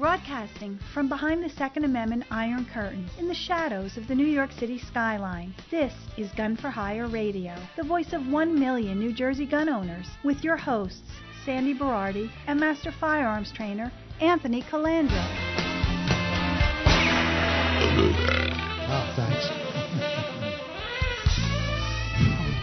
Broadcasting 0.00 0.78
from 0.94 1.10
behind 1.10 1.44
the 1.44 1.50
Second 1.50 1.84
Amendment 1.84 2.24
Iron 2.30 2.64
Curtain 2.72 3.06
in 3.18 3.28
the 3.28 3.34
shadows 3.34 3.98
of 3.98 4.08
the 4.08 4.14
New 4.14 4.24
York 4.24 4.50
City 4.50 4.78
skyline, 4.78 5.54
this 5.70 5.92
is 6.16 6.32
Gun 6.32 6.56
for 6.56 6.70
Hire 6.70 7.06
Radio, 7.06 7.54
the 7.76 7.82
voice 7.82 8.14
of 8.14 8.26
one 8.26 8.58
million 8.58 8.98
New 8.98 9.12
Jersey 9.12 9.44
gun 9.44 9.68
owners, 9.68 10.06
with 10.24 10.42
your 10.42 10.56
hosts, 10.56 11.12
Sandy 11.44 11.74
Berardi 11.74 12.30
and 12.46 12.58
Master 12.58 12.90
Firearms 12.90 13.52
Trainer 13.52 13.92
Anthony 14.22 14.62
Calandra. 14.62 15.22
Oh, 17.92 18.86
oh 18.88 19.12
thanks. 19.16 19.59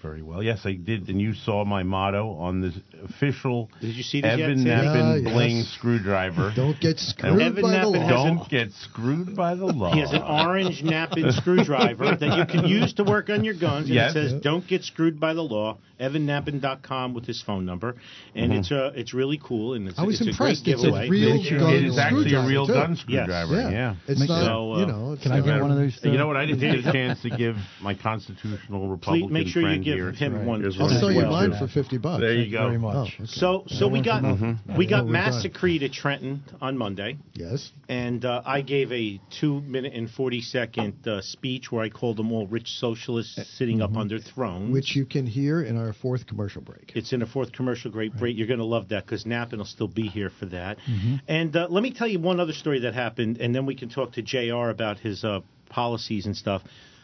Very 0.00 0.22
well. 0.22 0.44
Yes, 0.44 0.60
I 0.64 0.74
did. 0.74 1.08
And 1.08 1.20
you 1.20 1.34
saw 1.34 1.64
my 1.64 1.82
motto 1.82 2.30
on 2.34 2.60
the 2.60 2.72
official 3.04 3.68
Did 3.80 3.96
you 3.96 4.04
see 4.04 4.20
this 4.20 4.30
Evan 4.40 4.64
yet, 4.64 4.84
Sandy? 4.84 4.86
Nappen 4.88 5.24
Yeah, 5.26 5.32
bling 5.32 5.56
yes. 5.56 5.66
screwdriver. 5.76 6.52
Don't 6.54 6.78
get 6.80 7.00
screwed 7.00 7.42
Evan 7.42 7.62
by 7.62 7.70
the 7.72 7.76
Nappen 7.78 7.92
law. 7.92 8.00
has 8.06 8.24
an- 8.24 8.36
Don't 8.36 8.48
get 8.48 8.72
screwed 8.74 9.34
by 9.34 9.54
the 9.56 9.66
law. 9.66 9.92
He 9.92 9.98
has 10.00 10.12
an 10.12 10.22
orange 10.22 10.82
Nappen 10.84 11.32
screwdriver 11.32 12.14
that 12.14 12.38
you 12.38 12.46
can 12.46 12.68
use 12.68 12.92
to 12.94 13.02
work 13.04 13.28
on 13.28 13.42
your 13.42 13.54
guns. 13.54 13.86
And 13.86 13.94
Yes. 13.96 14.10
it 14.10 14.14
says, 14.14 14.32
Yeah. 14.34 14.38
"Don't 14.44 14.66
get 14.68 14.84
screwed 14.84 15.18
by 15.18 15.34
the 15.34 15.42
law." 15.42 15.78
EvanNappen.com 16.00 17.12
with 17.12 17.26
his 17.26 17.42
phone 17.42 17.66
number, 17.66 17.96
and 18.36 18.52
it's 18.52 18.70
uh, 18.70 18.92
it's 18.94 19.12
really 19.14 19.40
cool 19.42 19.74
and 19.74 19.88
it's, 19.88 19.96
Mm-hmm. 19.96 20.04
I 20.04 20.06
was 20.06 20.20
it's 20.20 20.30
impressed. 20.30 20.60
a 20.62 20.64
great 20.64 20.74
It's 20.74 20.82
a 20.82 20.86
giveaway. 20.86 21.08
real 21.08 21.40
It- 21.44 21.58
gun 21.58 21.74
it 21.74 21.84
is 21.84 21.98
actually 21.98 22.20
a 22.20 22.22
screwdriver, 22.28 22.48
real 22.48 22.66
too. 22.68 22.72
gun 22.74 22.96
screwdriver. 22.96 23.54
Yeah. 23.60 23.70
yeah. 23.70 23.94
It's 24.06 24.20
Make 24.20 24.28
not, 24.28 24.44
So, 24.44 24.72
uh, 24.74 24.78
you 24.78 24.86
know. 24.86 25.12
It's 25.14 25.22
Can 25.24 25.32
I 25.32 25.36
not- 25.38 25.46
get 25.46 25.60
one 25.62 25.70
of 25.72 25.76
those? 25.78 25.98
You 26.04 26.12
know 26.18 26.26
what? 26.28 26.36
I 26.36 26.46
didn't 26.46 26.60
get 26.82 26.86
a 26.86 26.92
chance 26.92 27.20
to 27.22 27.30
give 27.30 27.56
my 27.82 27.94
constitutional 27.94 28.80
Please 28.86 28.90
Republican 28.90 29.32
make 29.32 29.48
sure 29.48 29.62
you 29.62 29.68
friend 29.68 29.84
give 29.96 29.96
here. 29.98 30.12
him 30.12 30.34
Right. 30.36 30.44
one. 30.46 30.60
Here's 30.60 30.80
I'll 30.80 30.88
sell 30.88 31.08
as 31.08 31.14
you 31.16 31.22
mine 31.26 31.52
for 31.58 31.66
50 31.68 31.98
bucks. 31.98 32.20
There 32.20 32.32
you 32.32 32.42
Thank 32.42 32.52
you 32.52 32.58
very 32.58 32.76
go. 32.76 32.78
much. 32.78 32.96
Oh, 33.18 33.22
okay. 33.22 33.26
So 33.26 33.64
so 33.66 33.88
we 33.88 34.00
Everyone's 34.00 34.58
got 34.66 34.76
we 34.78 34.86
got 34.86 34.96
Well, 35.04 35.06
we're 35.06 35.12
massacred 35.12 35.82
at 35.82 35.92
Trenton 35.92 36.42
on 36.60 36.76
Monday, 36.78 37.18
Yes. 37.34 37.70
and 37.88 38.24
uh, 38.24 38.42
I 38.44 38.60
gave 38.62 38.92
a 38.92 39.20
two 39.40 39.60
minute 39.62 39.92
and 39.94 40.10
forty 40.10 40.40
second 40.40 41.06
uh, 41.06 41.20
speech 41.20 41.70
where 41.72 41.82
I 41.82 41.88
called 41.88 42.16
them 42.16 42.32
all 42.32 42.46
rich 42.46 42.68
socialists 42.78 43.38
sitting 43.58 43.82
up 43.82 43.96
on 43.96 44.08
their 44.08 44.18
thrones. 44.18 44.64
Mm-hmm. 44.64 44.72
Which 44.72 44.96
you 44.96 45.04
can 45.04 45.26
hear 45.26 45.62
in 45.62 45.76
our 45.76 45.92
fourth 45.92 46.26
commercial 46.26 46.62
break. 46.62 46.92
It's 46.94 47.12
in 47.12 47.22
a 47.22 47.26
fourth 47.26 47.52
commercial 47.52 47.90
great 47.90 48.16
break. 48.16 48.36
You're 48.36 48.46
going 48.46 48.58
to 48.60 48.64
love 48.64 48.88
that 48.88 49.04
because 49.04 49.24
Nappen 49.24 49.58
will 49.58 49.64
still 49.64 49.88
be 49.88 50.08
here 50.08 50.30
for 50.30 50.46
that. 50.46 50.78
Mm-hmm. 50.78 51.16
And 51.28 51.56
uh, 51.56 51.66
let 51.70 51.82
me 51.82 51.92
tell 51.92 52.08
you 52.08 52.18
one 52.20 52.40
other 52.40 52.52
story 52.52 52.80
that 52.80 52.94
happened, 52.94 53.38
and 53.38 53.54
then 53.54 53.66
we 53.66 53.74
can 53.74 53.88
talk 53.88 54.12
to 54.12 54.22
JR 54.22 54.68
about 54.70 54.98
his 54.98 55.24
uh, 55.24 55.40
policies 55.70 56.26
and 56.26 56.36
stuff. 56.36 56.62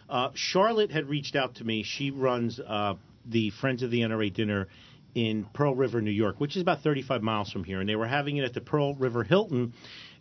Uh, 0.09 0.31
Charlotte 0.35 0.91
had 0.91 1.09
reached 1.09 1.37
out 1.37 1.57
to 1.57 1.65
me. 1.65 1.83
She 1.83 2.11
runs 2.11 2.61
uh, 2.61 2.95
the 3.27 3.51
Friends 3.51 3.83
of 3.83 3.91
the 3.91 4.01
NRA 4.01 4.33
dinner 4.33 4.69
in 5.15 5.47
Pearl 5.55 5.75
River, 5.75 6.01
New 6.01 6.11
York, 6.11 6.41
which 6.41 6.57
is 6.57 6.63
about 6.63 6.83
35 6.83 7.23
miles 7.23 7.51
from 7.51 7.65
here. 7.65 7.81
And 7.81 7.89
they 7.89 7.97
were 7.97 8.07
having 8.07 8.37
it 8.37 8.45
at 8.45 8.53
the 8.53 8.61
Pearl 8.61 8.95
River 8.95 9.25
Hilton. 9.25 9.73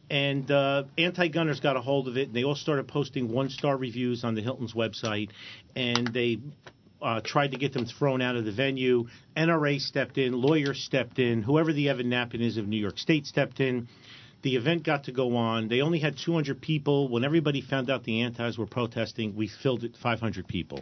And 0.09 0.49
uh, 0.51 0.83
anti-gunners 0.97 1.59
got 1.59 1.77
a 1.77 1.81
hold 1.81 2.07
of 2.07 2.17
it, 2.17 2.27
and 2.27 2.35
they 2.35 2.43
all 2.43 2.55
started 2.55 2.87
posting 2.87 3.31
one-star 3.31 3.75
reviews 3.77 4.23
on 4.23 4.35
the 4.35 4.41
Hilton's 4.41 4.73
website. 4.73 5.29
And 5.75 6.07
they 6.13 6.39
uh, 7.01 7.21
tried 7.23 7.51
to 7.51 7.57
get 7.57 7.73
them 7.73 7.85
thrown 7.85 8.21
out 8.21 8.35
of 8.35 8.45
the 8.45 8.51
venue. 8.51 9.07
NRA 9.35 9.79
stepped 9.79 10.17
in, 10.17 10.33
lawyers 10.33 10.79
stepped 10.79 11.19
in, 11.19 11.41
whoever 11.41 11.73
the 11.73 11.89
Evan 11.89 12.09
Nappen 12.09 12.41
is 12.41 12.57
of 12.57 12.67
New 12.67 12.77
York 12.77 12.97
State 12.97 13.25
stepped 13.25 13.59
in. 13.59 13.87
The 14.43 14.57
event 14.57 14.83
got 14.83 15.05
to 15.05 15.11
go 15.11 15.37
on. 15.37 15.69
They 15.69 15.81
only 15.81 15.99
had 15.99 16.17
200 16.17 16.61
people. 16.61 17.07
When 17.07 17.23
everybody 17.23 17.61
found 17.61 17.89
out 17.89 18.03
the 18.03 18.21
antis 18.21 18.57
were 18.57 18.67
protesting, 18.67 19.35
we 19.35 19.47
filled 19.47 19.83
it 19.83 19.95
500 20.01 20.47
people. 20.47 20.81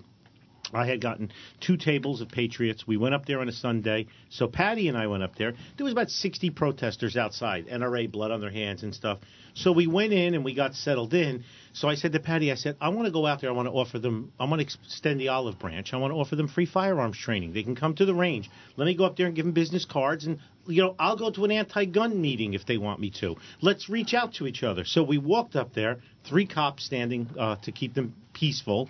I 0.74 0.86
had 0.86 1.02
gotten 1.02 1.32
two 1.60 1.78
tables 1.78 2.22
of 2.22 2.30
Patriots. 2.30 2.88
We 2.88 2.98
went 2.98 3.14
up 3.14 3.26
there 3.26 3.40
on 3.40 3.50
a 3.50 3.52
Sunday. 3.52 4.08
So 4.30 4.48
Patty 4.48 4.88
and 4.88 4.98
I 4.98 5.08
went 5.08 5.24
up 5.24 5.36
there. 5.36 5.54
There 5.78 5.84
was 5.84 5.92
about 5.92 6.10
60 6.10 6.50
protesters 6.52 7.18
outside, 7.18 7.68
NRA 7.68 8.12
blood 8.12 8.32
on 8.32 8.42
their 8.42 8.52
hands 8.52 8.84
and 8.84 8.94
stuff. 8.96 9.20
So 9.54 9.72
we 9.74 9.88
went 9.88 10.14
in 10.14 10.34
and 10.34 10.46
we 10.46 10.54
got 10.54 10.76
settled 10.76 11.14
in. 11.14 11.44
So 11.74 11.90
I 11.90 11.96
said 11.96 12.14
to 12.14 12.20
Patty, 12.20 12.52
I 12.52 12.56
said, 12.56 12.78
I 12.80 12.90
want 12.90 13.06
to 13.06 13.12
go 13.12 13.26
out 13.26 13.42
there. 13.42 13.50
I 13.50 13.54
want 13.54 13.68
to 13.68 13.74
offer 13.74 14.00
them, 14.00 14.32
I 14.40 14.46
want 14.46 14.62
to 14.62 14.68
extend 14.68 15.20
the 15.20 15.30
olive 15.30 15.60
branch. 15.60 15.94
I 15.94 15.98
want 15.98 16.14
to 16.14 16.16
offer 16.18 16.36
them 16.36 16.48
free 16.48 16.66
firearms 16.66 17.18
training. 17.18 17.54
They 17.54 17.64
can 17.64 17.76
come 17.76 17.96
to 17.96 18.06
the 18.06 18.16
range. 18.16 18.50
Let 18.78 18.86
me 18.86 18.96
go 18.96 19.04
up 19.04 19.18
there 19.18 19.28
and 19.28 19.36
give 19.36 19.46
them 19.46 19.54
business 19.54 19.86
cards. 19.86 20.26
And, 20.26 20.40
you 20.68 20.84
know, 20.84 20.96
I'll 21.00 21.18
go 21.18 21.32
to 21.32 21.46
an 21.46 21.52
anti 21.52 21.86
gun 21.86 22.22
meeting 22.22 22.54
if 22.54 22.66
they 22.66 22.78
want 22.78 23.00
me 23.00 23.12
to. 23.22 23.36
Let's 23.62 23.90
reach 23.90 24.14
out 24.14 24.34
to 24.36 24.48
each 24.48 24.64
other. 24.64 24.86
So 24.86 25.04
we 25.04 25.18
walked 25.18 25.56
up 25.56 25.74
there, 25.74 26.00
three 26.24 26.46
cops 26.46 26.84
standing 26.86 27.30
uh, 27.38 27.56
to 27.58 27.72
keep 27.72 27.94
them 27.94 28.14
peaceful 28.34 28.90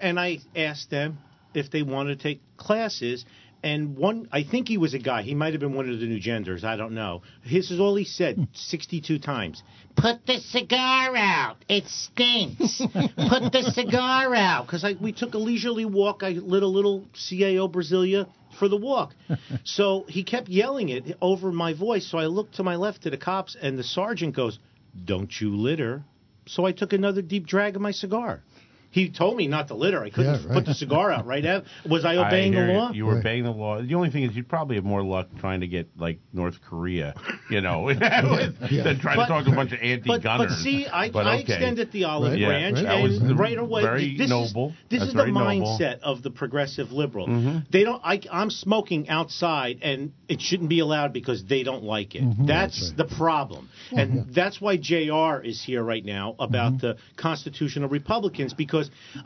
and 0.00 0.18
I 0.18 0.38
asked 0.54 0.90
them 0.90 1.18
if 1.54 1.70
they 1.70 1.82
wanted 1.82 2.18
to 2.18 2.22
take 2.22 2.40
classes. 2.56 3.24
And 3.62 3.96
one, 3.96 4.28
I 4.30 4.44
think 4.44 4.68
he 4.68 4.78
was 4.78 4.94
a 4.94 4.98
guy. 4.98 5.22
He 5.22 5.34
might 5.34 5.52
have 5.52 5.60
been 5.60 5.74
one 5.74 5.88
of 5.88 5.98
the 5.98 6.06
new 6.06 6.20
genders. 6.20 6.62
I 6.62 6.76
don't 6.76 6.92
know. 6.92 7.22
This 7.48 7.70
is 7.70 7.80
all 7.80 7.96
he 7.96 8.04
said 8.04 8.46
62 8.52 9.18
times. 9.18 9.62
Put 9.96 10.24
the 10.26 10.38
cigar 10.38 11.16
out. 11.16 11.56
It 11.68 11.88
stinks. 11.88 12.78
Put 12.92 13.52
the 13.52 13.70
cigar 13.74 14.34
out. 14.34 14.66
Because 14.66 14.84
we 15.00 15.12
took 15.12 15.34
a 15.34 15.38
leisurely 15.38 15.84
walk. 15.84 16.22
I 16.22 16.30
lit 16.30 16.62
a 16.62 16.68
little 16.68 17.06
CAO 17.14 17.70
Brazilia 17.70 18.28
for 18.60 18.68
the 18.68 18.76
walk. 18.76 19.14
so 19.64 20.04
he 20.08 20.22
kept 20.22 20.48
yelling 20.48 20.88
it 20.88 21.16
over 21.20 21.50
my 21.50 21.74
voice. 21.74 22.08
So 22.08 22.18
I 22.18 22.26
looked 22.26 22.56
to 22.56 22.62
my 22.62 22.76
left 22.76 23.02
to 23.02 23.10
the 23.10 23.18
cops, 23.18 23.56
and 23.60 23.76
the 23.76 23.84
sergeant 23.84 24.36
goes, 24.36 24.60
Don't 25.04 25.32
you 25.40 25.56
litter. 25.56 26.04
So 26.46 26.64
I 26.64 26.72
took 26.72 26.92
another 26.92 27.22
deep 27.22 27.46
drag 27.46 27.74
of 27.74 27.82
my 27.82 27.90
cigar. 27.90 28.42
He 28.90 29.10
told 29.10 29.36
me 29.36 29.48
not 29.48 29.68
to 29.68 29.74
litter. 29.74 30.02
I 30.02 30.10
couldn't 30.10 30.34
Yeah, 30.42 30.46
right. 30.48 30.54
put 30.54 30.64
the 30.66 30.74
cigar 30.74 31.10
out, 31.12 31.26
right? 31.26 31.44
Ev? 31.44 31.64
Was 31.88 32.04
I 32.06 32.16
obeying 32.16 32.54
I 32.56 32.60
the 32.60 32.64
hear 32.66 32.72
you. 32.72 32.78
law? 32.78 32.90
You 32.92 33.04
were 33.06 33.12
Right. 33.14 33.20
obeying 33.20 33.44
the 33.44 33.50
law. 33.52 33.82
The 33.82 33.94
only 33.94 34.10
thing 34.10 34.22
is, 34.22 34.34
you'd 34.34 34.48
probably 34.48 34.76
have 34.76 34.84
more 34.84 35.02
luck 35.02 35.28
trying 35.40 35.60
to 35.60 35.66
get 35.66 35.88
like 35.98 36.20
North 36.32 36.56
Korea, 36.68 37.14
you 37.50 37.60
know, 37.60 37.88
than 37.92 38.98
trying 39.00 39.16
But- 39.16 39.26
to 39.26 39.28
talk 39.28 39.44
to 39.44 39.52
a 39.52 39.54
bunch 39.54 39.72
of 39.72 39.80
anti-gunners. 39.82 40.48
but 40.50 40.56
see, 40.62 40.86
I, 40.86 41.10
But 41.10 41.26
I 41.26 41.36
extended 41.36 41.92
the 41.92 42.04
olive 42.04 42.32
Right. 42.32 42.40
Yeah, 42.40 42.48
branch, 42.48 42.82
that 42.82 43.02
was 43.02 43.18
and 43.18 43.38
right 43.38 43.58
away, 43.58 43.82
very 43.82 44.16
this 44.16 44.30
noble. 44.30 44.68
is 44.68 44.74
this 44.88 44.98
That's 45.00 45.08
is 45.08 45.12
the 45.14 45.18
very 45.18 45.32
noble. 45.32 45.46
Mm-hmm. 45.50 45.82
mindset 45.82 46.00
of 46.00 46.22
the 46.22 46.30
progressive 46.30 46.90
liberal. 46.92 47.26
They 47.70 47.84
don't. 47.84 48.00
I, 48.04 48.20
I'm 48.32 48.50
smoking 48.50 49.08
outside, 49.08 49.78
and 49.82 50.12
it 50.28 50.40
shouldn't 50.40 50.68
be 50.70 50.80
allowed 50.80 51.12
because 51.12 51.44
they 51.44 51.62
don't 51.62 51.84
like 51.84 52.14
it. 52.14 52.22
That's 52.46 52.92
the 52.96 53.04
problem, 53.04 53.68
and 53.92 54.32
that's 54.34 54.60
why 54.60 54.76
Jr. 54.78 55.42
is 55.44 55.62
here 55.62 55.82
right 55.82 56.04
now 56.04 56.34
about 56.38 56.80
the 56.80 56.96
constitutional 57.16 57.88
Republicans 57.88 58.54
because 58.54 58.77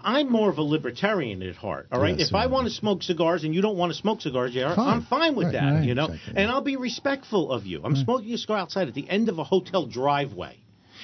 I'm 0.03 0.31
more 0.31 0.51
of 0.51 0.59
a 0.59 0.63
libertarian 0.63 1.43
at 1.43 1.57
heart. 1.57 1.89
All 1.93 2.01
right, 2.01 2.19
Yes, 2.19 2.29
if 2.29 2.35
I 2.35 2.47
want 2.47 2.67
to 2.69 2.73
smoke 2.73 3.03
cigars 3.03 3.45
and 3.45 3.55
you 3.55 3.63
don't 3.63 3.77
want 3.77 3.93
to 3.93 3.99
smoke 3.99 4.21
cigars, 4.21 4.53
Jr., 4.53 4.75
Fine. 4.75 4.79
I'm 4.79 5.03
fine 5.03 5.35
with 5.37 5.47
Right, 5.47 5.53
that. 5.55 5.73
right, 5.75 5.85
you 5.85 5.95
know, 5.95 6.07
exactly. 6.07 6.35
and 6.37 6.51
I'll 6.51 6.61
be 6.63 6.77
respectful 6.77 7.51
of 7.53 7.67
you. 7.67 7.81
I'm 7.85 7.97
smoking 7.97 8.33
a 8.33 8.39
cigar 8.39 8.59
outside 8.59 8.89
at 8.89 8.95
the 8.95 9.09
end 9.09 9.29
of 9.29 9.39
a 9.39 9.45
hotel 9.45 9.87
driveway. 9.87 10.59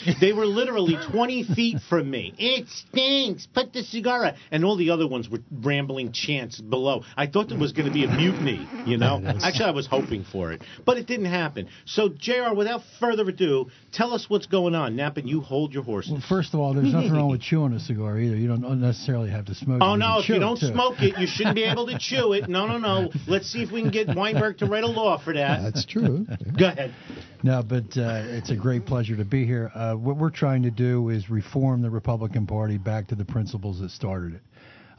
They 0.20 0.32
were 0.32 0.46
literally 0.46 0.96
20 1.10 1.44
feet 1.54 1.76
from 1.88 2.10
me. 2.10 2.34
It 2.38 2.68
stinks. 2.68 3.46
Put 3.46 3.72
the 3.72 3.82
cigar 3.82 4.24
out. 4.24 4.34
And 4.50 4.64
all 4.64 4.76
the 4.76 4.90
other 4.90 5.06
ones 5.06 5.28
were 5.28 5.38
rambling 5.52 6.12
chants 6.12 6.60
below. 6.60 7.04
I 7.16 7.26
thought 7.26 7.48
there 7.48 7.58
was 7.58 7.72
going 7.72 7.86
to 7.86 7.92
be 7.92 8.04
a 8.04 8.08
mutiny, 8.08 8.68
you 8.84 8.96
know? 8.96 9.22
Actually, 9.42 9.66
I 9.66 9.70
was 9.70 9.86
hoping 9.86 10.24
for 10.24 10.52
it. 10.52 10.62
But 10.84 10.98
it 10.98 11.06
didn't 11.06 11.26
happen. 11.26 11.68
So, 11.84 12.08
JR, 12.08 12.54
without 12.54 12.82
further 12.98 13.28
ado, 13.28 13.70
tell 13.92 14.12
us 14.12 14.28
what's 14.28 14.46
going 14.46 14.74
on. 14.74 14.96
Nap, 14.96 15.16
and 15.16 15.28
you 15.28 15.40
hold 15.40 15.72
your 15.72 15.82
horses. 15.82 16.12
Well, 16.12 16.22
first 16.28 16.54
of 16.54 16.60
all, 16.60 16.74
there's 16.74 16.92
nothing 16.92 17.12
wrong 17.12 17.30
with 17.30 17.40
chewing 17.40 17.72
a 17.72 17.80
cigar 17.80 18.18
either. 18.18 18.36
You 18.36 18.48
don't 18.48 18.80
necessarily 18.80 19.30
have 19.30 19.46
to 19.46 19.54
smoke 19.54 19.80
Oh 19.82 19.90
it. 19.90 19.92
Oh, 19.92 19.96
no! 19.96 20.18
If 20.20 20.28
you 20.28 20.38
don't 20.38 20.58
smoke 20.58 20.94
it, 20.98 21.18
you 21.18 21.26
shouldn't 21.26 21.54
be 21.54 21.64
able 21.64 21.86
to 21.86 21.98
chew 21.98 22.32
it. 22.32 22.48
No, 22.48 22.66
no, 22.66 22.78
no. 22.78 23.10
Let's 23.26 23.50
see 23.50 23.62
if 23.62 23.70
we 23.70 23.82
can 23.82 23.90
get 23.90 24.14
Weinberg 24.14 24.58
to 24.58 24.66
write 24.66 24.84
a 24.84 24.88
law 24.88 25.18
for 25.22 25.34
that. 25.34 25.62
That's 25.62 25.84
true. 25.84 26.26
Go 26.58 26.66
ahead. 26.66 26.94
No, 27.42 27.62
but 27.62 27.96
uh, 27.96 28.24
it's 28.26 28.50
a 28.50 28.56
great 28.56 28.84
pleasure 28.84 29.16
to 29.16 29.24
be 29.24 29.46
here. 29.46 29.70
Uh, 29.74 29.87
what 29.94 30.16
we're 30.16 30.30
trying 30.30 30.62
to 30.62 30.70
do 30.70 31.10
is 31.10 31.30
reform 31.30 31.82
the 31.82 31.90
Republican 31.90 32.46
Party 32.46 32.78
back 32.78 33.08
to 33.08 33.14
the 33.14 33.24
principles 33.24 33.80
that 33.80 33.90
started 33.90 34.34
it. 34.34 34.42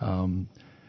Um, 0.01 0.47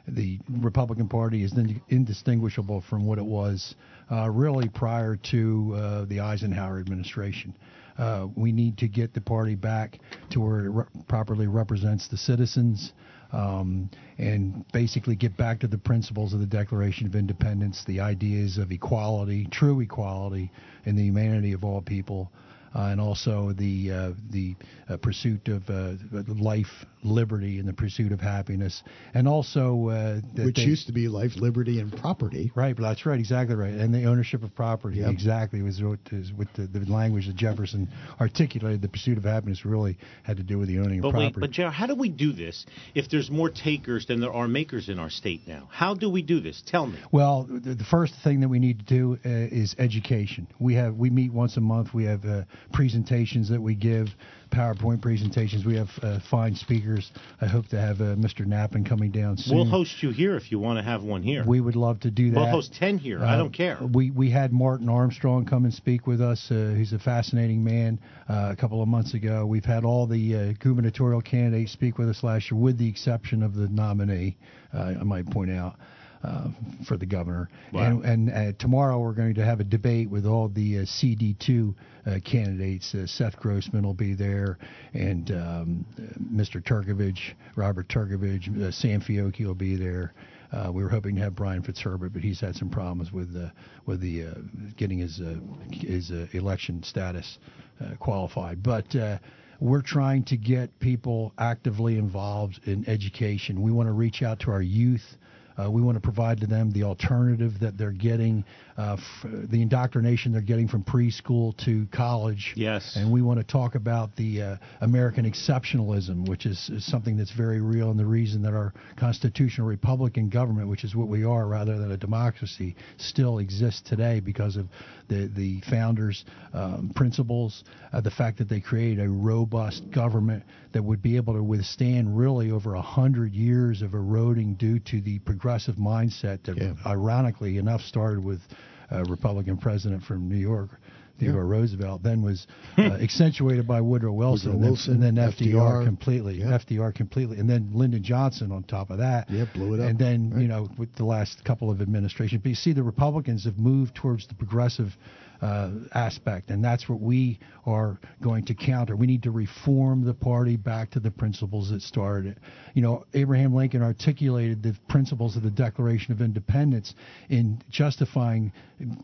the 0.08 0.38
Republican 0.48 1.08
Party 1.08 1.42
is 1.42 1.56
in- 1.56 1.80
indistinguishable 1.88 2.82
from 2.88 3.06
what 3.06 3.18
it 3.18 3.24
was 3.24 3.74
uh, 4.10 4.28
really 4.30 4.68
prior 4.68 5.16
to 5.16 5.74
uh, 5.76 6.04
the 6.06 6.20
Eisenhower 6.20 6.78
administration. 6.78 7.54
Uh, 7.98 8.28
we 8.34 8.50
need 8.50 8.78
to 8.78 8.88
get 8.88 9.12
the 9.12 9.20
party 9.20 9.54
back 9.54 9.98
to 10.30 10.40
where 10.40 10.64
it 10.64 10.70
re- 10.70 10.84
properly 11.06 11.46
represents 11.46 12.08
the 12.08 12.16
citizens 12.16 12.92
um, 13.32 13.90
and 14.18 14.64
basically 14.72 15.14
get 15.14 15.36
back 15.36 15.60
to 15.60 15.68
the 15.68 15.78
principles 15.78 16.32
of 16.32 16.40
the 16.40 16.46
Declaration 16.46 17.06
of 17.06 17.14
Independence, 17.14 17.84
the 17.86 18.00
ideas 18.00 18.58
of 18.58 18.72
equality, 18.72 19.46
true 19.50 19.80
equality, 19.80 20.50
and 20.86 20.98
the 20.98 21.02
humanity 21.02 21.52
of 21.52 21.62
all 21.62 21.80
people. 21.82 22.32
Uh, 22.72 22.82
and 22.92 23.00
also 23.00 23.52
the 23.52 23.90
uh, 23.90 24.12
the 24.30 24.54
uh, 24.88 24.96
pursuit 24.98 25.48
of 25.48 25.68
uh, 25.68 25.94
life, 26.28 26.68
liberty, 27.02 27.58
and 27.58 27.66
the 27.66 27.72
pursuit 27.72 28.12
of 28.12 28.20
happiness, 28.20 28.82
and 29.12 29.26
also 29.26 29.88
uh, 29.88 30.20
that 30.36 30.44
Which 30.46 30.56
they- 30.56 30.62
used 30.62 30.86
to 30.86 30.92
be 30.92 31.08
life, 31.08 31.32
liberty, 31.36 31.80
and 31.80 31.90
property. 31.96 32.52
Right, 32.54 32.76
but 32.76 32.82
that's 32.84 33.04
right, 33.04 33.18
exactly 33.18 33.56
right, 33.56 33.72
and 33.72 33.92
the 33.92 34.04
ownership 34.04 34.44
of 34.44 34.54
property, 34.54 34.98
Yep. 34.98 35.10
exactly 35.10 35.62
was 35.62 35.82
what 35.82 35.98
is 36.12 36.32
with 36.32 36.46
the, 36.54 36.66
the 36.68 36.84
language 36.90 37.26
that 37.26 37.34
Jefferson 37.34 37.88
articulated. 38.20 38.82
The 38.82 38.88
pursuit 38.88 39.18
of 39.18 39.24
happiness 39.24 39.64
really 39.64 39.98
had 40.22 40.36
to 40.36 40.42
do 40.44 40.58
with 40.58 40.68
the 40.68 40.78
owning 40.78 41.00
But 41.00 41.08
of 41.08 41.14
wait, 41.14 41.32
property. 41.34 41.40
but 41.40 41.50
JR, 41.50 41.70
how 41.74 41.86
do 41.86 41.96
we 41.96 42.08
do 42.08 42.32
this 42.32 42.66
if 42.94 43.08
there's 43.10 43.30
more 43.30 43.50
takers 43.50 44.06
than 44.06 44.20
there 44.20 44.32
are 44.32 44.46
makers 44.46 44.88
in 44.88 44.98
our 45.00 45.10
state 45.10 45.40
now? 45.48 45.68
How 45.72 45.94
do 45.94 46.08
we 46.08 46.22
do 46.22 46.40
this? 46.40 46.62
Tell 46.66 46.86
me. 46.86 46.98
Well, 47.10 47.48
the, 47.50 47.74
the 47.74 47.84
first 47.84 48.14
thing 48.22 48.40
that 48.42 48.48
we 48.48 48.60
need 48.60 48.78
to 48.78 48.84
do 48.84 49.18
uh, 49.24 49.28
is 49.28 49.74
education. 49.78 50.46
We 50.60 50.74
have 50.74 50.94
we 50.94 51.10
meet 51.10 51.32
once 51.32 51.56
a 51.56 51.60
month. 51.60 51.92
We 51.92 52.04
have 52.04 52.24
uh, 52.24 52.42
presentations 52.72 53.48
that 53.50 53.60
we 53.60 53.74
give, 53.74 54.08
PowerPoint 54.50 55.00
presentations. 55.00 55.64
We 55.64 55.76
have 55.76 55.88
uh, 56.02 56.18
fine 56.30 56.54
speakers. 56.56 57.10
I 57.40 57.46
hope 57.46 57.68
to 57.68 57.80
have 57.80 58.00
uh, 58.00 58.16
Mr. 58.16 58.44
Nappen 58.46 58.84
coming 58.88 59.10
down 59.12 59.36
soon. 59.36 59.56
We'll 59.56 59.64
host 59.66 60.02
you 60.02 60.10
here 60.10 60.36
if 60.36 60.50
you 60.50 60.58
want 60.58 60.78
to 60.78 60.82
have 60.82 61.02
one 61.02 61.22
here. 61.22 61.44
We 61.46 61.60
would 61.60 61.76
love 61.76 62.00
to 62.00 62.10
do 62.10 62.30
that. 62.30 62.36
We'll 62.36 62.50
host 62.50 62.74
10 62.74 62.98
here. 62.98 63.22
I 63.22 63.34
Uh, 63.34 63.36
don't 63.38 63.52
care. 63.52 63.78
We 63.80 64.10
we 64.10 64.30
had 64.30 64.52
Martin 64.52 64.88
Armstrong 64.88 65.44
come 65.46 65.64
and 65.64 65.72
speak 65.72 66.06
with 66.06 66.20
us. 66.20 66.50
Uh, 66.50 66.74
he's 66.76 66.92
a 66.92 66.98
fascinating 66.98 67.62
man. 67.62 68.00
Uh, 68.28 68.48
a 68.52 68.56
couple 68.56 68.82
of 68.82 68.88
months 68.88 69.14
ago, 69.14 69.46
we've 69.46 69.64
had 69.64 69.84
all 69.84 70.06
the 70.06 70.34
uh, 70.34 70.52
gubernatorial 70.58 71.20
candidates 71.22 71.72
speak 71.72 71.98
with 71.98 72.08
us 72.08 72.22
last 72.24 72.50
year, 72.50 72.60
with 72.60 72.76
the 72.78 72.88
exception 72.88 73.42
of 73.42 73.54
the 73.54 73.68
nominee. 73.68 74.36
Uh, 74.74 74.94
I 75.00 75.04
might 75.04 75.28
point 75.30 75.50
out. 75.50 75.76
Uh, 76.22 76.48
for 76.86 76.98
the 76.98 77.06
governor, 77.06 77.48
Wow. 77.72 77.80
and, 78.02 78.04
and 78.04 78.30
uh, 78.30 78.52
tomorrow 78.58 78.98
we're 78.98 79.14
going 79.14 79.32
to 79.36 79.42
have 79.44 79.58
a 79.60 79.64
debate 79.64 80.10
with 80.10 80.26
all 80.26 80.48
the 80.50 80.80
uh, 80.80 80.82
CD2 80.82 81.74
uh, 82.06 82.18
candidates. 82.22 82.94
Uh, 82.94 83.06
Seth 83.06 83.38
Grossman 83.38 83.84
will 83.84 83.94
be 83.94 84.12
there, 84.12 84.58
and 84.92 85.30
um, 85.30 85.86
Mr. 86.30 86.62
Turkavage, 86.62 87.32
Robert 87.56 87.88
Turkavage, 87.88 88.48
uh, 88.62 88.70
Sam 88.70 89.00
Fiocchi 89.00 89.46
will 89.46 89.54
be 89.54 89.76
there. 89.76 90.12
Uh, 90.52 90.70
we 90.70 90.82
were 90.82 90.90
hoping 90.90 91.14
to 91.16 91.22
have 91.22 91.34
Brian 91.34 91.62
Fitzherbert, 91.62 92.12
but 92.12 92.20
he's 92.20 92.38
had 92.40 92.54
some 92.54 92.68
problems 92.68 93.10
with 93.12 93.34
uh, 93.34 93.48
with 93.86 94.00
the 94.02 94.24
uh, 94.26 94.34
getting 94.76 94.98
his 94.98 95.22
uh, 95.22 95.36
his 95.72 96.10
uh, 96.10 96.26
election 96.32 96.82
status 96.82 97.38
uh, 97.80 97.94
qualified. 97.98 98.62
But 98.62 98.94
uh, 98.94 99.18
we're 99.58 99.80
trying 99.82 100.24
to 100.24 100.36
get 100.36 100.78
people 100.80 101.32
actively 101.38 101.96
involved 101.96 102.60
in 102.64 102.86
education. 102.88 103.62
We 103.62 103.72
want 103.72 103.86
to 103.88 103.92
reach 103.92 104.20
out 104.22 104.40
to 104.40 104.50
our 104.50 104.60
youth. 104.62 105.16
Uh, 105.60 105.70
we 105.70 105.82
want 105.82 105.96
to 105.96 106.00
provide 106.00 106.40
to 106.40 106.46
them 106.46 106.70
the 106.70 106.84
alternative 106.84 107.58
that 107.58 107.76
they're 107.76 107.90
getting, 107.90 108.44
uh, 108.80 108.96
f- 108.98 109.30
the 109.50 109.60
indoctrination 109.60 110.32
they're 110.32 110.40
getting 110.40 110.68
from 110.68 110.82
preschool 110.82 111.54
to 111.64 111.86
college. 111.92 112.54
Yes. 112.56 112.96
And 112.96 113.12
we 113.12 113.20
want 113.22 113.38
to 113.40 113.44
talk 113.44 113.74
about 113.74 114.16
the 114.16 114.42
uh, 114.42 114.56
American 114.80 115.24
exceptionalism, 115.30 116.28
which 116.28 116.46
is, 116.46 116.70
is 116.70 116.84
something 116.86 117.16
that's 117.18 117.32
very 117.32 117.60
real, 117.60 117.90
and 117.90 117.98
the 117.98 118.06
reason 118.06 118.42
that 118.42 118.54
our 118.54 118.72
constitutional 118.98 119.66
republican 119.66 120.28
government, 120.30 120.68
which 120.68 120.84
is 120.84 120.94
what 120.94 121.08
we 121.08 121.24
are 121.24 121.46
rather 121.46 121.78
than 121.78 121.90
a 121.92 121.96
democracy, 121.96 122.74
still 122.96 123.38
exists 123.38 123.82
today 123.88 124.20
because 124.20 124.56
of 124.56 124.66
the 125.08 125.20
the 125.36 125.60
founders' 125.68 126.24
um, 126.54 126.90
principles, 126.94 127.64
uh, 127.92 128.00
the 128.00 128.10
fact 128.10 128.38
that 128.38 128.48
they 128.48 128.60
created 128.60 129.04
a 129.04 129.08
robust 129.10 129.82
government 129.90 130.42
that 130.72 130.82
would 130.82 131.02
be 131.02 131.16
able 131.16 131.34
to 131.34 131.42
withstand 131.42 132.16
really 132.16 132.50
over 132.50 132.74
a 132.74 132.82
hundred 132.82 133.32
years 133.34 133.82
of 133.82 133.92
eroding 133.94 134.54
due 134.54 134.78
to 134.78 135.00
the 135.00 135.18
progressive 135.20 135.76
mindset 135.76 136.42
that, 136.44 136.56
Yeah. 136.56 136.74
ironically 136.86 137.58
enough, 137.58 137.80
started 137.82 138.22
with 138.24 138.40
a 138.90 139.04
Republican 139.04 139.56
president 139.56 140.02
from 140.02 140.28
New 140.28 140.36
York. 140.36 140.70
Theodore 141.18 141.44
Roosevelt 141.44 142.02
then 142.02 142.22
was 142.22 142.46
uh, 142.78 142.82
accentuated 143.02 143.68
by 143.68 143.82
Woodrow 143.82 144.10
Wilson, 144.12 144.58
Woodrow 144.58 144.76
and 144.94 145.02
then- 145.02 145.08
and 145.18 145.18
then 145.18 145.32
FDR, 145.32 145.52
FDR, 145.52 145.84
completely, 145.84 146.34
yeah. 146.36 146.56
FDR 146.58 146.94
completely, 146.94 147.38
and 147.38 147.48
then 147.48 147.68
Lyndon 147.74 148.02
Johnson 148.02 148.50
on 148.50 148.62
top 148.62 148.88
of 148.88 148.96
that. 148.98 149.28
Yeah, 149.28 149.44
blew 149.52 149.74
it 149.74 149.80
up. 149.80 149.90
And 149.90 149.98
then 149.98 150.30
Right. 150.30 150.40
you 150.40 150.48
know 150.48 150.70
with 150.78 150.94
the 150.96 151.04
last 151.04 151.44
couple 151.44 151.70
of 151.70 151.82
administrations, 151.82 152.40
but 152.42 152.48
you 152.48 152.54
see 152.54 152.72
the 152.72 152.82
Republicans 152.82 153.44
have 153.44 153.58
moved 153.58 153.94
towards 153.96 154.26
the 154.28 154.34
progressive 154.34 154.96
uh, 155.40 155.70
aspect, 155.94 156.50
and 156.50 156.62
that's 156.62 156.88
what 156.88 157.00
we 157.00 157.38
are 157.66 157.98
going 158.22 158.44
to 158.46 158.54
counter. 158.54 158.96
We 158.96 159.06
need 159.06 159.22
to 159.22 159.30
reform 159.30 160.04
the 160.04 160.14
party 160.14 160.56
back 160.56 160.90
to 160.92 161.00
the 161.00 161.10
principles 161.10 161.70
that 161.70 161.82
started 161.82 162.32
it. 162.32 162.38
You 162.74 162.82
know, 162.82 163.04
Abraham 163.14 163.54
Lincoln 163.54 163.82
articulated 163.82 164.62
the 164.62 164.74
principles 164.88 165.36
of 165.36 165.42
the 165.42 165.50
Declaration 165.50 166.12
of 166.12 166.20
Independence 166.20 166.94
in 167.28 167.62
justifying 167.70 168.52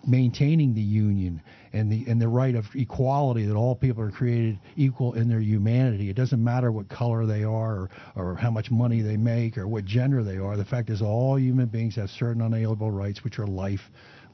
maintaining 0.07 0.75
the 0.75 0.81
Union 0.81 1.43
and 1.73 1.91
the 1.91 2.05
and 2.11 2.21
the 2.21 2.29
right 2.29 2.55
of 2.55 2.65
equality 2.75 3.45
that 3.47 3.55
all 3.55 3.75
people 3.75 4.03
are 4.03 4.11
created 4.11 4.59
equal 4.77 5.15
in 5.15 5.29
their 5.29 5.41
humanity. 5.41 6.09
It 6.09 6.17
doesn't 6.17 6.43
matter 6.43 6.73
what 6.73 6.89
color 6.89 7.27
they 7.27 7.45
are 7.45 7.77
or, 7.77 7.91
or 8.15 8.35
how 8.37 8.51
much 8.51 8.71
money 8.71 9.03
they 9.03 9.17
make 9.17 9.59
or 9.59 9.69
what 9.69 9.85
gender 9.85 10.23
they 10.23 10.39
are. 10.39 10.57
The 10.57 10.65
fact 10.65 10.91
is 10.91 11.03
all 11.03 11.39
human 11.39 11.67
beings 11.67 11.97
have 11.97 12.11
certain 12.11 12.43
unalienable 12.43 12.91
rights 12.91 13.25
which 13.25 13.39
are 13.39 13.47
life, 13.47 13.81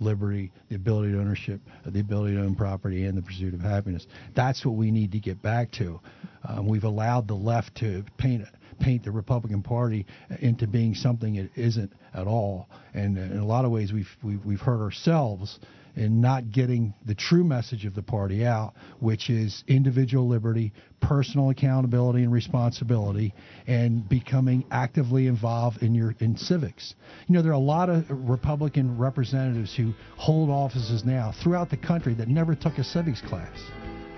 liberty, 0.03 0.53
the 0.69 0.77
ability 0.77 1.13
to 1.13 1.19
ownership, 1.19 1.61
the 1.87 2.01
ability 2.01 2.35
to 2.35 2.41
own 2.41 2.55
property, 2.55 3.05
and 3.05 3.17
the 3.17 3.23
pursuit 3.23 3.55
of 3.55 3.61
happiness. 3.61 4.07
That's 4.35 4.65
what 4.65 4.75
we 4.75 4.91
need 4.91 5.13
to 5.13 5.19
get 5.19 5.41
back 5.43 5.71
to. 5.73 6.01
Um, 6.47 6.69
we've 6.69 6.85
allowed 6.85 7.29
the 7.29 7.35
left 7.35 7.77
to 7.77 8.05
paint 8.19 8.45
paint 8.81 9.05
the 9.05 9.11
Republican 9.11 9.63
Party 9.63 10.07
into 10.41 10.67
being 10.67 10.95
something 10.95 11.37
it 11.37 11.51
isn't 11.55 11.93
at 12.15 12.27
all, 12.27 12.69
and 12.95 13.17
in 13.17 13.39
a 13.39 13.47
lot 13.47 13.65
of 13.65 13.71
ways 13.71 13.93
we've 13.93 14.11
we've, 14.23 14.45
we've 14.45 14.61
hurt 14.61 14.83
ourselves 14.83 15.59
in 15.97 16.21
not 16.21 16.51
getting 16.51 16.95
the 17.05 17.15
true 17.15 17.45
message 17.45 17.85
of 17.85 17.95
the 17.95 18.03
party 18.03 18.45
out, 18.45 18.73
which 19.01 19.29
is 19.31 19.63
individual 19.69 20.27
liberty, 20.29 20.73
personal 21.01 21.51
accountability 21.51 22.23
and 22.23 22.33
responsibility, 22.33 23.35
and 23.67 24.09
becoming 24.09 24.65
actively 24.71 25.27
involved 25.27 25.83
in 25.83 25.95
your 25.95 26.15
in 26.21 26.37
civics. 26.37 26.95
You 27.27 27.35
know, 27.35 27.43
there 27.43 27.51
are 27.53 27.55
a 27.55 27.59
lot 27.59 27.91
of 27.91 28.05
Republican 28.09 28.97
representatives 28.99 29.75
who 29.77 29.93
hold 30.17 30.49
offices 30.51 31.05
now 31.05 31.33
throughout 31.43 31.71
the 31.71 31.77
country 31.77 32.15
that 32.15 32.29
never 32.29 32.55
took 32.55 32.79
a 32.79 32.85
civics 32.85 33.21
class. 33.21 33.59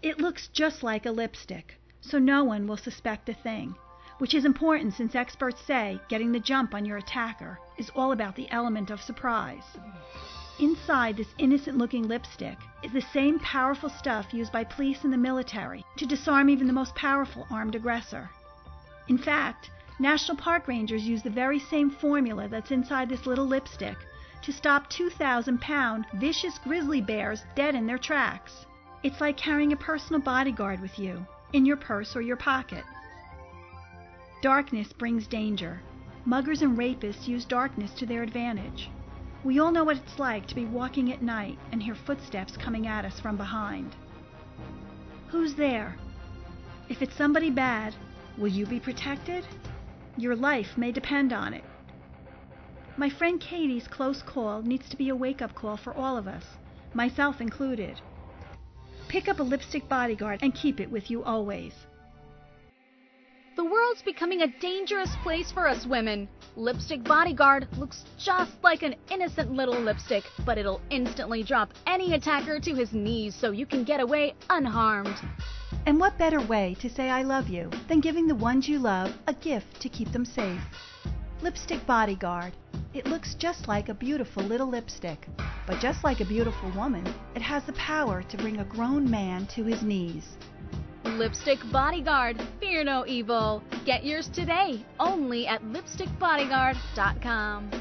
It 0.01 0.19
looks 0.19 0.47
just 0.47 0.83
like 0.83 1.05
a 1.05 1.11
lipstick, 1.11 1.79
so 2.01 2.19
no 2.19 2.43
one 2.43 2.67
will 2.67 2.77
suspect 2.77 3.29
a 3.29 3.33
thing, 3.33 3.75
which 4.17 4.33
is 4.33 4.45
important 4.45 4.93
since 4.93 5.15
experts 5.15 5.61
say 5.61 5.99
getting 6.09 6.31
the 6.31 6.39
jump 6.39 6.73
on 6.73 6.85
your 6.85 6.97
attacker 6.97 7.59
is 7.77 7.89
all 7.95 8.11
about 8.11 8.35
the 8.35 8.49
element 8.49 8.89
of 8.89 9.01
surprise. 9.01 9.77
Inside 10.59 11.15
this 11.15 11.33
innocent 11.37 11.77
looking 11.77 12.07
lipstick 12.07 12.57
is 12.83 12.91
the 12.91 13.01
same 13.01 13.39
powerful 13.39 13.89
stuff 13.89 14.33
used 14.33 14.51
by 14.51 14.65
police 14.65 15.05
and 15.05 15.13
the 15.13 15.17
military 15.17 15.85
to 15.97 16.05
disarm 16.05 16.49
even 16.49 16.67
the 16.67 16.73
most 16.73 16.93
powerful 16.95 17.47
armed 17.49 17.75
aggressor. 17.75 18.29
In 19.07 19.17
fact, 19.17 19.69
National 20.01 20.37
Park 20.37 20.67
Rangers 20.69 21.03
use 21.03 21.21
the 21.21 21.29
very 21.29 21.59
same 21.59 21.89
formula 21.89 22.47
that's 22.47 22.71
inside 22.71 23.09
this 23.09 23.25
little 23.25 23.45
lipstick 23.45 23.97
to 24.41 24.53
stop 24.53 24.89
2,000 24.89 25.59
pound 25.59 26.05
vicious 26.13 26.57
grizzly 26.59 27.01
bears 27.01 27.43
dead 27.53 27.75
in 27.75 27.85
their 27.85 27.97
tracks. 27.97 28.65
It's 29.03 29.19
like 29.19 29.35
carrying 29.35 29.73
a 29.73 29.77
personal 29.77 30.21
bodyguard 30.21 30.79
with 30.79 30.97
you, 30.97 31.25
in 31.51 31.65
your 31.65 31.75
purse 31.75 32.15
or 32.15 32.21
your 32.21 32.37
pocket. 32.37 32.85
Darkness 34.41 34.93
brings 34.93 35.27
danger. 35.27 35.81
Muggers 36.23 36.61
and 36.61 36.77
rapists 36.77 37.27
use 37.27 37.43
darkness 37.43 37.91
to 37.95 38.05
their 38.05 38.23
advantage. 38.23 38.89
We 39.43 39.59
all 39.59 39.71
know 39.71 39.83
what 39.83 39.97
it's 39.97 40.17
like 40.17 40.47
to 40.47 40.55
be 40.55 40.65
walking 40.65 41.11
at 41.11 41.21
night 41.21 41.57
and 41.73 41.83
hear 41.83 41.95
footsteps 41.95 42.55
coming 42.55 42.87
at 42.87 43.03
us 43.03 43.19
from 43.19 43.35
behind. 43.35 43.97
Who's 45.27 45.55
there? 45.55 45.97
If 46.87 47.01
it's 47.01 47.15
somebody 47.15 47.49
bad, 47.49 47.95
will 48.37 48.47
you 48.47 48.65
be 48.65 48.79
protected? 48.79 49.45
Your 50.17 50.35
life 50.35 50.77
may 50.77 50.91
depend 50.91 51.33
on 51.33 51.53
it. 51.53 51.63
My 52.97 53.09
friend 53.09 53.39
Katie's 53.39 53.87
close 53.87 54.21
call 54.21 54.61
needs 54.61 54.89
to 54.89 54.97
be 54.97 55.09
a 55.09 55.15
wake 55.15 55.41
up 55.41 55.55
call 55.55 55.77
for 55.77 55.93
all 55.93 56.17
of 56.17 56.27
us, 56.27 56.43
myself 56.93 57.39
included. 57.39 58.01
Pick 59.07 59.27
up 59.27 59.39
a 59.39 59.43
lipstick 59.43 59.87
bodyguard 59.87 60.39
and 60.41 60.53
keep 60.53 60.79
it 60.79 60.91
with 60.91 61.09
you 61.09 61.23
always. 61.23 61.73
The 63.55 63.65
world's 63.65 64.01
becoming 64.01 64.41
a 64.41 64.59
dangerous 64.59 65.13
place 65.21 65.51
for 65.51 65.67
us 65.67 65.85
women. 65.85 66.29
Lipstick 66.55 67.03
Bodyguard 67.03 67.67
looks 67.77 68.05
just 68.17 68.51
like 68.63 68.83
an 68.83 68.95
innocent 69.11 69.51
little 69.51 69.77
lipstick, 69.77 70.23
but 70.45 70.57
it'll 70.57 70.81
instantly 70.89 71.43
drop 71.43 71.73
any 71.85 72.13
attacker 72.13 72.59
to 72.61 72.73
his 72.73 72.93
knees 72.93 73.35
so 73.35 73.51
you 73.51 73.65
can 73.65 73.83
get 73.83 73.99
away 73.99 74.33
unharmed. 74.49 75.15
And 75.85 75.99
what 75.99 76.17
better 76.17 76.41
way 76.41 76.75
to 76.79 76.89
say 76.89 77.09
I 77.09 77.23
love 77.23 77.49
you 77.49 77.69
than 77.87 77.99
giving 77.99 78.27
the 78.27 78.35
ones 78.35 78.67
you 78.67 78.79
love 78.79 79.13
a 79.27 79.33
gift 79.33 79.81
to 79.81 79.89
keep 79.89 80.11
them 80.11 80.25
safe? 80.25 80.61
Lipstick 81.41 81.85
Bodyguard. 81.85 82.53
It 82.93 83.07
looks 83.07 83.35
just 83.35 83.67
like 83.67 83.89
a 83.89 83.93
beautiful 83.93 84.43
little 84.43 84.67
lipstick, 84.67 85.27
but 85.67 85.79
just 85.79 86.03
like 86.03 86.19
a 86.19 86.25
beautiful 86.25 86.69
woman, 86.71 87.05
it 87.35 87.41
has 87.41 87.63
the 87.63 87.73
power 87.73 88.23
to 88.23 88.37
bring 88.37 88.57
a 88.57 88.65
grown 88.65 89.09
man 89.09 89.45
to 89.55 89.63
his 89.63 89.83
knees. 89.83 90.37
Lipstick 91.05 91.59
Bodyguard, 91.71 92.41
fear 92.59 92.83
no 92.83 93.05
evil. 93.07 93.63
Get 93.85 94.03
yours 94.03 94.27
today, 94.27 94.83
only 94.99 95.47
at 95.47 95.63
lipstickbodyguard.com. 95.63 97.71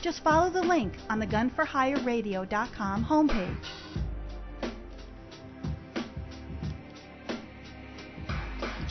Just 0.00 0.22
follow 0.22 0.50
the 0.50 0.62
link 0.62 0.94
on 1.10 1.18
the 1.18 1.26
gunforhireradio.com 1.26 3.04
homepage. 3.04 3.85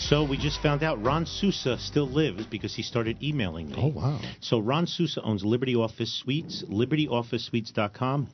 So 0.10 0.24
we 0.24 0.38
just 0.38 0.62
found 0.62 0.84
out 0.84 1.04
Ron 1.04 1.26
Sousa 1.26 1.80
still 1.80 2.08
lives 2.08 2.46
because 2.46 2.76
he 2.76 2.84
started 2.84 3.24
emailing 3.24 3.70
me. 3.70 3.74
Oh, 3.76 3.88
wow. 3.88 4.20
So 4.40 4.60
Ron 4.60 4.86
Sousa 4.86 5.20
owns 5.24 5.44
Liberty 5.44 5.76
Office 5.76 6.14
Suites, 6.14 6.64
libertyofficesuites.com. 6.70 8.30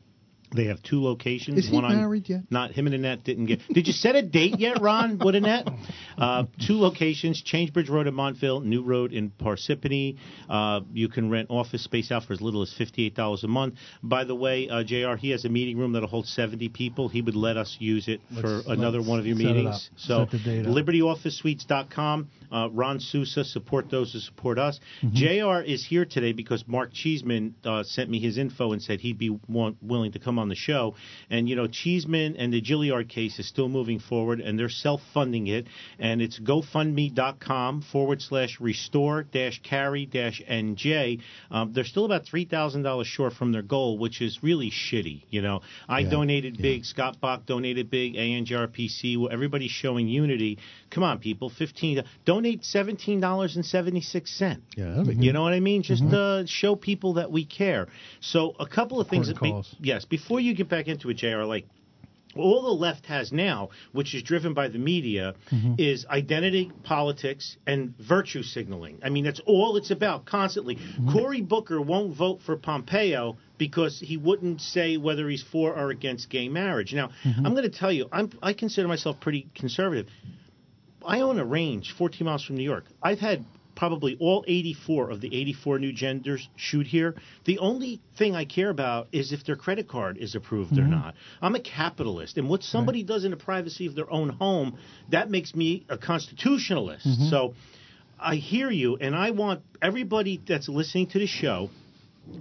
They 0.53 0.65
have 0.65 0.83
two 0.83 1.01
locations. 1.01 1.57
Is 1.59 1.69
he 1.69 1.73
one 1.75 1.85
on, 1.85 1.95
married 1.95 2.27
yet? 2.27 2.41
Not 2.49 2.71
him 2.71 2.85
and 2.85 2.93
Annette 2.95 3.23
didn't 3.23 3.45
get. 3.45 3.61
Did 3.69 3.87
you 3.87 3.93
set 3.93 4.15
a 4.15 4.21
date 4.21 4.59
yet, 4.59 4.81
Ron? 4.81 5.17
With 5.23 5.35
Annette? 5.35 5.67
Uh, 6.17 6.43
two 6.67 6.75
locations: 6.79 7.41
Changebridge 7.41 7.89
Road 7.89 8.05
in 8.05 8.13
Montville, 8.13 8.59
New 8.59 8.83
Road 8.83 9.11
in 9.11 9.31
Parsippany. 9.31 10.17
Uh, 10.47 10.81
you 10.93 11.07
can 11.09 11.31
rent 11.31 11.47
office 11.49 11.83
space 11.83 12.11
out 12.11 12.25
for 12.25 12.33
as 12.33 12.41
little 12.41 12.61
as 12.61 12.71
fifty-eight 12.77 13.15
dollars 13.15 13.43
a 13.43 13.47
month. 13.47 13.75
By 14.03 14.23
the 14.25 14.35
way, 14.35 14.69
uh, 14.69 14.83
Jr. 14.83 15.15
He 15.17 15.31
has 15.31 15.45
a 15.45 15.49
meeting 15.49 15.79
room 15.79 15.93
that'll 15.93 16.09
hold 16.09 16.27
seventy 16.27 16.69
people. 16.69 17.07
He 17.07 17.21
would 17.23 17.33
let 17.35 17.57
us 17.57 17.75
use 17.79 18.07
it 18.07 18.21
for 18.39 18.47
Let's- 18.57 18.67
another 18.67 19.01
one 19.01 19.17
of 19.17 19.25
your 19.25 19.35
meetings. 19.37 19.89
So 19.97 20.25
Set 20.25 20.31
the 20.31 20.39
date 20.39 20.65
up. 20.67 20.75
LibertyOfficeSuites.com. 20.75 22.29
Uh, 22.51 22.69
Ron 22.71 22.99
Sousa, 22.99 23.43
support 23.43 23.89
those 23.89 24.13
who 24.13 24.19
support 24.19 24.59
us. 24.59 24.79
Mm-hmm. 25.01 25.15
JR 25.15 25.61
is 25.61 25.85
here 25.85 26.05
today 26.05 26.33
because 26.33 26.63
Mark 26.67 26.91
Cheeseman 26.93 27.55
uh, 27.63 27.83
sent 27.83 28.09
me 28.09 28.19
his 28.19 28.37
info 28.37 28.71
and 28.73 28.81
said 28.81 28.99
he'd 28.99 29.17
be 29.17 29.29
want, 29.47 29.77
willing 29.81 30.11
to 30.13 30.19
come 30.19 30.37
on 30.39 30.49
the 30.49 30.55
show. 30.55 30.95
And, 31.29 31.47
you 31.47 31.55
know, 31.55 31.67
Cheeseman 31.67 32.35
and 32.37 32.53
the 32.53 32.61
Gilliard 32.61 33.09
case 33.09 33.39
is 33.39 33.47
still 33.47 33.69
moving 33.69 33.99
forward, 33.99 34.39
and 34.41 34.57
they're 34.57 34.69
self 34.69 35.01
funding 35.13 35.47
it. 35.47 35.67
And 35.99 36.21
it's 36.21 36.39
GoFundMe.com 36.39 37.83
forward 37.91 38.21
slash 38.21 38.59
restore 38.59 39.23
dash 39.23 39.61
carry 39.63 40.05
dash 40.05 40.41
NJ. 40.49 41.21
Um, 41.49 41.73
they're 41.73 41.83
still 41.83 42.05
about 42.05 42.25
$3,000 42.25 43.05
short 43.05 43.33
from 43.33 43.51
their 43.51 43.61
goal, 43.61 43.97
which 43.97 44.21
is 44.21 44.39
really 44.43 44.71
shitty. 44.71 45.23
You 45.29 45.41
know, 45.41 45.61
I 45.87 45.99
Yeah, 45.99 46.09
donated 46.09 46.57
yeah. 46.57 46.61
big. 46.61 46.85
Scott 46.85 47.19
Bach 47.21 47.45
donated 47.45 47.89
big. 47.89 48.15
ANJRPC. 48.15 49.17
Well, 49.17 49.29
everybody's 49.31 49.71
showing 49.71 50.07
unity. 50.07 50.57
Come 50.89 51.03
on, 51.03 51.19
people. 51.19 51.49
15 51.49 52.03
Donate 52.41 52.61
$17.76. 52.63 54.61
Yeah, 54.75 54.85
that'd 54.91 55.07
be 55.07 55.25
You 55.25 55.31
know 55.31 55.43
what 55.43 55.53
I 55.53 55.59
mean? 55.59 55.83
Just 55.83 56.03
mm-hmm. 56.03 56.43
uh, 56.43 56.45
show 56.47 56.75
people 56.75 57.13
that 57.13 57.31
we 57.31 57.45
care. 57.45 57.87
So, 58.19 58.55
a 58.59 58.65
couple 58.65 58.99
of 58.99 59.07
things. 59.07 59.27
That 59.27 59.39
be, 59.39 59.61
yes, 59.79 60.05
before 60.05 60.39
you 60.39 60.55
get 60.55 60.67
back 60.67 60.87
into 60.87 61.09
it, 61.11 61.17
JR, 61.17 61.43
like 61.43 61.67
all 62.35 62.63
the 62.63 62.69
left 62.69 63.05
has 63.05 63.31
now, 63.31 63.69
which 63.91 64.15
is 64.15 64.23
driven 64.23 64.55
by 64.55 64.69
the 64.69 64.79
media, 64.79 65.35
mm-hmm. 65.51 65.75
is 65.77 66.05
identity 66.07 66.71
politics 66.83 67.57
and 67.67 67.93
virtue 67.97 68.41
signaling. 68.41 68.99
I 69.03 69.09
mean, 69.09 69.23
that's 69.23 69.41
all 69.45 69.77
it's 69.77 69.91
about 69.91 70.25
constantly. 70.25 70.77
Mm-hmm. 70.77 71.11
Cory 71.11 71.41
Booker 71.41 71.79
won't 71.79 72.15
vote 72.15 72.41
for 72.43 72.57
Pompeo 72.57 73.37
because 73.59 73.99
he 73.99 74.17
wouldn't 74.17 74.61
say 74.61 74.97
whether 74.97 75.29
he's 75.29 75.43
for 75.43 75.75
or 75.75 75.91
against 75.91 76.29
gay 76.29 76.49
marriage. 76.49 76.93
Now, 76.93 77.11
I'm 77.23 77.53
going 77.53 77.69
to 77.69 77.77
tell 77.77 77.91
you, 77.91 78.07
I'm, 78.11 78.31
I 78.41 78.53
consider 78.53 78.87
myself 78.87 79.19
pretty 79.19 79.47
conservative. 79.53 80.07
I 81.05 81.21
own 81.21 81.39
a 81.39 81.45
range 81.45 81.93
14 81.97 82.25
miles 82.25 82.43
from 82.43 82.57
New 82.57 82.63
York. 82.63 82.85
I've 83.01 83.19
had 83.19 83.45
probably 83.75 84.17
all 84.19 84.43
84 84.47 85.09
of 85.09 85.21
the 85.21 85.35
84 85.35 85.79
new 85.79 85.93
genders 85.93 86.47
shoot 86.55 86.85
here. 86.85 87.15
The 87.45 87.59
only 87.59 87.99
thing 88.17 88.35
I 88.35 88.45
care 88.45 88.69
about 88.69 89.07
is 89.11 89.31
if 89.31 89.43
their 89.43 89.55
credit 89.55 89.87
card 89.87 90.17
is 90.17 90.35
approved 90.35 90.73
or 90.73 90.81
mm-hmm. 90.81 90.91
not. 90.91 91.15
I'm 91.41 91.55
a 91.55 91.59
capitalist, 91.59 92.37
and 92.37 92.49
what 92.49 92.63
somebody 92.63 93.03
does 93.03 93.25
in 93.25 93.31
the 93.31 93.37
privacy 93.37 93.87
of 93.87 93.95
their 93.95 94.11
own 94.11 94.29
home, 94.29 94.77
that 95.09 95.29
makes 95.29 95.55
me 95.55 95.85
a 95.89 95.97
constitutionalist. 95.97 97.07
Mm-hmm. 97.07 97.29
So 97.29 97.55
I 98.19 98.35
hear 98.35 98.69
you, 98.69 98.97
and 98.97 99.15
I 99.15 99.31
want 99.31 99.61
everybody 99.81 100.39
that's 100.45 100.69
listening 100.69 101.07
to 101.07 101.19
the 101.19 101.27
show 101.27 101.69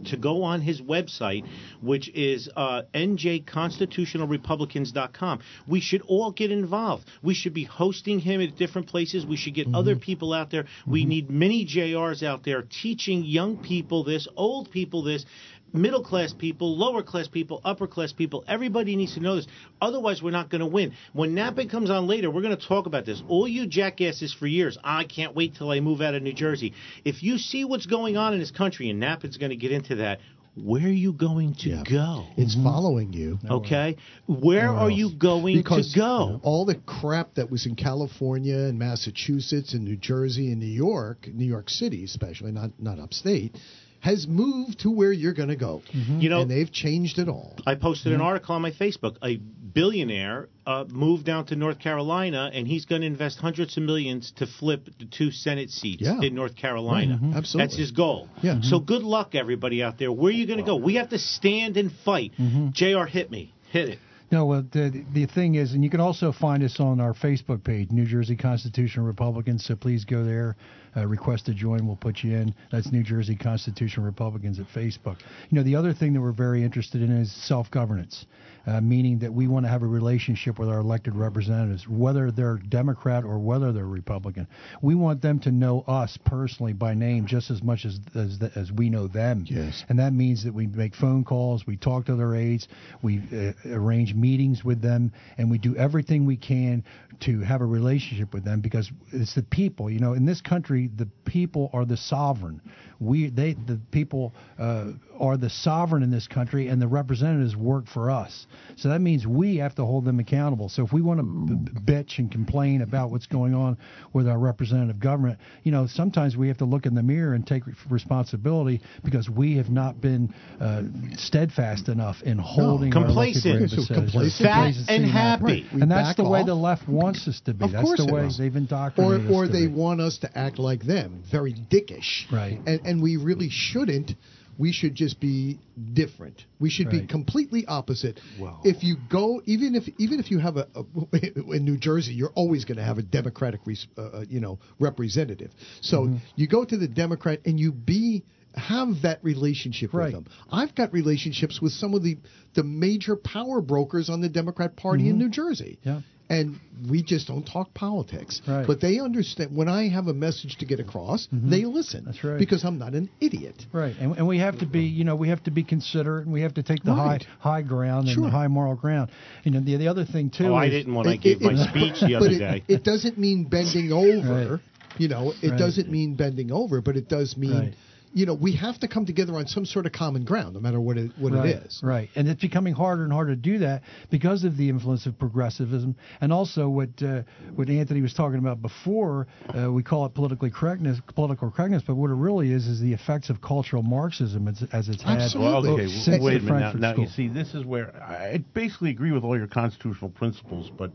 to 0.06 0.16
go 0.16 0.42
on 0.42 0.61
his 0.61 0.80
website, 0.80 1.47
which 1.80 2.09
is 2.11 2.50
uh, 2.56 2.82
njconstitutionalrepublicans.com. 2.94 5.40
We 5.66 5.80
should 5.80 6.02
all 6.02 6.30
get 6.32 6.50
involved. 6.50 7.06
We 7.23 7.35
should 7.35 7.54
be 7.54 7.64
hosting 7.64 8.18
him 8.20 8.40
at 8.40 8.56
different 8.56 8.88
places. 8.88 9.26
We 9.26 9.37
should 9.37 9.54
get 9.54 9.68
other 9.75 9.97
people 9.97 10.32
out 10.32 10.50
there. 10.50 10.64
We 10.87 11.04
need 11.04 11.28
many 11.30 11.66
JRs 11.66 12.23
out 12.23 12.44
there 12.44 12.62
teaching 12.62 13.25
young 13.25 13.59
people 13.59 14.04
this, 14.04 14.28
old 14.37 14.70
people 14.70 15.02
this. 15.02 15.26
Middle 15.73 16.03
class 16.03 16.33
people, 16.33 16.77
lower 16.77 17.03
class 17.03 17.29
people, 17.29 17.61
upper 17.65 17.87
class 17.87 18.12
people, 18.12 18.45
everybody 18.49 18.97
needs 18.97 19.15
to 19.15 19.21
know 19.21 19.37
this. 19.37 19.47
Otherwise, 19.81 20.23
we're 20.23 20.31
not 20.33 20.50
going 20.50 20.61
to 20.61 20.67
win. 20.67 20.93
When 21.12 21.35
Nappen 21.35 21.71
comes 21.71 21.91
on 21.91 22.07
later, 22.09 22.31
we're 22.31 22.43
going 22.43 22.57
to 22.57 22.67
talk 22.69 22.87
about 22.87 23.07
this. 23.07 23.23
All 23.29 23.47
you 23.47 23.67
jackasses 23.67 24.33
for 24.33 24.47
years, 24.47 24.77
I 24.83 25.05
can't 25.05 25.35
wait 25.37 25.55
till 25.57 25.71
I 25.71 25.81
move 25.81 26.00
out 26.00 26.15
of 26.15 26.23
New 26.23 26.33
Jersey. 26.33 26.75
If 27.05 27.23
you 27.23 27.39
see 27.39 27.65
what's 27.65 27.87
going 27.87 28.17
on 28.17 28.33
in 28.33 28.41
this 28.41 28.50
country, 28.50 28.91
and 28.91 29.00
Nappen's 29.00 29.37
going 29.37 29.50
to 29.50 29.57
get 29.57 29.71
into 29.73 29.97
that, 29.97 30.19
where 30.57 30.83
are 30.85 30.89
you 30.89 31.12
going 31.12 31.55
to 31.61 31.69
Yeah. 31.71 31.83
go? 31.89 32.27
It's 32.37 32.57
following 32.57 33.12
you. 33.12 33.37
Mm-hmm. 33.37 33.53
Okay? 33.53 33.97
Where 34.27 34.65
Nowhere 34.67 34.79
are 34.81 34.91
else. 34.91 34.99
you 34.99 35.15
going 35.17 35.57
because 35.57 35.93
to 35.93 35.99
go? 36.00 36.41
all 36.43 36.65
the 36.65 36.75
crap 36.75 37.35
that 37.35 37.49
was 37.50 37.67
in 37.67 37.77
California 37.77 38.57
and 38.57 38.77
Massachusetts 38.77 39.75
and 39.75 39.85
New 39.85 39.97
Jersey 39.97 40.50
and 40.50 40.59
New 40.61 40.67
York, 40.67 41.29
New 41.33 41.45
York 41.47 41.71
City 41.71 42.03
especially, 42.03 42.50
not 42.50 42.71
not 42.81 42.99
upstate, 42.99 43.57
has 44.00 44.26
moved 44.26 44.80
to 44.80 44.90
where 44.90 45.12
you're 45.12 45.35
going 45.35 45.49
to 45.50 45.57
go. 45.57 45.83
You 45.92 46.28
know, 46.30 46.40
and 46.42 46.50
they've 46.50 46.71
changed 46.73 47.19
it 47.19 47.28
all. 47.28 47.57
I 47.66 47.75
posted 47.75 48.12
an 48.12 48.21
article 48.21 48.54
on 48.54 48.62
my 48.62 48.71
Facebook. 48.73 49.16
A 49.23 49.37
billionaire 49.37 50.49
uh, 50.66 50.85
moved 50.88 51.25
down 51.26 51.47
to 51.47 51.57
North 51.57 51.78
Carolina, 51.78 52.50
and 52.52 52.66
he's 52.66 52.87
going 52.87 53.02
to 53.02 53.07
invest 53.07 53.38
hundreds 53.38 53.76
of 53.76 53.83
millions 53.85 54.33
to 54.37 54.47
flip 54.47 54.88
the 54.99 55.04
two 55.07 55.30
Senate 55.30 55.71
seats 55.71 56.02
Yeah. 56.02 56.21
in 56.21 56.35
North 56.35 56.57
Carolina. 56.57 57.19
Right, 57.21 57.33
mhm. 57.33 57.37
Absolutely. 57.37 57.66
That's 57.69 57.78
his 57.78 57.90
goal. 57.92 58.28
Yeah. 58.42 58.61
So 58.62 58.80
good 58.80 59.02
luck, 59.02 59.35
everybody 59.35 59.83
out 59.83 59.99
there. 59.99 60.11
Where 60.12 60.30
are 60.30 60.35
you 60.35 60.47
going 60.47 60.59
to 60.59 60.64
go? 60.64 60.76
We 60.76 60.95
have 60.97 61.11
to 61.11 61.19
stand 61.19 61.76
and 61.76 61.92
fight. 62.04 62.33
Jr. 62.73 63.04
Hit 63.04 63.30
me. 63.30 63.52
Hit 63.71 63.88
it. 63.90 63.99
No, 64.33 64.47
well, 64.47 64.62
the, 64.71 65.04
the 65.12 65.26
thing 65.26 65.57
is, 65.57 65.73
and 65.73 65.83
you 65.83 65.90
can 65.90 65.99
also 66.00 66.30
find 66.30 66.62
us 66.62 66.78
on 66.78 67.00
our 67.00 67.14
Facebook 67.14 67.64
page, 67.64 67.90
New 67.90 68.07
Jersey 68.07 68.37
Constitutional 68.37 69.04
Republicans. 69.04 69.64
So 69.64 69.75
please 69.75 70.04
go 70.04 70.25
there, 70.25 70.54
uh, 70.97 71.06
request 71.06 71.47
to 71.47 71.54
join. 71.54 71.87
We'll 71.87 71.97
put 71.97 72.23
you 72.23 72.37
in. 72.37 72.54
That's 72.73 72.90
New 72.92 73.02
Jersey 73.02 73.37
Constitution 73.37 74.02
Republicans 74.02 74.59
at 74.59 74.66
Facebook. 74.75 75.18
You 75.50 75.56
know, 75.56 75.62
the 75.62 75.76
other 75.76 75.92
thing 75.92 76.12
that 76.14 76.20
we're 76.20 76.32
very 76.32 76.62
interested 76.62 77.02
in 77.02 77.11
is 77.11 77.32
self 77.47 77.70
governance, 77.70 78.26
uh, 78.66 78.80
meaning 78.80 79.18
that 79.20 79.32
we 79.32 79.47
want 79.49 79.64
to 79.66 79.70
have 79.70 79.82
a 79.82 79.87
relationship 79.87 80.59
with 80.59 80.68
our 80.68 80.80
elected 80.80 81.14
representatives, 81.14 81.87
whether 81.88 82.30
they're 82.30 82.59
Democrat 82.68 83.25
or 83.25 83.38
whether 83.38 83.73
they're 83.73 83.87
Republican. 83.87 84.47
We 84.82 84.94
want 84.94 85.23
them 85.23 85.38
to 85.40 85.50
know 85.50 85.85
us 85.87 86.18
personally 86.25 86.73
by 86.73 86.94
name 86.94 87.26
just 87.26 87.50
as 87.50 87.62
much 87.62 87.85
as 87.85 87.99
as, 88.14 88.38
as 88.56 88.73
we 88.73 88.90
know 88.90 89.06
them. 89.06 89.44
Yes. 89.47 89.85
And 89.88 89.99
that 89.99 90.12
means 90.12 90.44
that 90.44 90.54
we 90.54 90.66
make 90.66 90.94
phone 90.94 91.25
calls, 91.25 91.66
we 91.66 91.76
talk 91.76 92.06
to 92.06 92.16
their 92.16 92.35
aides, 92.35 92.68
we 93.02 93.23
uh, 93.32 93.52
arrange 93.75 94.14
meetings 94.14 94.64
with 94.64 94.82
them, 94.82 95.12
and 95.38 95.50
we 95.50 95.59
do 95.59 95.76
everything 95.76 96.26
we 96.26 96.37
can 96.37 96.85
to 97.20 97.40
have 97.40 97.61
a 97.61 97.66
relationship 97.66 98.32
with 98.32 98.44
them 98.44 98.61
because 98.61 98.90
it's 99.12 99.35
the 99.35 99.42
people. 99.42 99.90
You 99.90 100.00
know, 100.00 100.14
in 100.14 100.25
this 100.25 100.40
country, 100.40 100.80
the 100.89 101.09
people 101.25 101.71
are 101.73 101.85
the 101.85 101.97
sovereign. 101.97 102.61
We, 102.99 103.31
they, 103.31 103.55
the 103.55 103.81
people 103.91 104.35
uh, 104.59 104.93
are 105.19 105.39
the 105.39 105.49
sovereign 105.49 106.03
in 106.03 106.11
this 106.11 106.29
country, 106.29 106.69
and 106.69 106.83
the 106.83 106.87
representatives 106.89 107.57
work 107.57 107.87
for 107.87 108.11
us. 108.11 108.47
So 108.77 108.91
that 108.91 109.01
means 109.01 109.27
we 109.27 109.57
have 109.57 109.75
to 109.77 109.87
hold 109.87 110.05
them 110.05 110.19
accountable. 110.21 110.69
So 110.69 110.85
if 110.85 110.93
we 110.93 111.01
want 111.01 111.19
to 111.21 111.25
b- 111.25 111.93
bitch 111.93 112.19
and 112.19 112.31
complain 112.31 112.83
about 112.83 113.11
what's 113.11 113.25
going 113.27 113.55
on 113.55 113.79
with 114.13 114.29
our 114.29 114.39
representative 114.39 115.01
government, 115.01 115.39
you 115.63 115.73
know, 115.73 115.87
sometimes 115.87 116.37
we 116.37 116.49
have 116.49 116.59
to 116.59 116.67
look 116.67 116.85
in 116.85 116.95
the 116.95 117.03
mirror 117.03 117.33
and 117.33 117.47
take 117.47 117.63
responsibility 117.89 118.83
because 119.03 119.31
we 119.31 119.57
have 119.57 119.71
not 119.71 120.01
been 120.03 120.35
uh, 120.61 120.83
steadfast 121.17 121.89
enough 121.89 122.17
in 122.23 122.37
holding 122.39 122.93
our 122.95 123.07
elected 123.07 123.43
Complacent. 123.43 123.55
representatives. 123.63 123.89
So 123.89 123.95
complacent. 123.95 124.47
Fat 124.47 124.95
and 124.95 125.05
happy. 125.11 125.43
Right. 125.43 125.65
And 125.73 125.91
that's 125.91 126.17
the 126.17 126.29
way 126.29 126.41
off. 126.41 126.47
the 126.47 126.55
left 126.55 126.87
wants 126.87 127.27
us 127.27 127.41
to 127.47 127.55
be. 127.55 127.65
Of 127.65 127.73
that's 127.73 127.97
the 127.97 128.13
way 128.13 128.27
is. 128.27 128.37
they've 128.37 128.55
or 128.55 128.59
indoctrinated 128.59 129.31
or 129.31 129.45
us 129.45 129.49
to 129.49 129.53
they 129.53 129.67
be. 129.67 129.73
want 129.73 130.01
us 130.03 130.19
to 130.19 130.39
act 130.39 130.59
like 130.59 130.70
them, 130.77 131.23
very 131.31 131.53
dickish. 131.53 132.31
Right. 132.33 132.61
And 132.67 132.81
and 132.85 133.03
we 133.03 133.17
really 133.17 133.49
shouldn't. 133.50 134.12
We 134.59 134.73
should 134.73 134.95
just 134.95 135.19
be 135.21 135.59
different. 135.95 136.45
We 136.59 136.69
should 136.69 136.91
be 136.91 137.07
completely 137.07 137.65
opposite. 137.67 138.21
If 138.62 138.85
you 138.85 138.97
go, 139.11 139.41
even 139.47 139.75
if 139.75 139.85
even 139.99 140.21
if 140.21 140.31
you 140.31 140.39
have 140.39 140.59
a, 140.59 140.67
a 140.75 140.85
in 141.57 141.65
New 141.65 141.79
Jersey, 141.79 142.12
you're 142.12 142.33
always 142.35 142.67
going 142.67 142.77
to 142.77 142.85
have 142.85 142.99
a 142.99 143.03
Democratic, 143.03 143.61
res- 143.65 143.87
uh, 143.97 144.03
uh, 144.03 144.25
you 144.29 144.41
know, 144.41 144.59
representative. 144.79 145.50
So 145.81 146.03
Mm-hmm. 146.03 146.17
you 146.37 146.47
go 146.47 146.65
to 146.67 146.77
the 146.77 146.89
Democrat 146.89 147.41
and 147.47 147.59
you 147.59 147.73
be 147.73 148.23
have 148.55 148.89
that 149.03 149.21
relationship 149.25 149.95
Right. 149.95 150.07
with 150.12 150.25
them. 150.25 150.27
I've 150.50 150.75
got 150.75 150.93
relationships 150.93 151.61
with 151.62 151.73
some 151.73 151.95
of 151.95 152.03
the 152.03 152.19
the 152.55 152.62
major 152.65 153.17
power 153.17 153.62
brokers 153.62 154.11
on 154.11 154.21
the 154.21 154.29
Democrat 154.29 154.77
Party 154.77 155.09
in 155.09 155.17
New 155.17 155.31
Jersey. 155.31 155.79
Mm-hmm. 155.81 155.89
Yeah. 155.89 156.00
And 156.31 156.61
we 156.89 157.03
just 157.03 157.27
don't 157.27 157.43
talk 157.45 157.75
politics. 157.75 158.41
Right. 158.47 158.65
But 158.67 158.81
they 158.81 159.01
understand 159.01 159.55
when 159.55 159.69
I 159.69 159.89
have 159.89 160.07
a 160.07 160.15
message 160.15 160.57
to 160.61 160.65
get 160.65 160.79
across, 160.79 161.27
they 161.33 161.65
listen. 161.65 162.01
Mm-hmm. 162.03 162.11
That's 162.13 162.25
right. 162.25 162.39
Because 162.39 162.65
I'm 162.65 162.79
not 162.79 162.95
an 162.95 163.11
idiot. 163.21 163.67
Right, 163.73 163.95
and, 164.01 164.17
and 164.17 164.27
we 164.29 164.39
have 164.39 164.61
to 164.61 164.67
be, 164.67 164.83
you 164.83 165.03
know, 165.05 165.17
we 165.17 165.29
have 165.29 165.43
to 165.45 165.51
be 165.51 165.65
considerate, 165.65 166.25
and 166.27 166.33
we 166.33 166.43
have 166.43 166.55
to 166.55 166.63
take 166.63 166.85
the 166.85 166.93
Right. 166.93 167.27
high 167.41 167.51
high 167.51 167.63
ground 167.63 168.09
and 168.09 168.25
the 168.25 168.31
high 168.31 168.47
moral 168.47 168.77
ground. 168.77 169.11
You 169.45 169.51
know, 169.51 169.61
the 169.61 169.77
the 169.77 169.89
other 169.89 170.05
thing 170.05 170.31
too. 170.31 170.47
Oh, 170.47 170.55
I 170.55 170.69
didn't 170.71 170.95
when 170.95 171.07
I 171.09 171.15
It- 171.15 171.21
gave 171.21 171.43
it- 171.43 171.53
my 171.53 171.53
it- 171.53 171.69
speech 171.71 172.01
the 172.01 172.15
other 172.15 172.31
it, 172.31 172.39
day. 172.39 172.63
It 172.69 172.85
doesn't 172.85 173.19
mean 173.19 173.45
bending 173.45 173.93
over. 173.93 174.53
Right. 174.53 174.61
You 174.99 175.09
know, 175.09 175.33
it 175.43 175.51
Right. 175.51 175.59
doesn't 175.59 175.91
mean 175.91 176.15
bending 176.15 176.51
over, 176.53 176.81
but 176.81 176.97
it 176.97 177.09
does 177.09 177.37
mean, 177.37 177.53
Right. 177.59 177.75
You 178.12 178.26
know, 178.26 178.35
we 178.35 178.57
have 178.57 178.79
to 178.81 178.88
come 178.88 179.07
together 179.07 179.35
on 179.35 179.47
some 179.47 179.64
sort 179.64 179.87
of 179.87 179.93
common 179.93 180.25
ground, 180.25 180.55
no 180.55 180.61
matter 180.61 180.81
what 180.81 180.97
it 180.97 181.12
what 181.18 181.33
right, 181.33 181.51
it 181.51 181.66
is. 181.66 181.81
Right, 181.83 182.09
and 182.16 182.29
it's 182.29 182.40
becoming 182.40 182.75
harder 182.75 183.05
and 183.05 183.12
harder 183.12 183.35
to 183.35 183.40
do 183.40 183.59
that 183.59 183.83
because 184.11 184.44
of 184.44 184.57
the 184.57 184.68
influence 184.68 185.07
of 185.07 185.18
progressivism, 185.18 185.96
and 186.20 186.33
also 186.33 186.68
what 186.68 186.90
uh, 187.03 187.23
what 187.55 187.68
Anthony 187.68 188.01
was 188.01 188.12
talking 188.12 188.38
about 188.38 188.61
before. 188.61 189.27
Uh, 189.49 189.70
we 189.70 189.83
call 189.83 190.07
it 190.07 190.14
politically 190.14 190.51
correctness, 190.51 190.99
political 191.14 191.51
correctness, 191.51 191.83
but 191.87 191.94
what 191.94 192.11
it 192.11 192.14
really 192.14 192.53
is 192.53 192.66
is 192.66 192.81
the 192.81 192.92
effects 192.92 193.31
of 193.31 193.40
cultural 193.40 193.83
Marxism 193.83 194.49
as, 194.49 194.62
as 194.73 194.88
it's 194.88 195.03
had. 195.03 195.20
Absolutely. 195.20 195.70
Well, 195.70 195.81
okay, 195.81 195.88
since 195.88 196.18
the 196.18 196.25
wait 196.25 196.38
a 196.38 196.44
minute. 196.44 196.77
Now, 196.77 196.92
now 196.92 197.03
you 197.03 197.09
see, 197.09 197.29
this 197.29 197.55
is 197.55 197.64
where 197.64 197.94
I 198.03 198.38
basically 198.55 198.90
agree 198.90 199.12
with 199.12 199.25
all 199.25 199.37
your 199.37 199.46
constitutional 199.46 200.11
principles, 200.11 200.70
but 200.77 200.90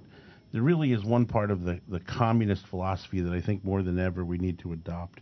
there 0.52 0.62
really 0.62 0.94
is 0.94 1.04
one 1.04 1.26
part 1.26 1.52
of 1.52 1.64
the, 1.64 1.80
the 1.90 2.00
communist 2.00 2.66
philosophy 2.68 3.22
that 3.22 3.34
I 3.34 3.42
think 3.42 3.64
more 3.64 3.84
than 3.84 4.00
ever 4.00 4.24
we 4.24 4.38
need 4.38 4.60
to 4.60 4.74
adopt. 4.74 5.20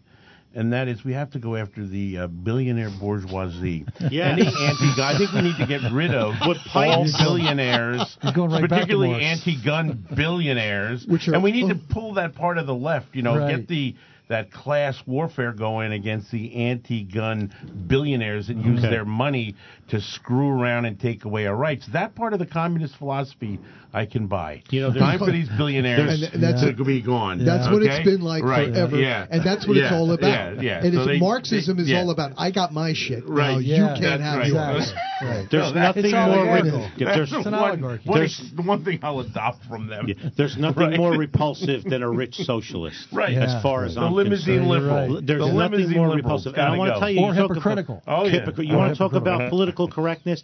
And 0.56 0.72
that 0.74 0.88
is, 0.88 1.04
we 1.04 1.14
have 1.14 1.32
to 1.32 1.40
go 1.40 1.56
after 1.56 1.86
the 1.86 2.18
uh, 2.20 2.28
billionaire 2.28 2.92
bourgeoisie. 3.00 3.86
Yes. 4.12 4.34
Any 4.34 4.46
anti 4.46 5.02
I 5.02 5.16
think 5.18 5.32
we 5.34 5.42
need 5.42 5.58
to 5.58 5.66
get 5.66 5.92
rid 5.92 6.14
of 6.14 6.36
What 6.46 6.58
all 6.76 7.06
billionaires, 7.18 8.18
He's 8.22 8.32
going 8.32 8.52
right 8.52 8.68
particularly 8.70 9.24
anti-gun 9.24 10.08
billionaires. 10.16 11.06
Which 11.08 11.28
are- 11.28 11.34
and 11.34 11.44
we 11.44 11.52
need 11.52 11.70
to 11.70 11.76
oh. 11.76 11.94
pull 11.94 12.14
that 12.16 12.36
part 12.36 12.58
of 12.58 12.68
the 12.68 12.76
left. 12.76 13.16
You 13.16 13.24
know, 13.24 13.38
Right. 13.38 13.58
get 13.58 13.68
the 13.68 13.96
that 14.30 14.52
class 14.52 15.02
warfare 15.06 15.52
going 15.52 15.92
against 15.92 16.32
the 16.32 16.56
anti-gun 16.56 17.54
billionaires 17.88 18.48
that 18.48 18.58
use 18.58 18.80
Okay. 18.80 18.90
their 18.90 19.06
money 19.06 19.56
to 19.90 20.00
screw 20.02 20.50
around 20.50 20.86
and 20.86 21.00
take 21.00 21.26
away 21.26 21.46
our 21.46 21.56
rights. 21.56 21.86
That 21.94 22.16
part 22.16 22.34
of 22.34 22.40
the 22.40 22.46
communist 22.46 22.96
philosophy 22.96 23.60
I 23.94 24.06
can 24.08 24.26
buy. 24.28 24.64
You 24.72 24.82
know, 24.82 24.94
time 24.94 25.20
for 25.20 25.32
these 25.32 25.48
billionaires 25.50 26.24
And 26.34 26.42
that's 26.44 26.62
to 26.62 26.84
be 26.84 27.02
gone. 27.02 27.44
That's 27.46 27.70
what 27.72 27.84
it's 27.84 28.04
been 28.04 28.22
like 28.22 28.44
Right. 28.44 28.74
forever, 28.74 28.98
Yeah. 28.98 29.28
and 29.30 29.44
that's 29.46 29.68
what 29.68 29.78
it's 29.78 29.92
all 29.92 30.12
about. 30.12 30.56
Yeah. 30.56 30.62
yeah. 30.62 30.84
And 30.84 30.94
So 30.94 31.00
it's, 31.02 31.08
they- 31.08 31.20
Marxism 31.20 31.78
they- 31.78 31.84
is 31.84 31.90
yeah. 31.90 32.00
all 32.00 32.10
about 32.10 32.32
I 32.38 32.50
got 32.52 32.74
my 32.74 32.94
shit. 32.94 33.28
Now 33.28 33.36
Right. 33.36 33.64
you 33.64 33.76
can't 33.76 34.02
That's 34.02 34.24
have 34.24 34.40
right. 34.40 34.48
yours. 34.48 34.78
Exactly. 34.90 35.28
Right. 35.28 35.48
There's 35.52 35.74
No, 35.74 35.82
nothing 35.82 36.12
more. 36.12 36.20
oligarchical. 36.22 36.90
There's, 36.98 37.30
the 37.30 37.38
an 37.38 37.44
one, 37.44 37.54
oligarchy. 37.56 38.10
one, 38.10 38.18
There's- 38.20 38.52
one 38.66 38.84
thing 38.84 39.00
I'll 39.04 39.20
adopt 39.20 39.64
from 39.66 39.88
them. 39.88 40.08
Yeah, 40.08 40.16
there's 40.38 40.58
nothing 40.58 40.84
Right. 40.90 40.98
more 40.98 41.12
repulsive 41.16 41.84
than 41.84 42.02
a 42.02 42.10
rich 42.10 42.36
socialist. 42.38 43.08
Right. 43.12 43.34
As 43.38 43.54
Yeah. 43.54 43.62
far 43.62 43.86
as 43.86 43.96
I'm 43.98 44.13
limousine 44.14 44.60
concerned. 44.64 44.70
liberal. 44.70 45.16
Right. 45.16 45.26
There's 45.28 45.42
the 45.46 45.54
nothing 45.54 45.90
more 45.92 46.10
repulsive. 46.16 46.54
And 46.54 46.62
I 46.62 46.78
want 46.78 46.94
to 46.94 47.00
tell 47.00 47.10
you, 47.10 47.20
Or 47.22 47.34
you 47.34 47.36
talk 47.42 47.52
about- 47.52 47.56
hypocritical. 47.56 48.04
Oh, 48.08 48.26
yeah. 48.26 48.32
hypocrite- 48.32 48.68
You 48.68 48.78
want 48.78 48.94
to 48.94 48.98
talk 48.98 49.14
about 49.14 49.50
political 49.50 49.88
correctness? 49.88 50.44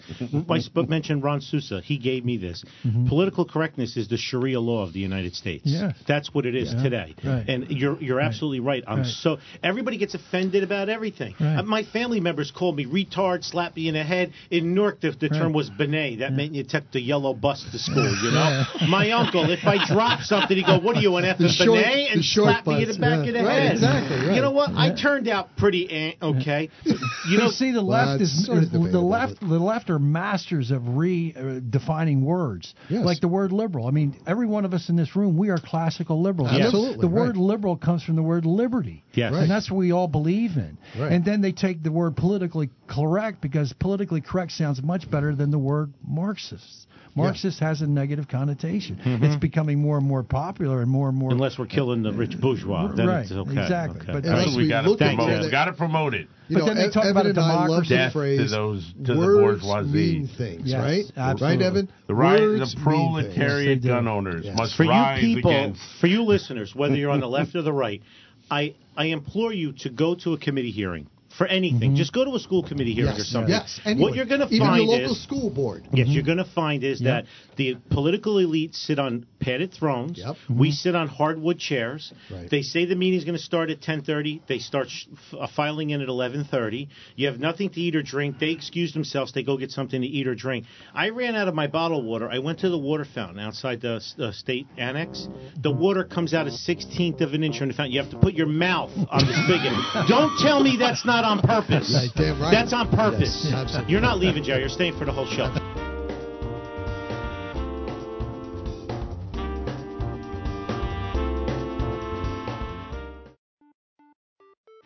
I 0.50 0.60
sp- 0.60 0.88
mentioned 0.88 1.24
Ron 1.24 1.42
Sousa. 1.42 1.82
He 1.82 1.98
gave 1.98 2.26
me 2.26 2.38
this. 2.38 2.64
Mm-hmm. 2.86 3.08
Political 3.08 3.46
correctness 3.46 3.98
is 3.98 4.08
the 4.08 4.18
Sharia 4.18 4.60
law 4.60 4.84
of 4.84 4.94
the 4.94 5.00
United 5.00 5.36
States. 5.36 5.64
Yes. 5.66 5.96
That's 6.08 6.34
what 6.34 6.46
it 6.46 6.56
is 6.56 6.74
Yeah. 6.74 6.84
today. 6.84 7.16
Right. 7.24 7.48
And 7.48 7.70
you're 7.70 7.98
you're 8.02 8.20
absolutely 8.20 8.60
right. 8.60 8.84
I'm 8.88 9.00
Right. 9.00 9.08
so 9.08 9.38
everybody 9.64 9.98
gets 9.98 10.14
offended 10.16 10.64
about 10.64 10.90
everything. 10.90 11.36
Right. 11.40 11.58
Uh, 11.58 11.64
my 11.64 11.84
family 11.84 12.20
members 12.20 12.52
called 12.52 12.76
me 12.76 12.86
retard, 12.86 13.44
slap 13.44 13.76
me 13.76 13.88
in 13.88 13.94
the 13.94 14.04
head. 14.04 14.32
In 14.52 14.74
Newark, 14.74 15.02
the, 15.02 15.12
the 15.12 15.30
term 15.30 15.54
was 15.54 15.70
benet. 15.70 16.20
That 16.20 16.34
meant 16.34 16.54
you 16.54 16.64
took 16.64 16.90
the 16.92 17.02
yellow 17.02 17.34
bus 17.34 17.64
to 17.72 17.80
school. 17.80 18.10
You 18.24 18.32
know, 18.32 18.64
my 18.90 19.12
uncle, 19.12 19.50
if 19.50 19.64
I 19.66 19.86
dropped 19.86 20.24
something, 20.26 20.56
he 20.58 20.64
go, 20.64 20.80
"What 20.80 20.98
are 20.98 21.02
you 21.02 21.16
an 21.18 21.26
F 21.26 21.38
The 21.38 21.50
short- 21.50 21.80
benet?" 21.84 22.12
and 22.14 22.24
short 22.24 22.50
slap 22.50 22.68
me 22.68 22.84
in 22.84 22.90
the 22.90 22.98
back 23.00 23.26
yeah. 23.26 23.28
of 23.28 23.34
the 23.34 23.44
Right, 23.44 23.59
head. 23.60 23.72
exactly, 23.74 24.18
right. 24.28 24.36
You 24.36 24.42
know 24.42 24.52
what? 24.52 24.72
I 24.76 24.94
turned 24.96 25.28
out 25.28 25.56
pretty 25.58 25.90
eh, 25.90 26.14
okay. 26.22 26.70
You 27.30 27.38
know, 27.38 27.50
see, 27.50 27.72
the 27.72 27.84
Well, 27.84 28.08
left 28.08 28.22
is 28.22 28.46
sort 28.46 28.64
of 28.64 28.72
the 28.72 28.80
left. 29.00 29.40
The 29.40 29.60
left 29.60 29.90
are 29.90 30.00
masters 30.00 30.72
of 30.72 30.82
redefining 30.84 32.22
words, 32.22 32.74
Yes. 32.90 33.06
like 33.06 33.20
the 33.22 33.28
word 33.28 33.52
liberal. 33.52 33.88
I 33.88 33.92
mean, 33.92 34.20
every 34.26 34.48
one 34.48 34.66
of 34.66 34.74
us 34.74 34.90
in 34.90 34.96
this 34.96 35.16
room, 35.16 35.38
we 35.38 35.50
are 35.50 35.58
classical 35.58 36.22
liberals. 36.22 36.50
Yes. 36.52 36.60
The- 36.60 36.66
Absolutely, 36.68 37.02
The 37.02 37.08
word 37.08 37.36
right. 37.36 37.36
liberal 37.38 37.78
comes 37.78 38.04
from 38.04 38.16
the 38.16 38.24
word 38.24 38.46
liberty. 38.46 39.04
Yes. 39.14 39.34
Right. 39.34 39.42
And 39.44 39.52
that's 39.52 39.70
what 39.70 39.78
we 39.78 39.92
all 39.92 40.08
believe 40.08 40.52
in. 40.58 40.78
Right. 40.98 41.12
And 41.12 41.24
then 41.26 41.42
they 41.42 41.52
take 41.52 41.84
the 41.84 41.92
word 41.92 42.16
politically 42.16 42.70
correct 42.88 43.42
because 43.42 43.74
politically 43.74 44.22
correct 44.22 44.52
sounds 44.54 44.82
much 44.82 45.10
better 45.10 45.36
than 45.36 45.52
the 45.52 45.60
word 45.60 45.94
Marxist. 46.08 46.88
Marxist 47.24 47.60
has 47.60 47.82
a 47.82 47.88
negative 47.88 48.28
connotation. 48.28 48.96
Mm-hmm. 48.98 49.24
It's 49.26 49.36
becoming 49.36 49.80
more 49.82 49.98
and 49.98 50.06
more 50.08 50.24
popular 50.24 50.82
and 50.82 50.90
more 50.90 51.10
and 51.10 51.18
more. 51.18 51.32
unless 51.32 51.58
we're 51.60 51.66
killing 51.68 52.02
the 52.04 52.12
rich 52.14 52.40
bourgeois, 52.40 52.88
then 52.96 53.08
Right, 53.08 53.22
it's 53.22 53.32
okay. 53.32 53.52
exactly. 53.52 54.02
Okay. 54.02 54.12
But 54.14 54.24
That's 54.24 54.28
Unless 54.40 54.56
we, 54.58 54.64
we 54.64 54.70
got 54.70 54.82
to 54.82 54.90
look 54.92 55.02
at 55.02 55.08
promote. 55.16 55.28
where 55.28 55.38
We 55.40 55.46
they- 55.46 55.52
got 55.52 55.66
to 55.66 55.74
promote 55.74 56.14
it. 56.14 56.28
You 56.48 56.56
But 56.56 56.60
know, 56.62 56.66
then 56.68 56.76
they 56.78 56.86
Ev- 56.86 56.94
talk 56.94 57.06
about 57.06 57.26
a 57.26 57.30
and 57.30 57.38
love 57.38 57.84
democracy. 57.86 57.90
the 57.90 57.96
Death 57.96 58.14
to 58.14 58.56
those- 58.56 58.94
to 59.06 59.14
the 59.14 59.20
words 59.20 59.62
bourgeoisie." 59.62 59.92
mean 60.20 60.28
things, 60.38 60.62
Yes, 60.72 60.80
right? 60.84 61.06
absolutely. 61.16 61.58
Right, 61.58 61.66
Evan? 61.66 61.90
The, 62.08 62.16
ri- 62.16 62.26
Words 62.42 62.74
the 62.74 62.78
mean 62.80 62.84
proletariat 62.86 63.38
Yes, 63.38 63.66
they 63.66 63.76
do. 63.76 63.88
gun 63.90 64.08
owners 64.08 64.46
Yes. 64.46 64.58
must 64.58 64.76
for 64.76 64.84
you 64.86 65.04
people, 65.20 65.52
against. 65.52 65.82
for 66.02 66.08
you 66.08 66.24
listeners, 66.24 66.74
whether 66.76 66.96
you're 66.96 67.12
on 67.12 67.20
the 67.20 67.28
left 67.30 67.54
or 67.56 67.62
the 67.62 67.74
right, 67.74 68.02
I, 68.50 68.74
I 68.98 69.06
implore 69.06 69.54
you 69.54 69.74
to 69.84 69.90
go 69.90 70.16
to 70.16 70.34
a 70.34 70.38
committee 70.40 70.72
hearing. 70.72 71.06
For 71.40 71.48
anything. 71.48 71.96
Just 71.96 72.12
go 72.14 72.24
to 72.26 72.36
a 72.36 72.40
school 72.40 72.62
committee 72.68 72.94
hearing 72.94 73.14
or 73.14 73.18
Yes, 73.18 73.30
something. 73.30 73.50
yes. 73.50 73.80
Anyway, 73.86 74.02
What 74.04 74.16
you're 74.16 74.26
going 74.26 74.42
to 74.42 74.48
even 74.54 74.68
find 74.68 74.84
your 74.84 74.98
local 75.00 75.12
is 75.14 75.24
school 75.24 75.50
board. 75.50 75.88
Yes, 75.94 76.08
you're 76.10 76.24
going 76.32 76.38
to 76.38 76.52
find 76.62 76.84
is 76.84 77.00
that 77.00 77.26
the 77.56 77.78
political 77.90 78.38
elite 78.40 78.76
sit 78.76 79.00
on 79.00 79.26
padded 79.40 79.74
thrones. 79.74 80.18
Yep. 80.20 80.36
We 80.50 80.72
sit 80.72 80.96
on 80.96 81.08
hardwood 81.08 81.60
chairs. 81.60 82.12
Right. 82.30 82.50
They 82.50 82.62
say 82.62 82.84
the 82.86 82.96
meeting's 82.96 83.24
going 83.24 83.38
to 83.38 83.42
start 83.52 83.70
at 83.70 83.80
10:30. 83.82 84.42
They 84.48 84.60
start 84.60 84.90
sh- 84.90 85.06
uh, 85.40 85.48
filing 85.56 85.92
in 85.92 86.02
at 86.02 86.10
11:30. 86.10 86.90
You 87.16 87.28
have 87.28 87.40
nothing 87.40 87.70
to 87.70 87.80
eat 87.80 87.96
or 87.96 88.04
drink. 88.04 88.38
They 88.40 88.50
excuse 88.52 88.92
themselves. 88.94 89.32
They 89.32 89.44
go 89.44 89.56
get 89.58 89.72
something 89.72 90.02
to 90.02 90.08
eat 90.08 90.28
or 90.28 90.36
drink. 90.36 90.66
I 90.94 91.10
ran 91.10 91.36
out 91.36 91.48
of 91.48 91.56
my 91.56 91.68
bottled 91.68 92.06
water. 92.06 92.30
I 92.30 92.40
went 92.40 92.60
to 92.60 92.70
the 92.70 92.78
water 92.78 93.06
fountain 93.06 93.40
outside 93.40 93.80
the 93.80 94.02
uh, 94.20 94.32
state 94.34 94.68
annex. 94.78 95.28
The 95.62 95.72
water 95.72 96.04
comes 96.04 96.34
out 96.34 96.48
a 96.48 96.52
sixteenth 96.52 97.22
of 97.22 97.34
an 97.34 97.44
inch 97.46 97.60
from 97.60 97.70
the 97.70 97.74
fountain. 97.74 97.94
You 97.94 98.02
have 98.02 98.12
to 98.12 98.18
put 98.20 98.34
your 98.34 98.48
mouth 98.48 98.92
on 99.10 99.26
the 99.26 99.34
spigot. 99.46 100.08
Don't 100.10 100.38
tell 100.40 100.62
me 100.62 100.76
that's 100.78 101.06
not 101.06 101.24
on 101.30 101.40
purpose. 101.42 101.94
Right, 101.94 102.10
damn 102.16 102.42
right. 102.42 102.52
That's 102.52 102.74
on 102.74 102.90
purpose. 102.90 103.48
Yes. 103.50 103.78
You're 103.88 104.02
not 104.02 104.18
leaving, 104.18 104.44
Jerry. 104.44 104.62
You're 104.62 104.70
staying 104.70 104.98
for 104.98 105.06
the 105.06 105.12
whole 105.12 105.28
show. 105.28 105.54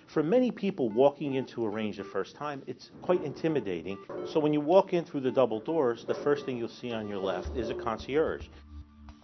For 0.07 0.21
many 0.21 0.51
people, 0.51 0.89
walking 0.89 1.33
into 1.33 1.65
a 1.65 1.69
range 1.69 1.97
the 1.97 2.03
first 2.03 2.35
time, 2.35 2.61
it's 2.67 2.91
quite 3.01 3.23
intimidating. 3.23 3.97
So 4.27 4.39
when 4.39 4.53
you 4.53 4.61
walk 4.61 4.93
in 4.93 5.05
through 5.05 5.21
the 5.21 5.31
double 5.31 5.59
doors, 5.59 6.05
the 6.05 6.13
first 6.13 6.45
thing 6.45 6.57
you'll 6.57 6.67
see 6.67 6.91
on 6.91 7.07
your 7.07 7.17
left 7.17 7.57
is 7.57 7.71
a 7.71 7.73
concierge. 7.73 8.45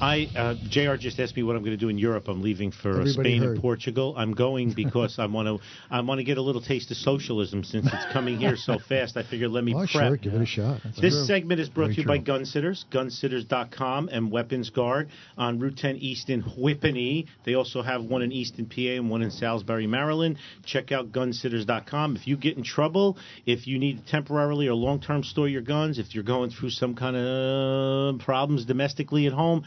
I 0.00 0.28
uh, 0.36 0.54
Jr. 0.68 0.94
just 0.96 1.20
asked 1.20 1.36
me 1.36 1.42
what 1.42 1.56
I'm 1.56 1.62
going 1.62 1.72
to 1.76 1.76
do 1.76 1.88
in 1.88 1.98
Europe. 1.98 2.28
I'm 2.28 2.42
leaving 2.42 2.70
for 2.72 2.90
Everybody 2.90 3.12
Spain 3.12 3.42
heard. 3.42 3.50
and 3.52 3.60
Portugal. 3.60 4.14
I'm 4.16 4.32
going 4.34 4.72
because 4.76 5.18
I 5.18 5.26
want 5.26 5.46
to 5.48 5.58
I 5.90 6.00
want 6.00 6.18
to 6.20 6.24
get 6.24 6.38
a 6.38 6.42
little 6.42 6.62
taste 6.62 6.90
of 6.90 6.96
socialism 6.96 7.64
since 7.64 7.86
it's 7.86 8.12
coming 8.12 8.38
here 8.38 8.56
so 8.56 8.78
fast. 8.88 9.16
I 9.16 9.22
figured 9.22 9.50
let 9.50 9.64
me 9.64 9.74
Oh, 9.74 9.80
prep. 9.80 9.90
sure, 9.90 10.16
give 10.16 10.34
it 10.34 10.40
a 10.40 10.46
shot. 10.46 10.80
That's 10.84 11.00
This 11.00 11.14
true. 11.14 11.24
segment 11.26 11.60
is 11.60 11.68
brought 11.68 11.86
Very 11.86 11.94
to 11.96 12.00
you 12.02 12.06
by 12.06 12.16
true. 12.18 12.24
Gun 12.24 12.44
Sitters, 12.46 12.84
gunsitters.com, 12.90 14.08
and 14.10 14.30
Weapons 14.30 14.70
Guard 14.70 15.10
on 15.36 15.58
Route 15.58 15.76
10 15.76 15.96
East 15.96 16.30
in 16.30 16.42
Whippany. 16.42 17.26
They 17.44 17.54
also 17.54 17.82
have 17.82 18.02
one 18.02 18.22
in 18.22 18.32
Easton, 18.32 18.66
PA, 18.66 18.80
and 18.80 19.10
one 19.10 19.22
in 19.22 19.30
Salisbury, 19.30 19.86
Maryland. 19.86 20.38
Check 20.64 20.92
out 20.92 21.12
gunsitters.com. 21.12 22.16
If 22.16 22.26
you 22.26 22.36
get 22.36 22.56
in 22.56 22.64
trouble, 22.64 23.16
if 23.46 23.66
you 23.66 23.78
need 23.78 24.04
to 24.04 24.10
temporarily 24.10 24.66
or 24.68 24.74
long 24.74 25.00
term 25.00 25.22
store 25.24 25.48
your 25.48 25.62
guns, 25.62 25.98
if 25.98 26.14
you're 26.14 26.24
going 26.24 26.50
through 26.50 26.70
some 26.70 26.94
kind 26.94 27.16
of 27.16 28.18
problems 28.20 28.64
domestically 28.64 29.26
at 29.26 29.32
home, 29.32 29.64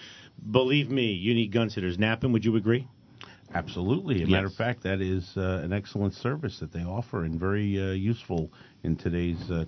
believe 0.51 0.89
me, 0.89 1.13
you 1.13 1.33
need 1.33 1.51
gun 1.51 1.69
sitters. 1.69 1.97
Nappen, 1.97 2.31
would 2.33 2.45
you 2.45 2.55
agree? 2.55 2.87
Absolutely. 3.53 4.23
As 4.23 4.27
a 4.27 4.31
matter 4.31 4.47
of 4.47 4.55
fact, 4.55 4.83
that 4.83 4.99
is 4.99 5.31
uh, 5.37 5.61
an 5.63 5.73
excellent 5.73 6.15
service 6.15 6.59
that 6.59 6.73
they 6.73 6.83
offer 6.83 7.23
and 7.23 7.39
very 7.39 7.79
uh, 7.79 7.91
useful 7.91 8.51
in 8.83 8.95
today's 8.95 9.39
uh, 9.51 9.65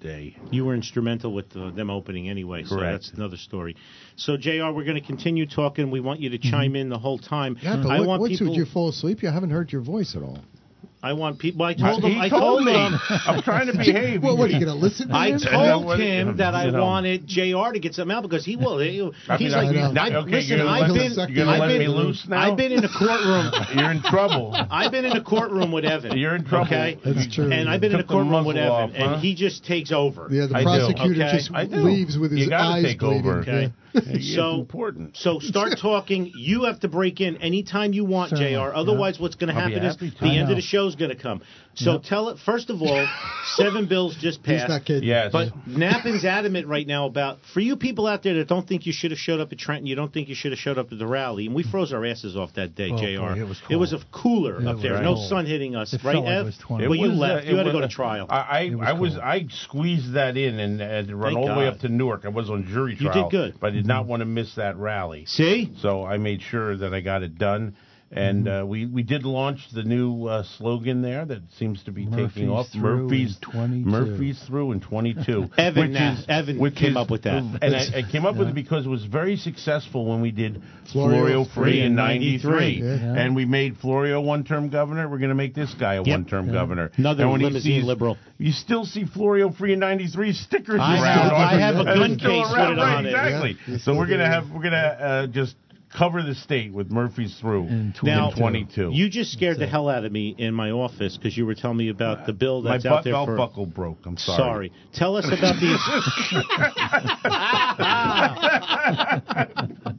day. 0.00 0.36
You 0.50 0.64
were 0.64 0.74
instrumental 0.74 1.34
with 1.34 1.56
uh, 1.56 1.70
them 1.70 1.90
opening 1.90 2.28
anyway, 2.28 2.64
so 2.64 2.78
that's 2.80 3.10
another 3.10 3.36
story. 3.36 3.76
So, 4.16 4.36
JR, 4.36 4.70
we're 4.70 4.84
going 4.84 5.00
to 5.00 5.06
continue 5.06 5.46
talking. 5.46 5.90
We 5.90 6.00
want 6.00 6.20
you 6.20 6.30
to 6.30 6.38
chime 6.38 6.76
in 6.76 6.88
the 6.88 6.98
whole 6.98 7.18
time. 7.18 7.56
Yeah, 7.60 7.80
but 7.82 7.90
I 7.90 7.98
what, 8.00 8.08
want 8.08 8.20
what's 8.22 8.38
people. 8.38 8.54
did 8.54 8.58
you 8.58 8.66
fall 8.66 8.88
asleep? 8.88 9.22
You 9.22 9.30
haven't 9.30 9.50
heard 9.50 9.72
your 9.72 9.82
voice 9.82 10.14
at 10.16 10.22
all. 10.22 10.38
I 11.02 11.14
want 11.14 11.38
people. 11.38 11.64
I 11.64 11.72
told 11.72 12.04
he 12.04 12.12
him. 12.12 12.20
I 12.20 12.28
told 12.28 12.42
told 12.42 12.64
me. 12.64 12.72
him. 12.72 12.94
I'm 13.26 13.42
trying 13.42 13.68
to 13.68 13.72
behave. 13.78 14.22
Well, 14.22 14.36
what 14.36 14.50
are 14.50 14.52
you 14.52 14.64
going 14.64 14.78
to 14.78 14.84
listen 14.84 15.08
to 15.08 15.14
I 15.16 15.28
him? 15.30 15.38
told 15.40 15.86
what- 15.86 15.98
him 15.98 16.36
that 16.36 16.54
I 16.54 16.68
know. 16.68 16.82
wanted 16.84 17.26
Jr. 17.26 17.72
to 17.72 17.78
get 17.80 17.94
something 17.94 18.14
out 18.14 18.22
because 18.22 18.44
he 18.44 18.56
will. 18.56 18.78
He, 18.78 19.00
I 19.28 19.36
he's 19.38 19.52
mean, 19.54 19.72
like, 19.72 19.96
I. 19.96 20.08
I, 20.10 20.16
okay, 20.20 20.30
listen. 20.30 20.48
you're 20.48 20.58
gonna 20.58 20.70
I've 20.70 20.90
let 20.90 20.98
been. 20.98 21.10
me- 21.16 21.34
you're 21.34 21.44
gonna 21.46 21.50
I've 21.56 21.60
let 21.60 21.68
been, 21.68 21.78
me 21.78 21.88
loose 21.88 22.26
now? 22.28 22.38
I've 22.38 22.56
been 22.58 22.72
in 22.72 22.84
a 22.84 22.88
courtroom. 22.88 23.50
You're 23.74 23.90
in 23.92 24.02
trouble. 24.02 24.54
I've 24.70 24.92
been 24.92 25.04
in 25.06 25.16
a 25.16 25.24
courtroom 25.24 25.72
with 25.72 25.84
Evan. 25.86 26.18
You're 26.18 26.36
in 26.36 26.44
trouble. 26.44 26.66
Okay, 26.66 26.98
That's 27.04 27.34
true. 27.34 27.50
and 27.50 27.68
I've 27.68 27.80
been 27.80 27.92
in 27.94 28.00
a 28.00 28.04
courtroom 28.04 28.44
with 28.44 28.56
Evan, 28.56 28.70
off, 28.70 28.90
huh? 28.90 28.96
and 29.14 29.20
he 29.22 29.34
just 29.34 29.64
takes 29.64 29.92
over. 29.92 30.28
Yeah, 30.30 30.46
the 30.46 30.56
I 30.56 30.60
do. 30.60 30.64
prosecutor 30.64 31.22
Okay. 31.24 31.36
just 31.36 31.50
leaves 31.72 32.18
with 32.18 32.32
his 32.32 32.40
You 32.40 32.50
gotta 32.50 32.74
eyes 32.74 32.84
take 32.84 32.98
bleeding. 33.00 33.20
over. 33.26 33.40
Okay. 33.40 33.72
Yeah. 33.92 34.00
It's 34.06 34.34
So- 34.34 34.54
important. 34.60 35.16
So 35.16 35.38
start 35.40 35.78
talking. 35.82 36.32
You 36.36 36.64
have 36.64 36.80
to 36.80 36.88
break 36.88 37.20
in 37.20 37.36
anytime 37.38 37.92
you 37.92 38.04
want, 38.04 38.30
Certainly, 38.30 38.52
Jr. 38.54 38.74
Otherwise, 38.74 39.18
what's 39.18 39.34
going 39.36 39.52
to 39.54 39.60
happen 39.60 39.82
is 39.84 39.96
the 39.96 40.12
I 40.20 40.28
end 40.36 40.46
know. 40.46 40.50
of 40.50 40.56
the 40.56 40.62
show 40.62 40.86
is 40.86 40.96
going 40.96 41.10
to 41.10 41.16
come. 41.20 41.42
So 41.74 41.98
tell 41.98 42.28
it 42.30 42.38
first 42.44 42.68
of 42.68 42.82
all. 42.82 43.06
seven 43.54 43.86
bills 43.86 44.16
just 44.16 44.42
passed. 44.42 44.50
He's 44.52 44.60
passed. 44.62 44.68
not 44.70 44.84
kidding. 44.84 45.08
Yes. 45.08 45.32
But 45.32 45.48
Nappen's 45.66 46.24
adamant 46.24 46.66
right 46.66 46.86
now 46.86 47.06
about 47.06 47.38
for 47.54 47.60
you 47.60 47.76
people 47.76 48.06
out 48.06 48.22
there 48.22 48.34
that 48.34 48.48
don't 48.48 48.66
think 48.66 48.86
you 48.86 48.92
should 48.92 49.12
have 49.12 49.18
showed 49.18 49.40
up 49.40 49.52
at 49.52 49.58
Trenton, 49.58 49.86
you 49.86 49.94
don't 49.94 50.12
think 50.12 50.28
you 50.28 50.34
should 50.34 50.52
have 50.52 50.58
showed 50.58 50.78
up 50.78 50.92
at 50.92 50.98
the 50.98 51.06
rally, 51.06 51.46
and 51.46 51.54
we 51.54 51.62
hmm. 51.62 51.70
froze 51.70 51.92
our 51.92 52.04
asses 52.04 52.36
off 52.36 52.54
that 52.54 52.74
day, 52.74 52.90
Oh, 52.92 52.96
Jr. 52.98 53.34
boy, 53.34 53.40
it 53.40 53.48
was 53.48 53.62
It 53.70 53.76
was 53.76 53.92
a 53.92 54.00
cooler 54.12 54.60
It 54.60 54.66
up 54.66 54.74
was 54.76 54.82
there, 54.82 55.00
no 55.02 55.14
cold. 55.14 55.28
sun 55.28 55.46
hitting 55.46 55.76
us, 55.76 55.92
It 55.94 56.02
right, 56.04 56.12
felt 56.14 56.24
like 56.26 56.34
it 56.34 56.38
Ev? 56.38 56.46
was 56.46 56.58
20. 56.58 56.88
Well, 56.88 56.96
you 56.98 57.08
was, 57.10 57.16
uh, 57.18 57.20
left. 57.20 57.46
uh, 57.46 57.50
you 57.50 57.56
had 57.56 57.62
to 57.64 57.72
go 57.72 57.80
to 57.80 57.86
uh, 57.86 57.88
trial. 57.88 58.26
I 58.28 58.40
I, 58.40 58.74
was 58.74 58.86
I 58.88 58.92
was. 58.92 59.18
I 59.18 59.46
squeezed 59.48 60.12
that 60.14 60.36
in 60.36 60.58
and 60.60 60.80
had 60.80 61.08
to 61.08 61.16
run 61.16 61.34
Thank 61.34 61.48
all 61.48 61.54
the 61.54 61.60
way 61.60 61.68
up 61.68 61.78
to 61.80 61.88
Newark. 61.88 62.24
I 62.24 62.28
was 62.28 62.50
on 62.50 62.66
jury 62.66 62.96
trial. 62.96 63.16
You 63.16 63.22
did 63.22 63.30
good. 63.30 63.60
but 63.60 63.72
I 63.74 63.79
did 63.80 63.86
not 63.86 64.02
mm-hmm. 64.02 64.10
want 64.10 64.20
to 64.20 64.26
miss 64.26 64.54
that 64.56 64.76
rally. 64.76 65.24
See? 65.26 65.72
So 65.78 66.04
I 66.04 66.18
made 66.18 66.42
sure 66.42 66.76
that 66.76 66.92
I 66.92 67.00
got 67.00 67.22
it 67.22 67.38
done. 67.38 67.76
And 68.12 68.46
Mm-hmm. 68.46 68.62
uh, 68.62 68.66
we, 68.66 68.86
we 68.86 69.02
did 69.04 69.22
launch 69.24 69.60
the 69.72 69.84
new 69.84 70.26
uh, 70.26 70.42
slogan 70.58 71.00
there 71.00 71.24
that 71.24 71.42
seems 71.58 71.80
to 71.84 71.92
be 71.92 72.06
Murphy's 72.06 72.34
taking 72.34 72.50
off. 72.50 72.66
through 72.72 73.04
Murphy's 73.04 73.36
in 73.40 73.52
22. 73.52 73.88
Murphy's 73.88 74.42
through 74.48 74.72
in 74.72 74.80
22. 74.80 75.44
Evan, 75.58 75.80
which 75.82 75.90
nah, 75.92 76.12
is, 76.14 76.24
Evan 76.28 76.58
which 76.58 76.74
came 76.74 76.90
is- 76.90 76.96
up 76.96 77.08
with 77.08 77.22
that. 77.22 77.36
And 77.62 77.76
I, 77.76 77.98
I 77.98 78.10
came 78.10 78.26
up 78.26 78.36
with 78.36 78.48
it 78.48 78.54
because 78.56 78.84
it 78.84 78.88
was 78.88 79.04
very 79.04 79.36
successful 79.36 80.06
when 80.06 80.20
we 80.20 80.32
did 80.32 80.60
Florio 80.90 81.18
Florio 81.20 81.44
free 81.54 81.82
in 81.82 81.94
93. 81.94 82.80
Yeah. 82.82 82.94
Yeah. 82.96 83.14
And 83.22 83.36
we 83.36 83.44
made 83.44 83.76
Florio 83.76 84.20
one 84.20 84.42
term 84.42 84.70
governor. 84.70 85.08
We're 85.08 85.18
going 85.18 85.28
to 85.28 85.36
make 85.36 85.54
this 85.54 85.72
guy 85.78 85.94
a 85.94 86.02
one 86.02 86.24
term 86.24 86.50
governor. 86.50 86.90
Another 86.96 87.22
and 87.24 87.32
when 87.32 87.42
limousine 87.42 87.80
sees- 87.82 87.84
liberal. 87.84 88.16
You 88.38 88.50
still 88.52 88.84
see 88.86 89.04
Florio 89.04 89.52
free 89.52 89.72
in 89.74 89.78
93 89.78 90.32
stickers 90.32 90.80
I 90.82 91.00
around. 91.00 91.26
still- 91.28 91.36
I 91.36 91.60
have 91.60 91.76
a 91.76 91.84
they're 91.84 91.94
gun 91.94 92.18
case 92.18 92.46
with 92.50 92.54
around, 92.58 92.72
it 92.72 92.80
right, 92.82 92.96
on 92.96 93.06
it. 93.06 93.08
Exactly. 93.10 93.56
Yeah, 93.68 93.78
so 93.78 93.94
we're 93.96 94.08
gonna 94.08 94.26
have 94.26 94.50
we're 94.50 94.62
gonna 94.62 94.76
uh, 94.76 95.26
just 95.28 95.54
cover 95.96 96.22
the 96.22 96.34
state 96.34 96.72
with 96.72 96.90
Murphy's 96.90 97.36
through 97.40 97.66
In 97.66 97.94
Now, 98.02 98.30
22. 98.30 98.90
You 98.92 99.08
just 99.08 99.32
scared 99.32 99.58
the 99.58 99.66
hell 99.66 99.88
out 99.88 100.04
of 100.04 100.12
me 100.12 100.34
in 100.38 100.54
my 100.54 100.70
office 100.70 101.16
because 101.16 101.36
you 101.36 101.46
were 101.46 101.54
telling 101.54 101.76
me 101.76 101.88
about 101.88 102.26
the 102.26 102.32
bill 102.32 102.62
that's 102.62 102.84
butt 102.84 102.92
out 102.92 103.04
there 103.04 103.12
My 103.12 103.26
belt 103.26 103.36
buckle 103.36 103.66
broke. 103.66 103.98
I'm 104.04 104.16
sorry. 104.16 104.38
Sorry. 104.38 104.72
Tell 104.94 105.16
us 105.16 105.26
about 105.26 105.60
these. 105.60 105.78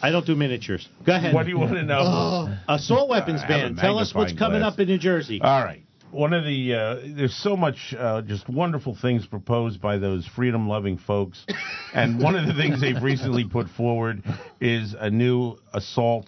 I 0.00 0.12
don't 0.12 0.26
do 0.26 0.36
miniatures. 0.36 0.88
Go 1.04 1.14
ahead. 1.14 1.34
What 1.34 1.44
do 1.44 1.50
you 1.50 1.58
want 1.58 1.72
to 1.72 1.82
know? 1.82 2.56
Assault 2.68 3.08
weapons 3.08 3.40
I 3.42 3.46
have 3.46 3.72
a 3.72 3.74
ban. 3.74 3.76
Tell 3.76 3.98
us 3.98 4.14
what's 4.14 4.32
coming 4.32 4.60
glass. 4.60 4.74
up 4.74 4.80
in 4.80 4.88
New 4.88 4.98
Jersey. 4.98 5.40
All 5.42 5.64
right. 5.64 5.82
One 6.10 6.32
of 6.32 6.44
the 6.44 6.74
uh, 6.74 6.96
there's 7.16 7.34
so 7.34 7.56
much 7.56 7.94
uh, 7.96 8.22
just 8.22 8.48
wonderful 8.48 8.96
things 9.00 9.26
proposed 9.26 9.80
by 9.80 9.98
those 9.98 10.26
freedom 10.26 10.66
loving 10.66 10.96
folks, 10.96 11.44
and 11.94 12.18
one 12.22 12.34
of 12.34 12.46
the 12.46 12.54
things 12.54 12.80
they've 12.80 13.02
recently 13.02 13.44
put 13.44 13.68
forward 13.68 14.22
is 14.60 14.94
a 14.98 15.10
new 15.10 15.56
assault 15.74 16.26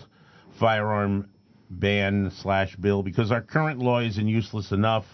firearm 0.58 1.30
ban 1.70 2.30
slash 2.42 2.76
bill 2.76 3.02
because 3.02 3.32
our 3.32 3.40
current 3.40 3.78
law 3.78 4.00
isn't 4.00 4.28
useless 4.28 4.70
enough. 4.70 5.04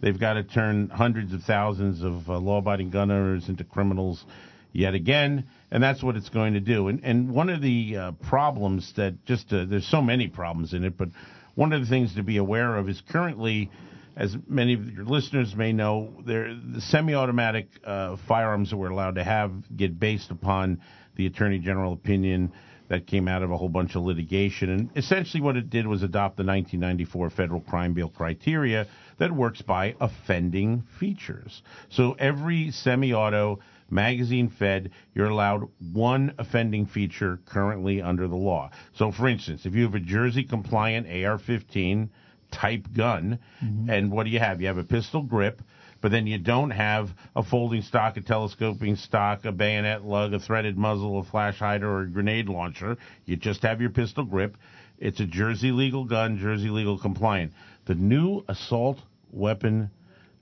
They've 0.00 0.18
got 0.18 0.34
to 0.34 0.44
turn 0.44 0.88
hundreds 0.88 1.32
of 1.32 1.42
thousands 1.42 2.02
of 2.02 2.28
uh, 2.28 2.38
law-abiding 2.38 2.90
gun 2.90 3.10
owners 3.10 3.48
into 3.48 3.64
criminals 3.64 4.24
yet 4.72 4.94
again, 4.94 5.46
and 5.70 5.82
that's 5.82 6.02
what 6.02 6.16
it's 6.16 6.28
going 6.28 6.54
to 6.54 6.60
do. 6.60 6.86
And 6.88 7.04
and 7.04 7.34
one 7.34 7.50
of 7.50 7.60
the 7.60 7.96
uh, 7.96 8.12
problems 8.28 8.92
that 8.96 9.24
just 9.24 9.52
uh, 9.52 9.64
there's 9.64 9.86
so 9.86 10.00
many 10.00 10.28
problems 10.28 10.74
in 10.74 10.84
it, 10.84 10.96
but 10.96 11.08
one 11.54 11.72
of 11.72 11.80
the 11.80 11.88
things 11.88 12.14
to 12.14 12.22
be 12.22 12.36
aware 12.38 12.76
of 12.76 12.88
is 12.88 13.02
currently, 13.10 13.70
as 14.16 14.36
many 14.46 14.74
of 14.74 14.90
your 14.90 15.04
listeners 15.04 15.54
may 15.54 15.72
know, 15.72 16.12
the 16.24 16.80
semi-automatic 16.80 17.68
uh, 17.84 18.16
firearms 18.28 18.70
that 18.70 18.76
we're 18.76 18.90
allowed 18.90 19.14
to 19.14 19.24
have 19.24 19.52
get 19.74 19.98
based 19.98 20.30
upon 20.30 20.80
the 21.16 21.26
Attorney 21.26 21.58
General 21.58 21.92
opinion 21.92 22.52
that 22.88 23.06
came 23.06 23.26
out 23.26 23.42
of 23.42 23.50
a 23.50 23.56
whole 23.56 23.70
bunch 23.70 23.96
of 23.96 24.02
litigation. 24.02 24.68
And 24.68 24.90
essentially, 24.96 25.40
what 25.40 25.56
it 25.56 25.70
did 25.70 25.86
was 25.86 26.02
adopt 26.02 26.36
the 26.36 26.44
1994 26.44 27.30
Federal 27.30 27.60
Crime 27.60 27.94
Bill 27.94 28.08
criteria 28.08 28.86
that 29.18 29.32
works 29.32 29.62
by 29.62 29.94
offending 29.98 30.84
features. 31.00 31.62
So 31.88 32.12
every 32.18 32.70
semi 32.70 33.14
auto 33.14 33.60
magazine 33.88 34.50
fed, 34.50 34.90
you're 35.14 35.28
allowed 35.28 35.68
one 35.92 36.34
offending 36.38 36.86
feature 36.86 37.40
currently 37.46 38.02
under 38.02 38.28
the 38.28 38.36
law. 38.36 38.70
So, 38.94 39.10
for 39.10 39.26
instance, 39.28 39.64
if 39.64 39.74
you 39.74 39.84
have 39.84 39.94
a 39.94 40.00
Jersey 40.00 40.44
compliant 40.44 41.06
AR 41.06 41.38
15 41.38 42.10
type 42.52 42.92
gun, 42.92 43.38
mm-hmm. 43.62 43.90
and 43.90 44.12
what 44.12 44.24
do 44.24 44.30
you 44.30 44.38
have? 44.38 44.60
You 44.60 44.68
have 44.68 44.78
a 44.78 44.84
pistol 44.84 45.22
grip 45.22 45.62
but 46.02 46.10
then 46.10 46.26
you 46.26 46.36
don't 46.36 46.70
have 46.70 47.14
a 47.34 47.42
folding 47.44 47.80
stock, 47.80 48.16
a 48.16 48.20
telescoping 48.20 48.96
stock, 48.96 49.44
a 49.44 49.52
bayonet 49.52 50.04
lug, 50.04 50.34
a 50.34 50.40
threaded 50.40 50.76
muzzle, 50.76 51.20
a 51.20 51.22
flash 51.22 51.60
hider, 51.60 51.88
or 51.88 52.00
a 52.02 52.08
grenade 52.08 52.48
launcher. 52.48 52.98
You 53.24 53.36
just 53.36 53.62
have 53.62 53.80
your 53.80 53.90
pistol 53.90 54.24
grip. 54.24 54.56
It's 54.98 55.20
a 55.20 55.26
Jersey 55.26 55.70
legal 55.70 56.04
gun, 56.04 56.38
Jersey 56.38 56.70
legal 56.70 56.98
compliant. 56.98 57.52
The 57.86 57.94
new 57.94 58.44
assault 58.48 58.98
weapon, 59.30 59.90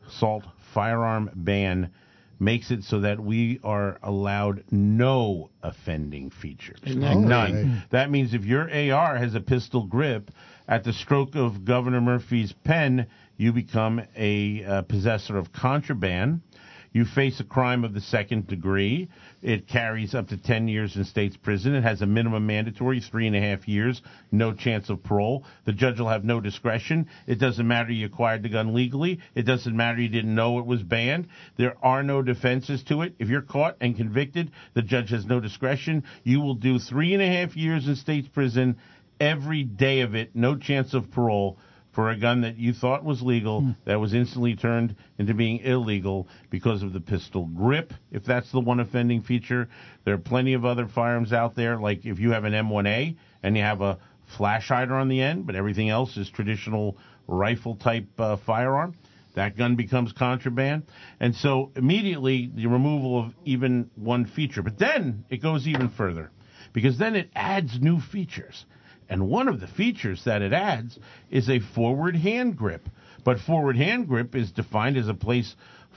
assault 0.09 0.44
firearm 0.73 1.31
ban 1.35 1.90
makes 2.40 2.70
it 2.70 2.83
so 2.85 3.00
that 3.00 3.20
we 3.20 3.61
are 3.62 3.98
allowed 4.03 4.64
no 4.70 5.50
offending 5.62 6.31
features. 6.31 6.81
that 6.83 6.94
None. 6.94 7.53
great? 7.53 7.83
That 7.90 8.11
means 8.11 8.35
if 8.35 8.44
your 8.44 8.62
AR 8.62 9.16
has 9.16 9.35
a 9.35 9.40
pistol 9.40 9.85
grip, 9.85 10.31
at 10.66 10.85
the 10.85 10.92
stroke 10.92 11.35
of 11.35 11.64
Governor 11.64 12.00
Murphy's 12.00 12.53
pen, 12.64 13.09
you 13.37 13.53
become 13.53 14.03
a 14.16 14.64
uh, 14.64 14.83
possessor 14.83 15.37
of 15.37 15.53
contraband. 15.53 16.42
You 16.92 17.05
face 17.05 17.38
a 17.38 17.44
crime 17.44 17.85
of 17.85 17.94
the 17.94 18.00
second 18.00 18.48
degree. 18.48 19.09
It 19.42 19.68
carries 19.68 20.12
up 20.12 20.29
to 20.29 20.37
10 20.37 20.66
years 20.66 20.96
in 20.96 21.05
state's 21.05 21.37
prison. 21.37 21.74
It 21.74 21.85
has 21.85 22.03
a 22.03 22.07
minimum 22.07 22.46
mandatory 22.46 23.00
three 23.00 23.29
and 23.29 23.37
a 23.37 23.40
half 23.40 23.68
years, 23.68 24.03
no 24.33 24.53
chance 24.53 24.90
of 24.90 25.05
parole. 25.05 25.44
The 25.66 25.72
judge 25.72 26.00
will 26.00 26.09
have 26.09 26.24
no 26.24 26.40
discretion. 26.40 27.07
It 27.29 27.38
doesn't 27.38 27.66
matter 27.66 27.92
you 27.92 28.07
acquired 28.07 28.42
the 28.42 28.48
gun 28.48 28.74
legally. 28.74 29.20
It 29.37 29.42
doesn't 29.42 29.76
matter 29.76 30.00
you 30.00 30.09
didn't 30.09 30.35
know 30.35 30.59
it 30.59 30.66
was 30.66 30.83
banned. 30.83 31.29
There 31.57 31.76
are 31.81 32.03
no 32.03 32.22
defenses 32.22 32.83
to 32.85 33.03
it. 33.03 33.14
If 33.20 33.29
you're 33.29 33.42
caught 33.42 33.76
and 33.81 33.96
convicted, 33.96 34.50
the 34.74 34.83
judge 34.83 35.11
has 35.11 35.24
no 35.24 35.38
discretion. 35.38 36.03
You 36.24 36.40
will 36.40 36.57
do 36.57 36.81
three 36.81 37.14
and 37.14 37.22
a 37.22 37.26
half 37.26 37.57
years 37.57 37.87
in 37.87 37.94
state's 37.94 38.29
prison 38.29 38.79
every 39.20 39.62
day 39.62 40.00
of 40.00 40.16
it, 40.16 40.35
no 40.35 40.57
chance 40.57 40.92
of 40.92 41.12
parole 41.12 41.57
for 41.92 42.11
a 42.11 42.16
gun 42.16 42.42
that 42.42 42.57
you 42.57 42.72
thought 42.72 43.05
was 43.05 43.20
legal 43.20 43.74
that 43.85 43.98
was 43.98 44.14
instantly 44.14 44.55
turned 44.55 44.94
into 45.18 45.35
being 45.35 45.59
illegal 45.59 46.29
because 46.48 46.83
of 46.83 46.92
the 46.92 47.00
pistol 47.00 47.46
grip, 47.46 47.92
if 48.12 48.24
that's 48.24 48.50
the 48.53 48.61
one 48.61 48.79
offending 48.81 49.22
feature. 49.22 49.68
There 50.05 50.14
are 50.14 50.18
plenty 50.18 50.53
of 50.53 50.64
other 50.64 50.87
firearms 50.87 51.33
out 51.33 51.57
there, 51.57 51.79
like 51.79 52.07
if 52.07 52.20
you 52.20 52.31
have 52.31 52.44
an 52.44 52.53
M1A 52.53 53.16
and 53.42 53.57
you 53.57 53.62
have 53.62 53.81
a 53.81 53.98
flash 54.37 54.68
hider 54.68 54.94
on 54.94 55.09
the 55.09 55.20
end, 55.20 55.46
but 55.46 55.57
everything 55.57 55.88
else 55.88 56.16
is 56.16 56.31
traditional 56.31 56.96
rifle 57.26 57.74
type 57.76 58.07
uh, 58.18 58.37
firearm. 58.37 58.94
That 59.35 59.57
gun 59.57 59.76
becomes 59.76 60.12
contraband. 60.12 60.85
And 61.20 61.35
so 61.35 61.70
immediately 61.76 62.50
the 62.53 62.66
removal 62.66 63.18
of 63.18 63.35
even 63.44 63.90
one 63.94 64.26
feature. 64.26 64.62
But 64.62 64.79
then 64.79 65.24
it 65.31 65.38
goes 65.38 65.66
even 65.68 65.88
further 65.88 66.31
because 66.72 66.98
then 66.98 67.16
it 67.16 67.31
adds 67.35 67.81
new 67.81 68.00
features. 68.00 68.64
And 69.11 69.29
one 69.29 69.49
of 69.49 69.61
the 69.61 69.66
features 69.66 70.23
that 70.25 70.40
it 70.40 70.53
adds 70.53 70.99
is 71.31 71.51
a 71.51 71.59
forward 71.59 72.14
hand 72.16 72.57
grip. 72.57 72.88
But 73.25 73.40
forward 73.40 73.77
hand 73.77 74.09
grip 74.09 74.35
is 74.35 74.51
defined 74.53 74.96
as 74.96 75.09
a 75.09 75.14
place 75.14 75.55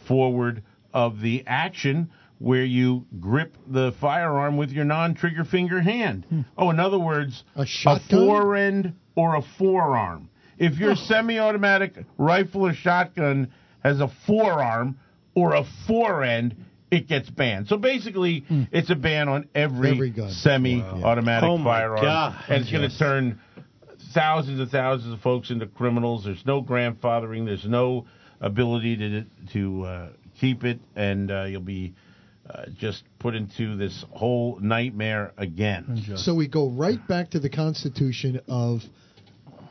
forward 0.07 0.63
of 0.93 1.21
the 1.21 1.43
action 1.47 2.09
where 2.39 2.65
you 2.65 3.05
grip 3.21 3.55
the 3.67 3.93
firearm 4.01 4.57
with 4.57 4.71
your 4.71 4.83
non 4.83 5.13
trigger 5.13 5.45
finger 5.45 5.79
hand. 5.79 6.25
Hmm. 6.27 6.41
Oh, 6.57 6.71
in 6.71 6.79
other 6.79 6.99
words, 6.99 7.43
A 7.55 7.65
shotgun? 7.65 8.27
forend 8.27 8.93
or 9.15 9.35
a 9.35 9.41
forearm. 9.57 10.29
If 10.57 10.77
your 10.77 10.95
semi 10.95 11.39
automatic 11.39 11.93
rifle 12.17 12.65
or 12.65 12.73
shotgun 12.73 13.51
has 13.83 13.99
a 14.01 14.07
forearm 14.25 14.97
or 15.35 15.53
a 15.55 15.63
forend, 15.87 16.55
it 16.97 17.07
gets 17.07 17.29
banned. 17.29 17.67
So 17.67 17.77
basically, 17.77 18.43
it's 18.71 18.89
a 18.89 18.95
ban 18.95 19.29
on 19.29 19.47
every, 19.55 19.91
Every 19.91 20.09
gun. 20.11 20.31
semi-automatic 20.31 21.47
Oh, 21.49 21.57
my 21.57 21.79
firearm, 21.79 22.01
God. 22.03 22.43
and 22.49 22.61
it's 22.61 22.71
going 22.71 22.89
to 22.89 22.97
turn 22.97 23.39
thousands 24.13 24.59
and 24.59 24.69
thousands 24.69 25.13
of 25.13 25.19
folks 25.21 25.49
into 25.51 25.65
criminals. 25.67 26.25
There's 26.25 26.45
no 26.45 26.61
grandfathering. 26.61 27.45
There's 27.45 27.65
no 27.65 28.05
ability 28.41 28.97
to 28.97 29.25
to 29.53 29.83
uh, 29.85 30.09
keep 30.39 30.63
it, 30.63 30.79
and 30.95 31.31
uh, 31.31 31.43
you'll 31.45 31.61
be 31.61 31.93
uh, 32.49 32.65
just 32.77 33.03
put 33.19 33.35
into 33.35 33.75
this 33.77 34.03
whole 34.11 34.59
nightmare 34.61 35.31
again. 35.37 36.03
So 36.17 36.35
we 36.35 36.47
go 36.47 36.69
right 36.69 37.05
back 37.07 37.31
to 37.31 37.39
the 37.39 37.49
Constitution 37.49 38.41
of 38.47 38.81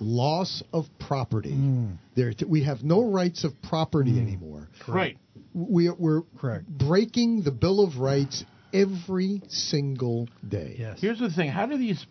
loss 0.03 0.63
of 0.73 0.87
property. 0.99 1.53
Hmm. 1.53 1.93
There, 2.15 2.33
we 2.47 2.65
have 2.65 2.83
no 2.83 3.03
rights 3.03 3.45
of 3.45 3.61
property 3.63 4.13
hmm. 4.13 4.27
anymore. 4.27 4.69
Right. 4.87 5.19
We, 5.55 5.91
we're 5.91 6.23
Correct. 6.39 6.67
breaking 6.67 7.43
the 7.43 7.51
Bill 7.51 7.81
of 7.81 7.99
Rights 7.99 8.45
every 8.73 9.43
single 9.49 10.29
day. 10.47 10.77
Yes. 10.79 11.01
Here's 11.01 11.19
the 11.19 11.31
thing: 11.31 11.51
How 11.51 11.67
do 11.67 11.77
these 11.77 12.05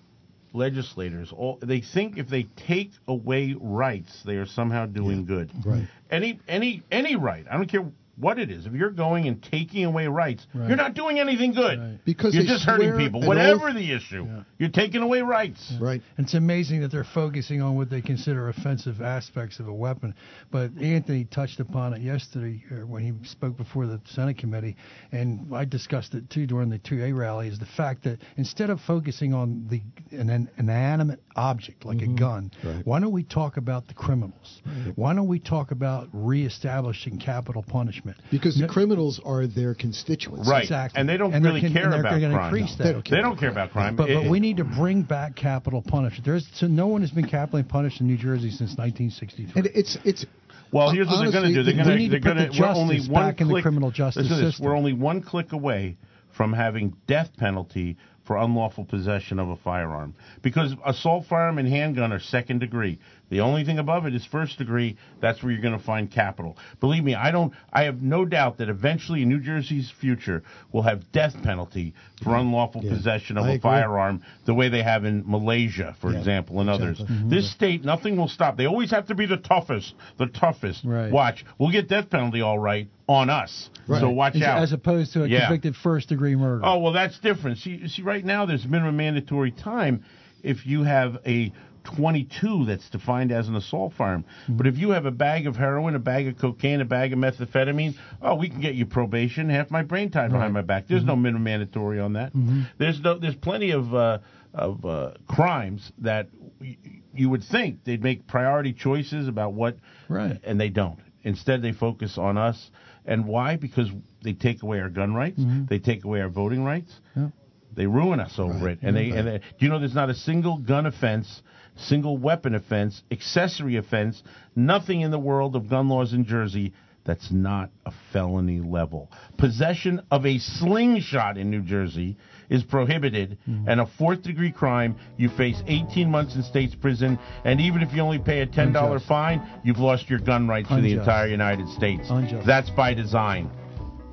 legislators 0.53 1.31
all 1.31 1.57
they 1.61 1.81
think 1.81 2.17
if 2.17 2.27
they 2.27 2.43
take 2.67 2.91
away 3.07 3.55
rights, 3.59 4.21
they 4.25 4.35
are 4.35 4.45
somehow 4.45 4.85
doing 4.85 5.25
good? 5.25 5.51
Right. 5.65 5.87
Any 6.09 6.39
any 6.47 6.83
any 6.91 7.15
right. 7.15 7.45
I 7.49 7.57
don't 7.57 7.69
care 7.69 7.85
what 8.21 8.39
it 8.39 8.49
is. 8.51 8.65
If 8.65 8.73
you're 8.73 8.91
going 8.91 9.27
and 9.27 9.41
taking 9.43 9.83
away 9.85 10.07
rights, 10.07 10.45
Right. 10.53 10.67
you're 10.67 10.77
not 10.77 10.93
doing 10.93 11.19
anything 11.19 11.53
good. 11.53 11.79
Right. 11.79 11.99
Because 12.05 12.33
you're 12.35 12.43
just 12.45 12.63
hurting 12.65 12.95
people. 12.97 13.21
Whatever 13.21 13.69
oath- 13.69 13.75
the 13.75 13.91
issue, 13.91 14.25
Yeah. 14.25 14.43
you're 14.59 14.69
taking 14.69 15.01
away 15.01 15.21
rights. 15.21 15.73
Right. 15.81 16.01
It's 16.17 16.33
amazing 16.35 16.81
that 16.81 16.91
they're 16.91 17.03
focusing 17.03 17.61
on 17.61 17.75
what 17.75 17.89
they 17.89 18.01
consider 18.01 18.47
offensive 18.49 19.01
aspects 19.01 19.59
of 19.59 19.67
a 19.67 19.73
weapon. 19.73 20.13
But 20.51 20.71
Anthony 20.79 21.25
touched 21.25 21.59
upon 21.59 21.93
it 21.93 22.01
yesterday 22.01 22.63
uh, 22.71 22.85
when 22.85 23.03
he 23.03 23.27
spoke 23.27 23.57
before 23.57 23.87
the 23.87 23.99
Senate 24.05 24.37
committee, 24.37 24.75
and 25.11 25.53
I 25.53 25.65
discussed 25.65 26.13
it 26.13 26.29
too 26.29 26.45
during 26.45 26.69
the 26.69 26.79
2A 26.79 27.13
rally. 27.13 27.47
Is 27.47 27.59
the 27.59 27.65
fact 27.65 28.03
that 28.03 28.19
instead 28.37 28.69
of 28.69 28.79
focusing 28.81 29.33
on 29.33 29.65
the 29.69 29.81
an, 30.15 30.29
an 30.29 30.49
inanimate 30.57 31.21
object 31.35 31.85
like 31.85 32.01
a 32.01 32.07
gun, 32.07 32.51
Right. 32.63 32.85
why 32.85 32.99
don't 32.99 33.11
we 33.11 33.23
talk 33.23 33.57
about 33.57 33.87
the 33.87 33.93
criminals? 33.95 34.61
Why 34.95 35.13
don't 35.15 35.27
we 35.27 35.39
talk 35.39 35.71
about 35.71 36.09
reestablishing 36.13 37.17
capital 37.17 37.63
punishment? 37.63 38.10
Because 38.31 38.57
the 38.57 38.67
criminals 38.67 39.19
are 39.23 39.47
their 39.47 39.73
constituents. 39.75 40.47
Right. 40.49 40.63
Exactly. 40.63 40.99
And 40.99 41.07
they 41.09 41.17
don't 41.17 41.33
And 41.33 41.43
really 41.45 41.61
con- 41.61 41.73
care 41.73 41.83
and 41.83 41.93
they're 41.93 41.99
about 42.01 42.19
gonna 42.21 42.33
crime. 42.33 42.53
increase 42.55 42.75
that. 42.77 42.83
they 42.85 42.91
don't 42.93 43.03
care 43.05 43.17
They 43.17 43.21
don't 43.21 43.39
care 43.39 43.49
about 43.49 43.71
crime. 43.71 43.95
But, 43.95 44.09
It- 44.09 44.23
but 44.23 44.29
we 44.29 44.39
need 44.39 44.57
to 44.57 44.63
bring 44.63 45.03
back 45.03 45.35
capital 45.35 45.81
punishment. 45.81 46.25
There's 46.25 46.47
so 46.53 46.67
no 46.67 46.87
one 46.87 47.01
has 47.01 47.11
been 47.11 47.27
capitally 47.27 47.63
punished 47.63 48.01
in 48.01 48.07
New 48.07 48.17
Jersey 48.17 48.49
since 48.51 48.77
1963. 48.77 49.53
And 49.55 49.69
it's 49.75 49.97
it's 50.03 50.25
Well, 50.71 50.89
here's 50.91 51.07
what 51.07 51.21
they're 51.23 51.31
going 51.31 51.53
to 51.53 51.53
do. 51.53 51.63
They're 51.63 51.75
we 51.75 51.83
going 51.83 51.97
need 51.97 52.09
to. 52.11 52.19
to 52.19 52.23
They're 52.23 52.33
put 52.33 52.37
going 52.39 52.49
the 52.49 52.53
to. 52.55 52.61
We're 52.61 52.67
only 52.75 52.95
justice 52.97 53.11
one 53.11 53.23
back 53.27 53.41
in 53.41 53.47
the 53.47 53.53
click. 53.55 53.61
criminal 53.63 53.91
justice 53.91 54.23
listen 54.23 54.37
this, 54.45 54.53
system. 54.53 54.65
We're 54.65 54.77
only 54.77 54.93
one 54.93 55.21
click 55.21 55.51
away 55.51 55.97
from 56.31 56.53
having 56.53 56.95
death 57.07 57.29
penalty 57.37 57.97
for 58.23 58.37
unlawful 58.37 58.85
possession 58.85 59.39
of 59.39 59.49
a 59.49 59.55
firearm 59.57 60.13
because 60.43 60.73
assault 60.85 61.25
firearm 61.27 61.57
and 61.57 61.67
handgun 61.67 62.13
are 62.13 62.19
second 62.19 62.59
degree. 62.59 62.99
The 63.31 63.39
only 63.39 63.63
thing 63.63 63.79
above 63.79 64.05
it 64.05 64.13
is 64.13 64.25
first 64.25 64.57
degree. 64.59 64.97
That's 65.21 65.41
where 65.41 65.51
you're 65.53 65.61
going 65.61 65.77
to 65.77 65.83
find 65.83 66.11
capital. 66.11 66.57
Believe 66.81 67.03
me, 67.03 67.15
I 67.15 67.31
don't. 67.31 67.53
I 67.71 67.83
have 67.83 68.01
no 68.01 68.25
doubt 68.25 68.57
that 68.57 68.67
eventually 68.69 69.23
New 69.25 69.39
Jersey's 69.39 69.89
future 70.01 70.43
will 70.73 70.83
have 70.83 71.11
death 71.13 71.33
penalty 71.41 71.93
for 72.23 72.35
unlawful 72.35 72.83
Yeah. 72.83 72.91
possession 72.91 73.37
of 73.37 73.45
I 73.45 73.47
a 73.47 73.51
agree. 73.53 73.61
firearm, 73.61 74.21
the 74.45 74.53
way 74.53 74.67
they 74.69 74.83
have 74.83 75.05
in 75.05 75.23
Malaysia, 75.25 75.95
for 76.01 76.11
Yeah, 76.11 76.19
example, 76.19 76.59
and 76.59 76.69
others. 76.69 76.99
exactly. 76.99 77.15
Mm-hmm. 77.15 77.29
This 77.29 77.51
state, 77.51 77.85
nothing 77.85 78.17
will 78.17 78.27
stop. 78.27 78.57
They 78.57 78.65
always 78.67 78.91
have 78.91 79.07
to 79.07 79.15
be 79.15 79.25
the 79.25 79.37
toughest, 79.37 79.95
the 80.17 80.27
toughest. 80.27 80.83
Right. 80.83 81.09
Watch, 81.11 81.45
we'll 81.57 81.71
get 81.71 81.87
death 81.87 82.09
penalty 82.09 82.41
all 82.41 82.59
right 82.59 82.89
on 83.07 83.29
us. 83.29 83.69
Right. 83.87 84.01
So 84.01 84.09
watch 84.09 84.35
as, 84.35 84.41
out. 84.43 84.61
as 84.61 84.73
opposed 84.73 85.13
to 85.13 85.23
a 85.23 85.27
Yeah. 85.27 85.47
convicted 85.47 85.75
first 85.77 86.09
degree 86.09 86.35
murder. 86.35 86.61
Oh 86.65 86.79
well, 86.79 86.91
that's 86.93 87.17
different. 87.19 87.59
See, 87.59 87.87
see, 87.87 88.01
right 88.01 88.25
now 88.25 88.45
there's 88.45 88.65
minimum 88.65 88.97
mandatory 88.97 89.51
time 89.51 90.03
if 90.43 90.65
you 90.65 90.83
have 90.83 91.17
a 91.25 91.51
22 91.83 92.65
that's 92.65 92.89
defined 92.89 93.31
as 93.31 93.47
an 93.47 93.55
assault 93.55 93.93
firearm. 93.97 94.23
Mm-hmm. 94.43 94.57
But 94.57 94.67
if 94.67 94.77
you 94.77 94.91
have 94.91 95.05
a 95.05 95.11
bag 95.11 95.47
of 95.47 95.55
heroin, 95.55 95.95
a 95.95 95.99
bag 95.99 96.27
of 96.27 96.37
cocaine, 96.37 96.81
a 96.81 96.85
bag 96.85 97.13
of 97.13 97.19
methamphetamine, 97.19 97.95
oh, 98.21 98.35
we 98.35 98.49
can 98.49 98.61
get 98.61 98.75
you 98.75 98.85
probation, 98.85 99.49
half 99.49 99.71
my 99.71 99.83
brain 99.83 100.09
tied 100.11 100.31
behind 100.31 100.53
my 100.53 100.61
back. 100.61 100.87
There's 100.87 101.03
no 101.03 101.13
Mm-hmm. 101.13 101.21
minimum 101.23 101.43
mandatory 101.43 101.99
on 101.99 102.13
that. 102.13 102.31
There's 102.77 102.99
no, 103.01 103.17
there's 103.17 103.35
plenty 103.35 103.71
of 103.71 103.93
uh, 103.93 104.19
of 104.53 104.83
uh, 104.85 105.11
crimes 105.27 105.91
that 105.99 106.27
y- 106.59 106.77
you 107.13 107.29
would 107.29 107.43
think 107.43 107.83
they'd 107.85 108.03
make 108.03 108.27
priority 108.27 108.73
choices 108.73 109.27
about 109.27 109.53
what, 109.53 109.77
Right. 110.09 110.39
and 110.43 110.59
they 110.59 110.69
don't. 110.69 110.99
Instead, 111.23 111.61
they 111.61 111.71
focus 111.71 112.17
on 112.17 112.37
us. 112.37 112.69
And 113.05 113.25
why? 113.25 113.55
Because 113.55 113.89
they 114.23 114.33
take 114.33 114.61
away 114.63 114.79
our 114.79 114.89
gun 114.89 115.13
rights. 115.13 115.39
They 115.69 115.79
take 115.79 116.03
away 116.03 116.21
our 116.21 116.29
voting 116.29 116.63
rights. 116.63 116.91
Yeah. 117.15 117.29
They 117.73 117.85
ruin 117.85 118.19
us 118.19 118.33
over 118.37 118.67
it. 118.69 118.79
And 118.81 118.95
they 118.95 119.09
and 119.11 119.27
they, 119.27 119.37
do 119.39 119.43
you 119.59 119.69
know 119.69 119.79
there's 119.79 119.95
not 119.95 120.09
a 120.09 120.13
single 120.15 120.57
gun 120.57 120.85
offense, 120.85 121.41
single 121.75 122.17
weapon 122.17 122.55
offense, 122.55 123.01
accessory 123.11 123.77
offense, 123.77 124.21
nothing 124.55 125.01
in 125.01 125.11
the 125.11 125.19
world 125.19 125.55
of 125.55 125.69
gun 125.69 125.89
laws 125.89 126.13
in 126.13 126.25
Jersey 126.25 126.73
that's 127.03 127.31
not 127.31 127.71
a 127.85 127.91
felony 128.13 128.59
level. 128.59 129.09
Possession 129.37 130.01
of 130.11 130.25
a 130.25 130.37
slingshot 130.37 131.37
in 131.37 131.49
New 131.49 131.61
Jersey 131.61 132.17
is 132.49 132.63
prohibited, 132.63 133.37
mm-hmm. 133.49 133.67
and 133.67 133.81
a 133.81 133.87
fourth 133.97 134.21
degree 134.21 134.51
crime, 134.51 134.95
you 135.17 135.29
face 135.29 135.61
18 135.67 136.09
months 136.09 136.35
in 136.35 136.43
state's 136.43 136.75
prison, 136.75 137.17
and 137.43 137.59
even 137.59 137.81
if 137.81 137.93
you 137.93 138.01
only 138.01 138.19
pay 138.19 138.41
a 138.41 138.47
$10 138.47 138.67
Unjust. 138.67 139.07
fine, 139.07 139.41
you've 139.63 139.79
lost 139.79 140.09
your 140.09 140.19
gun 140.19 140.47
rights 140.47 140.69
in 140.69 140.83
the 140.83 140.93
entire 140.93 141.27
United 141.27 141.67
States. 141.69 142.07
Unjust. 142.09 142.45
That's 142.45 142.69
by 142.69 142.93
design. 142.93 143.49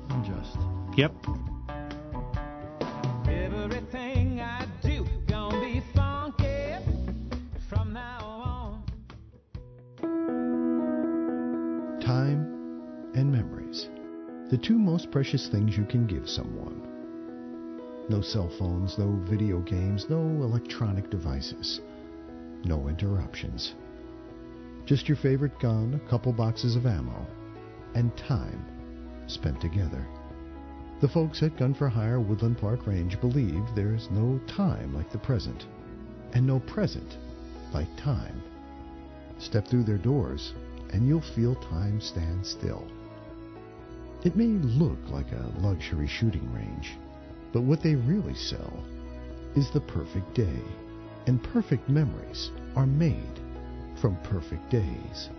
Unjust. 0.09 0.57
Yep. 0.97 1.48
The 14.49 14.57
two 14.57 14.79
most 14.79 15.11
precious 15.11 15.47
things 15.47 15.77
you 15.77 15.85
can 15.85 16.07
give 16.07 16.27
someone. 16.27 16.81
No 18.09 18.19
cell 18.19 18.49
phones, 18.57 18.97
no 18.97 19.11
video 19.29 19.59
games, 19.59 20.07
no 20.09 20.21
electronic 20.21 21.11
devices. 21.11 21.81
No 22.63 22.87
interruptions. 22.87 23.75
Just 24.87 25.07
your 25.07 25.17
favorite 25.17 25.59
gun, 25.59 26.01
a 26.03 26.09
couple 26.09 26.33
boxes 26.33 26.75
of 26.75 26.87
ammo, 26.87 27.27
and 27.93 28.17
time 28.17 28.65
spent 29.27 29.61
together. 29.61 30.03
The 30.99 31.09
folks 31.09 31.43
at 31.43 31.55
Gun 31.55 31.75
for 31.75 31.87
Hire 31.87 32.19
Woodland 32.19 32.57
Park 32.57 32.87
Range 32.87 33.21
believe 33.21 33.63
there's 33.75 34.09
no 34.09 34.39
time 34.47 34.95
like 34.95 35.11
the 35.11 35.19
present, 35.19 35.67
and 36.33 36.47
no 36.47 36.59
present 36.61 37.17
like 37.71 37.95
time. 37.97 38.41
Step 39.37 39.67
through 39.67 39.83
their 39.83 39.99
doors, 39.99 40.55
and 40.91 41.07
you'll 41.07 41.21
feel 41.21 41.53
time 41.53 42.01
stand 42.01 42.43
still. 42.43 42.87
It 44.21 44.35
may 44.35 44.47
look 44.47 44.99
like 45.09 45.31
a 45.31 45.49
luxury 45.59 46.07
shooting 46.07 46.53
range, 46.53 46.97
but 47.53 47.61
what 47.61 47.81
they 47.81 47.95
really 47.95 48.35
sell 48.35 48.83
is 49.55 49.71
the 49.71 49.79
perfect 49.79 50.33
day, 50.33 50.61
and 51.25 51.41
perfect 51.41 51.87
memories 51.87 52.51
are 52.75 52.85
made 52.85 53.39
from 53.95 54.17
perfect 54.23 54.69
days. 54.69 55.29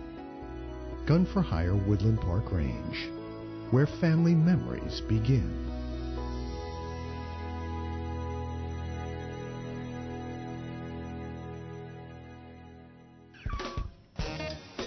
Gun 1.05 1.27
for 1.27 1.43
Hire 1.43 1.75
Woodland 1.75 2.21
Park 2.21 2.51
Range, 2.51 3.07
where 3.69 3.85
family 3.85 4.33
memories 4.33 5.01
begin. 5.01 5.67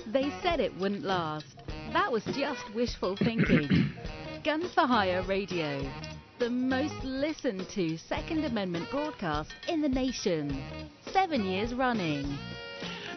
They 0.07 0.33
said 0.43 0.59
it 0.59 0.77
wouldn't 0.79 1.05
last. 1.05 1.74
That 1.95 2.11
was 2.11 2.25
just 2.25 2.75
wishful 2.75 3.15
thinking. 3.15 3.93
Gun 4.45 4.69
for 4.75 4.81
Hire 4.81 5.23
Radio, 5.23 5.89
the 6.41 6.51
most 6.51 7.05
listened 7.05 7.69
to 7.69 7.97
Second 7.97 8.45
Amendment 8.45 8.91
broadcast 8.91 9.55
in 9.69 9.81
the 9.81 9.89
nation. 9.89 10.61
Seven 11.13 11.45
years 11.45 11.73
running. 11.73 12.37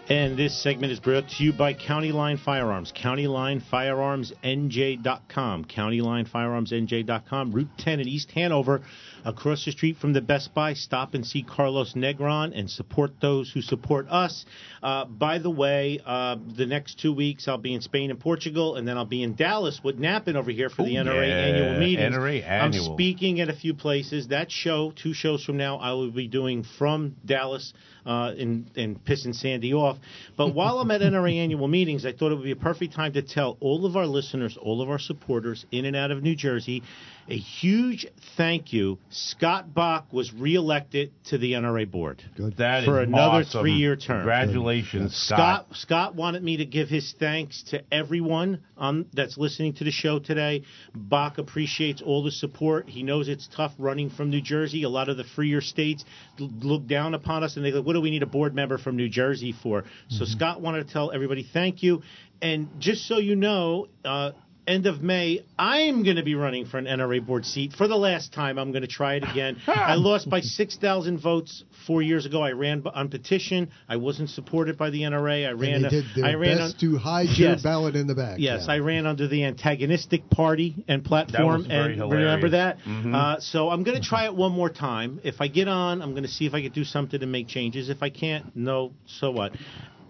And 0.10 0.40
this 0.40 0.64
segment 0.64 0.94
is 0.94 1.02
brought 1.02 1.28
to 1.32 1.44
you 1.44 1.52
by 1.52 1.74
County 1.74 2.14
Line 2.14 2.38
Firearms. 2.38 2.94
County 2.96 3.28
Line 3.28 3.62
Firearms 3.70 4.32
NJ.com. 4.42 5.66
County 5.66 6.00
Line 6.00 6.26
CountyLineFirearmsNJ.com. 6.26 6.26
CountyLineFirearmsNJ.com. 6.26 7.52
Route 7.52 7.68
10 7.78 8.00
in 8.00 8.08
East 8.08 8.32
Hanover. 8.32 8.82
Across 9.26 9.66
the 9.66 9.72
street 9.74 9.98
from 9.98 10.14
the 10.14 10.22
Best 10.22 10.54
Buy. 10.54 10.74
Stop 10.76 11.14
and 11.14 11.26
see 11.26 11.44
Carlos 11.44 11.94
Negron 11.94 12.58
and 12.58 12.70
support 12.70 13.20
those 13.20 13.52
who 13.52 13.62
support 13.62 14.08
us. 14.08 14.46
Uh, 14.82 15.04
by 15.04 15.40
the 15.40 15.50
way, 15.50 16.00
uh, 16.06 16.38
the 16.56 16.66
next 16.66 17.00
two 17.00 17.14
weeks 17.14 17.50
I'll 17.50 17.58
be 17.58 17.74
in 17.74 17.82
Spain 17.82 18.10
and 18.10 18.20
Portugal, 18.20 18.76
and 18.76 18.88
then 18.88 18.98
I'll 18.98 19.04
be 19.06 19.24
in 19.24 19.36
Dallas 19.36 19.82
with 19.84 20.00
Nappen 20.00 20.36
over 20.36 20.52
here 20.52 20.70
for 20.70 20.84
the 20.84 20.96
Ooh, 20.96 21.04
NRA 21.04 21.28
yeah, 21.28 21.36
annual 21.36 21.80
meeting. 21.80 22.14
NRA 22.14 22.50
I'm 22.50 22.72
speaking 22.72 23.42
at 23.42 23.50
a 23.50 23.56
few 23.56 23.74
places. 23.74 24.30
That 24.30 24.50
show, 24.50 24.94
two 24.96 25.14
shows 25.14 25.44
from 25.44 25.58
now, 25.58 25.78
I 25.78 25.92
will 25.92 26.12
be 26.12 26.30
doing 26.30 26.64
from 26.78 27.18
Dallas 27.26 27.74
uh, 28.06 28.34
and, 28.38 28.72
and 28.78 29.04
pissing 29.04 29.36
Sandy 29.36 29.74
off. 29.74 29.97
But 30.38 30.54
while 30.54 30.80
I'm 30.80 30.92
at 30.92 31.02
NRA 31.02 31.36
annual 31.36 31.68
meetings, 31.68 32.06
I 32.06 32.14
thought 32.14 32.32
it 32.32 32.36
would 32.36 32.44
be 32.44 32.52
a 32.52 32.56
perfect 32.56 32.94
time 32.94 33.14
to 33.14 33.22
tell 33.22 33.58
all 33.60 33.86
of 33.86 33.96
our 33.96 34.06
listeners, 34.06 34.58
all 34.62 34.82
of 34.82 34.90
our 34.90 35.00
supporters 35.00 35.66
in 35.72 35.86
and 35.86 35.96
out 35.96 36.12
of 36.12 36.24
New 36.24 36.36
Jersey, 36.36 36.84
a 37.30 37.38
huge 37.38 38.08
thank 38.38 38.72
you. 38.72 39.00
Scott 39.10 39.74
Bach 39.74 40.14
was 40.14 40.34
reelected 40.34 41.12
to 41.26 41.38
the 41.38 41.54
NRA 41.54 41.90
board. 41.90 42.24
Good. 42.38 42.56
That 42.58 42.86
For 42.86 43.02
is 43.02 43.08
another 43.10 43.42
awesome. 43.42 43.62
three-year 43.62 43.98
term. 43.98 44.20
Congratulations, 44.20 45.14
Scott. 45.16 45.66
Scott 45.72 45.98
Scott 45.98 46.16
wanted 46.16 46.44
me 46.44 46.58
to 46.58 46.66
give 46.66 46.90
his 46.90 47.16
thanks 47.20 47.64
to 47.64 47.82
everyone 47.92 48.62
um, 48.78 49.08
that's 49.14 49.38
listening 49.38 49.74
to 49.74 49.84
the 49.84 49.92
show 49.92 50.20
today. 50.20 50.64
Bach 50.94 51.38
appreciates 51.38 52.02
all 52.02 52.24
the 52.24 52.32
support. 52.32 52.88
He 52.88 53.04
knows 53.04 53.28
it's 53.28 53.50
tough 53.56 53.74
running 53.78 54.10
from 54.10 54.30
New 54.30 54.42
Jersey. 54.42 54.84
A 54.84 54.90
lot 54.90 55.10
of 55.10 55.18
the 55.18 55.24
freer 55.24 55.60
states 55.60 56.06
look 56.40 56.86
down 56.88 57.14
upon 57.14 57.44
us 57.44 57.56
and 57.58 57.66
they 57.66 57.72
go, 57.72 57.82
"What 57.82 57.94
do 57.94 58.02
we 58.02 58.12
need 58.12 58.24
a 58.24 58.28
board 58.28 58.54
member 58.54 58.78
from 58.78 58.96
New 58.96 59.10
Jersey 59.10 59.52
for?" 59.52 59.84
So 60.10 60.26
Scott 60.26 60.62
wanted 60.62 60.88
to 60.88 60.94
tell 60.94 61.12
everybody 61.12 61.48
thank 61.54 61.84
you. 61.84 62.02
And 62.42 62.70
just 62.80 63.08
so 63.08 63.18
you 63.18 63.36
know, 63.36 63.88
uh, 64.06 64.32
end 64.68 64.86
of 64.86 65.02
May, 65.02 65.46
I'm 65.58 66.04
going 66.04 66.18
to 66.18 66.24
be 66.24 66.36
running 66.36 66.66
for 66.66 66.78
an 66.78 66.86
NRA 66.86 67.26
board 67.26 67.46
seat 67.46 67.74
for 67.78 67.88
the 67.88 67.96
last 67.96 68.34
time. 68.34 68.60
I'm 68.60 68.72
going 68.72 68.82
to 68.82 68.88
try 68.88 69.16
it 69.16 69.24
again. 69.24 69.58
I 69.68 69.96
lost 69.96 70.30
by 70.30 70.42
6,000 70.42 71.20
votes 71.20 71.64
four 71.88 72.02
years 72.02 72.26
ago. 72.26 72.42
I 72.44 72.52
ran 72.52 72.84
on 72.94 73.08
petition. 73.10 73.70
I 73.88 73.96
wasn't 73.96 74.30
supported 74.30 74.78
by 74.78 74.90
the 74.90 75.02
NRA. 75.02 75.48
I 75.48 75.52
ran. 75.52 75.76
and 75.76 75.84
they 75.86 75.88
a- 75.88 75.92
did 75.92 76.06
their 76.16 76.26
I 76.26 76.34
ran 76.34 76.58
best 76.58 76.76
on- 76.76 76.80
to 76.82 76.98
hide 76.98 77.30
your 77.30 77.56
ballot 77.64 77.96
in 77.96 78.08
the 78.08 78.16
back. 78.16 78.40
Yes, 78.40 78.66
yeah. 78.68 78.74
I 78.74 78.80
ran 78.80 79.06
under 79.06 79.28
the 79.28 79.46
antagonistic 79.46 80.30
party 80.30 80.84
and 80.88 81.04
platform, 81.04 81.48
That 81.52 81.58
was 81.60 81.68
very 81.68 81.94
and 81.94 82.12
remember 82.12 82.50
that. 82.50 82.80
hilarious. 82.82 83.06
Mhm. 83.08 83.16
Uh, 83.16 83.40
so 83.40 83.70
I'm 83.70 83.84
going 83.84 84.00
to 84.00 84.04
try 84.08 84.26
it 84.26 84.36
one 84.36 84.52
more 84.52 84.70
time. 84.70 85.22
If 85.24 85.40
I 85.40 85.48
get 85.48 85.68
on, 85.68 86.02
I'm 86.02 86.12
going 86.12 86.24
to 86.24 86.30
see 86.30 86.46
if 86.46 86.54
I 86.54 86.62
can 86.62 86.72
do 86.74 86.84
something 86.84 87.20
to 87.22 87.26
make 87.26 87.48
changes. 87.48 87.90
If 87.90 88.04
I 88.04 88.10
can't, 88.10 88.54
no, 88.56 88.92
so 89.06 89.32
what? 89.32 89.54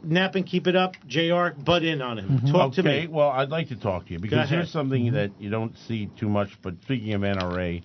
Nappen 0.06 0.46
keep 0.46 0.68
it 0.68 0.76
up, 0.76 0.96
Jr. 1.08 1.50
Butt 1.58 1.84
in 1.84 2.02
on 2.02 2.18
him. 2.20 2.42
Talk 2.52 2.74
to 2.74 2.84
me. 2.84 2.90
okay, 2.90 3.08
well, 3.08 3.30
I'd 3.30 3.50
like 3.50 3.70
to 3.70 3.76
talk 3.76 4.06
to 4.08 4.14
you 4.14 4.20
because 4.20 4.50
here's 4.50 4.72
something 4.72 5.14
that 5.14 5.32
you 5.40 5.50
don't 5.50 5.76
see 5.88 6.08
too 6.18 6.30
much. 6.30 6.50
But 6.62 6.76
speaking 6.84 7.14
of 7.14 7.22
NRA, 7.22 7.84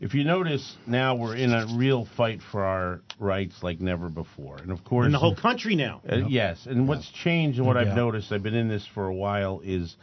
if 0.00 0.14
you 0.14 0.24
notice, 0.24 0.76
now 0.86 1.14
we're 1.14 1.36
in 1.36 1.52
a 1.52 1.66
real 1.76 2.04
fight 2.16 2.40
for 2.42 2.64
our 2.64 3.00
rights 3.18 3.62
like 3.62 3.80
never 3.80 4.08
before, 4.08 4.56
and 4.56 4.70
of 4.72 4.84
course, 4.84 5.06
In 5.06 5.12
the 5.12 5.18
whole 5.18 5.36
country 5.36 5.76
now. 5.76 6.00
Uh, 6.08 6.16
Yes, 6.28 6.66
and 6.66 6.88
what's 6.88 7.08
changed 7.10 7.58
and 7.58 7.66
what 7.66 7.76
I've 7.76 7.96
noticed, 7.96 8.32
I've 8.32 8.42
been 8.42 8.54
in 8.54 8.68
this 8.68 8.86
for 8.86 9.06
a 9.06 9.14
while, 9.14 9.60
is 9.64 9.96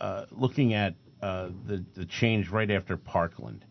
uh, 0.00 0.26
looking 0.30 0.74
at 0.74 0.94
uh, 1.20 1.48
the 1.66 1.84
the 1.96 2.06
change 2.06 2.48
right 2.48 2.70
after 2.70 2.96
Parkland. 2.96 3.64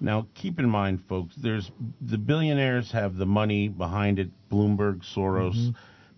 Now, 0.00 0.26
keep 0.34 0.58
in 0.58 0.68
mind, 0.68 1.02
folks, 1.08 1.34
there's 1.36 1.70
the 2.00 2.18
billionaires 2.18 2.90
have 2.92 3.16
the 3.16 3.26
money 3.26 3.68
behind 3.68 4.18
it, 4.18 4.30
Bloomberg, 4.50 5.02
Soros. 5.14 5.54
Mm-hmm. 5.56 5.70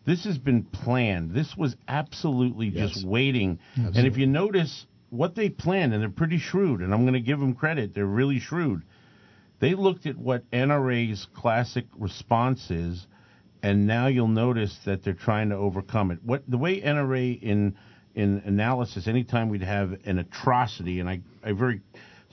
This 0.04 0.24
has 0.24 0.38
been 0.38 0.64
planned. 0.64 1.30
This 1.32 1.56
was 1.56 1.76
absolutely 1.88 2.68
Yes. 2.68 2.92
just 2.92 3.06
waiting. 3.06 3.58
And 3.76 4.06
if 4.06 4.16
you 4.18 4.26
notice 4.26 4.86
what 5.10 5.34
they 5.34 5.48
planned, 5.48 5.92
and 5.92 6.02
they're 6.02 6.10
pretty 6.10 6.38
shrewd, 6.38 6.80
and 6.80 6.92
I'm 6.92 7.02
going 7.02 7.14
to 7.14 7.20
give 7.20 7.40
them 7.40 7.54
credit, 7.54 7.94
they're 7.94 8.04
really 8.06 8.38
shrewd. 8.40 8.82
They 9.60 9.74
looked 9.74 10.06
at 10.06 10.18
what 10.18 10.50
NRA's 10.50 11.26
classic 11.32 11.86
response 11.96 12.70
is, 12.70 13.06
and 13.62 13.86
now 13.86 14.08
you'll 14.08 14.28
notice 14.28 14.78
that 14.84 15.02
they're 15.02 15.14
trying 15.14 15.48
to 15.50 15.56
overcome 15.56 16.10
it. 16.10 16.18
What 16.22 16.42
the 16.48 16.58
way 16.58 16.80
NRA 16.80 17.32
in 17.40 17.74
in 18.14 18.42
analysis, 18.44 19.08
anytime 19.08 19.48
we'd 19.48 19.62
have 19.62 19.96
an 20.04 20.18
atrocity, 20.18 21.00
and 21.00 21.08
I, 21.08 21.20
I 21.42 21.50
very 21.52 21.80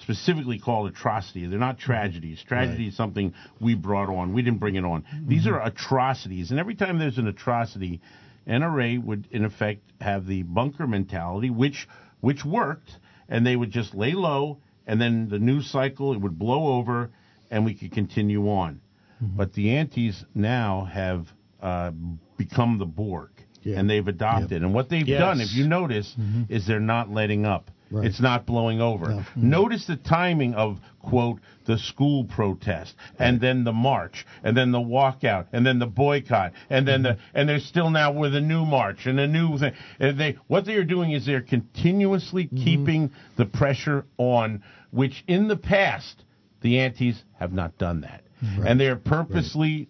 specifically 0.02 0.60
called 0.60 0.88
it 0.88 0.94
atrocity. 0.94 1.46
They're 1.46 1.60
not 1.60 1.80
tragedies. 1.80 2.42
Tragedy 2.44 2.88
is 2.88 2.96
something 2.98 3.34
we 3.60 3.76
brought 3.76 4.10
on. 4.10 4.34
We 4.34 4.42
didn't 4.42 4.60
bring 4.60 4.76
it 4.76 4.86
on. 4.86 5.04
Mm-hmm. 5.04 5.28
These 5.30 5.48
are 5.48 5.62
atrocities, 5.62 6.52
and 6.52 6.60
every 6.60 6.76
time 6.76 7.00
there's 7.00 7.18
an 7.18 7.28
atrocity, 7.28 8.02
NRA 8.48 9.04
would 9.04 9.28
in 9.32 9.46
effect 9.46 9.82
have 10.02 10.26
the 10.26 10.44
bunker 10.44 10.88
mentality, 10.88 11.50
which 11.50 11.88
which 12.20 12.46
worked, 12.46 12.92
and 13.30 13.46
they 13.46 13.56
would 13.56 13.72
just 13.72 13.96
lay 13.96 14.14
low, 14.14 14.60
and 14.86 15.00
then 15.02 15.30
the 15.30 15.40
news 15.40 15.70
cycle 15.70 16.14
it 16.14 16.22
would 16.22 16.38
blow 16.38 16.78
over, 16.78 17.10
and 17.50 17.66
we 17.66 17.74
could 17.74 17.92
continue 17.92 18.50
on. 18.50 18.82
Mm-hmm. 19.24 19.38
But 19.38 19.54
the 19.54 19.76
antis 19.76 20.24
now 20.36 20.86
have 20.92 21.28
uh, 21.62 21.92
become 22.38 22.78
the 22.78 22.86
Borg, 22.86 23.30
Yeah. 23.62 23.80
and 23.80 23.90
they've 23.90 24.08
adopted. 24.08 24.64
And 24.64 24.74
what 24.74 24.90
they've 24.90 25.08
Yes. 25.08 25.20
done, 25.20 25.42
if 25.42 25.54
you 25.54 25.68
notice, 25.68 26.14
mm-hmm. 26.20 26.44
is 26.50 26.66
they're 26.66 26.80
not 26.80 27.12
letting 27.12 27.46
up. 27.46 27.72
Right. 27.92 28.06
It's 28.06 28.22
not 28.22 28.46
blowing 28.46 28.80
over. 28.80 29.08
Mm-hmm. 29.08 29.50
Notice 29.50 29.86
the 29.86 29.98
timing 29.98 30.54
of 30.54 30.80
quote 31.02 31.40
the 31.66 31.78
school 31.78 32.24
protest, 32.24 32.96
and 33.20 33.42
then 33.42 33.64
the 33.64 33.74
march, 33.74 34.26
and 34.44 34.56
then 34.56 34.72
the 34.72 34.80
walkout, 34.80 35.48
and 35.52 35.66
then 35.66 35.80
the 35.80 35.88
boycott, 35.88 36.54
and 36.70 36.88
then 36.88 37.04
the 37.04 37.10
mm-hmm. 37.10 37.38
and 37.38 37.50
they're 37.50 37.60
still 37.60 37.90
now 37.90 38.12
with 38.12 38.34
a 38.36 38.42
new 38.42 38.66
march 38.66 39.06
and 39.06 39.20
a 39.20 39.28
new 39.28 39.58
thing. 39.58 39.74
And 40.00 40.20
they 40.20 40.38
what 40.48 40.66
they 40.66 40.76
are 40.76 40.86
doing 40.86 41.12
is 41.12 41.26
they're 41.26 41.42
continuously 41.42 42.46
mm-hmm. 42.46 42.64
keeping 42.64 43.12
the 43.38 43.46
pressure 43.46 44.06
on, 44.18 44.64
which 44.92 45.24
in 45.28 45.48
the 45.48 45.58
past 45.58 46.24
the 46.62 46.80
antis 46.80 47.22
have 47.40 47.52
not 47.52 47.78
done 47.78 48.02
that, 48.02 48.24
and 48.66 48.80
they 48.80 48.88
are 48.88 48.96
purposely 48.96 49.90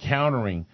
countering 0.00 0.66